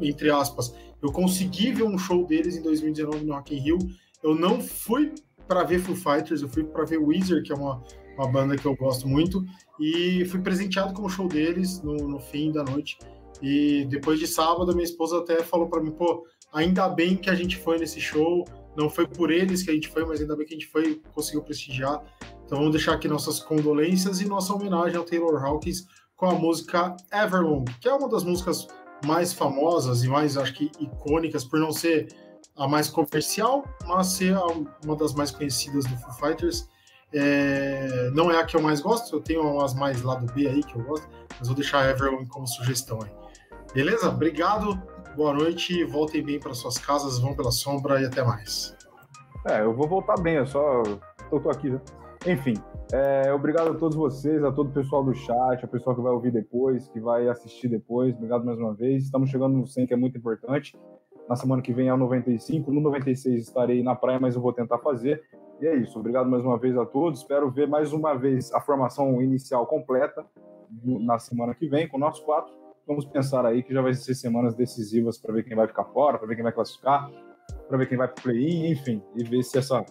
entre 0.00 0.30
aspas. 0.30 0.74
Eu 1.02 1.10
consegui 1.10 1.72
ver 1.72 1.82
um 1.82 1.98
show 1.98 2.26
deles 2.26 2.56
em 2.56 2.62
2019 2.62 3.24
no 3.24 3.34
Rock 3.34 3.54
in 3.54 3.58
Rio. 3.58 3.78
Eu 4.22 4.34
não 4.34 4.60
fui 4.60 5.12
para 5.48 5.64
ver 5.64 5.80
Foo 5.80 5.96
Fighters, 5.96 6.42
eu 6.42 6.48
fui 6.48 6.62
para 6.62 6.84
ver 6.84 6.98
Weezer, 6.98 7.42
que 7.42 7.50
é 7.50 7.54
uma, 7.54 7.82
uma 8.20 8.30
banda 8.30 8.56
que 8.56 8.66
eu 8.66 8.76
gosto 8.76 9.08
muito, 9.08 9.44
e 9.78 10.24
fui 10.26 10.40
presenteado 10.40 10.92
com 10.92 11.02
o 11.02 11.08
show 11.08 11.26
deles 11.26 11.82
no, 11.82 11.96
no 11.96 12.20
fim 12.20 12.52
da 12.52 12.62
noite. 12.62 12.98
E 13.42 13.86
depois 13.86 14.18
de 14.18 14.26
sábado, 14.26 14.72
minha 14.72 14.84
esposa 14.84 15.18
até 15.18 15.42
falou 15.42 15.68
para 15.68 15.82
mim, 15.82 15.90
pô, 15.90 16.26
ainda 16.52 16.88
bem 16.88 17.16
que 17.16 17.30
a 17.30 17.34
gente 17.34 17.56
foi 17.56 17.78
nesse 17.78 18.00
show, 18.00 18.44
não 18.76 18.90
foi 18.90 19.06
por 19.06 19.30
eles 19.30 19.62
que 19.62 19.70
a 19.70 19.74
gente 19.74 19.88
foi, 19.88 20.04
mas 20.04 20.20
ainda 20.20 20.36
bem 20.36 20.46
que 20.46 20.54
a 20.54 20.58
gente 20.58 20.68
foi 20.68 21.00
conseguiu 21.14 21.42
prestigiar. 21.42 22.02
Então 22.44 22.58
vamos 22.58 22.72
deixar 22.72 22.94
aqui 22.94 23.08
nossas 23.08 23.40
condolências 23.40 24.20
e 24.20 24.26
nossa 24.26 24.52
homenagem 24.52 24.96
ao 24.96 25.04
Taylor 25.04 25.42
Hawkins 25.42 25.86
com 26.16 26.26
a 26.26 26.34
música 26.34 26.94
Everlong, 27.12 27.64
que 27.80 27.88
é 27.88 27.94
uma 27.94 28.08
das 28.08 28.24
músicas 28.24 28.66
mais 29.06 29.32
famosas 29.32 30.04
e 30.04 30.08
mais, 30.08 30.36
acho 30.36 30.52
que, 30.52 30.70
icônicas, 30.78 31.44
por 31.44 31.58
não 31.58 31.72
ser 31.72 32.08
a 32.56 32.68
mais 32.68 32.90
comercial, 32.90 33.64
mas 33.86 34.08
ser 34.08 34.36
uma 34.84 34.94
das 34.96 35.14
mais 35.14 35.30
conhecidas 35.30 35.86
do 35.86 35.96
Foo 35.96 36.12
Fighters. 36.12 36.68
É, 37.12 38.10
não 38.12 38.30
é 38.30 38.38
a 38.38 38.44
que 38.44 38.56
eu 38.56 38.62
mais 38.62 38.80
gosto, 38.80 39.16
eu 39.16 39.20
tenho 39.20 39.42
umas 39.42 39.74
mais 39.74 40.02
lado 40.02 40.32
B 40.32 40.46
aí 40.46 40.62
que 40.62 40.76
eu 40.76 40.82
gosto, 40.84 41.08
mas 41.38 41.48
vou 41.48 41.56
deixar 41.56 41.84
a 41.84 41.90
Everlong 41.90 42.26
como 42.26 42.46
sugestão 42.46 42.98
aí. 43.02 43.10
Beleza? 43.74 44.08
Obrigado, 44.08 44.80
boa 45.16 45.32
noite, 45.32 45.84
voltem 45.84 46.22
bem 46.22 46.38
para 46.38 46.54
suas 46.54 46.78
casas, 46.78 47.18
vão 47.18 47.34
pela 47.34 47.50
sombra 47.50 48.00
e 48.00 48.06
até 48.06 48.22
mais. 48.22 48.76
É, 49.48 49.62
eu 49.62 49.74
vou 49.74 49.88
voltar 49.88 50.20
bem, 50.20 50.34
eu 50.34 50.46
só. 50.46 50.82
Eu 51.32 51.40
tô 51.40 51.50
aqui, 51.50 51.70
né? 51.70 51.80
Enfim, 52.26 52.54
é, 52.92 53.32
obrigado 53.32 53.70
a 53.70 53.74
todos 53.74 53.96
vocês, 53.96 54.42
a 54.42 54.50
todo 54.50 54.68
o 54.68 54.72
pessoal 54.72 55.04
do 55.04 55.14
chat, 55.14 55.64
a 55.64 55.68
pessoal 55.68 55.94
que 55.94 56.02
vai 56.02 56.12
ouvir 56.12 56.32
depois, 56.32 56.88
que 56.88 57.00
vai 57.00 57.28
assistir 57.28 57.68
depois. 57.68 58.14
Obrigado 58.14 58.44
mais 58.44 58.58
uma 58.58 58.74
vez. 58.74 59.04
Estamos 59.04 59.30
chegando 59.30 59.56
no 59.56 59.66
100, 59.66 59.86
que 59.86 59.94
é 59.94 59.96
muito 59.96 60.18
importante. 60.18 60.76
Na 61.28 61.36
semana 61.36 61.62
que 61.62 61.72
vem 61.72 61.88
é 61.88 61.94
o 61.94 61.96
95. 61.96 62.72
No 62.72 62.80
96 62.80 63.42
estarei 63.42 63.82
na 63.82 63.94
praia, 63.94 64.18
mas 64.18 64.34
eu 64.34 64.42
vou 64.42 64.52
tentar 64.52 64.78
fazer. 64.78 65.22
E 65.60 65.66
é 65.66 65.76
isso. 65.76 65.98
Obrigado 65.98 66.28
mais 66.28 66.44
uma 66.44 66.58
vez 66.58 66.76
a 66.76 66.86
todos. 66.86 67.20
Espero 67.20 67.50
ver 67.50 67.68
mais 67.68 67.92
uma 67.92 68.14
vez 68.14 68.52
a 68.52 68.60
formação 68.60 69.20
inicial 69.20 69.66
completa 69.66 70.24
na 70.82 71.18
semana 71.18 71.54
que 71.54 71.68
vem, 71.68 71.88
com 71.88 71.98
nós 71.98 72.18
quatro. 72.20 72.52
Vamos 72.86 73.04
pensar 73.04 73.44
aí 73.44 73.62
que 73.62 73.74
já 73.74 73.82
vai 73.82 73.94
ser 73.94 74.14
semanas 74.14 74.54
decisivas 74.54 75.18
para 75.18 75.34
ver 75.34 75.44
quem 75.44 75.54
vai 75.54 75.66
ficar 75.66 75.84
fora, 75.84 76.18
para 76.18 76.26
ver 76.26 76.34
quem 76.34 76.42
vai 76.42 76.52
classificar, 76.52 77.10
para 77.68 77.78
ver 77.78 77.88
quem 77.88 77.98
vai 77.98 78.08
para 78.08 78.18
o 78.18 78.22
play-in, 78.22 78.70
enfim, 78.70 79.02
e 79.14 79.22
ver 79.22 79.42
se 79.42 79.58
essa 79.58 79.84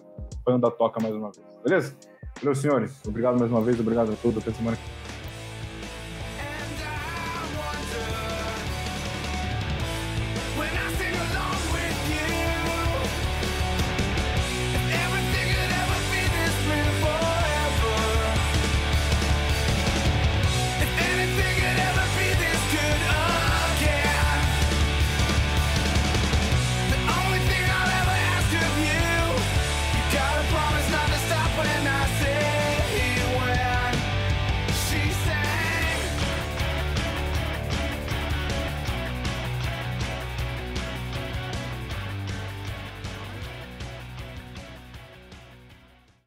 banda 0.44 0.70
toca 0.70 1.00
mais 1.00 1.14
uma 1.14 1.30
vez. 1.30 1.46
Beleza? 1.62 1.96
Valeu, 2.40 2.54
senhores. 2.54 3.00
Obrigado 3.06 3.38
mais 3.38 3.50
uma 3.50 3.60
vez. 3.60 3.78
Obrigado 3.78 4.12
a 4.12 4.16
todos. 4.16 4.42
Até 4.42 4.52
semana 4.52 4.76
que 4.76 4.82
vem. 4.82 5.09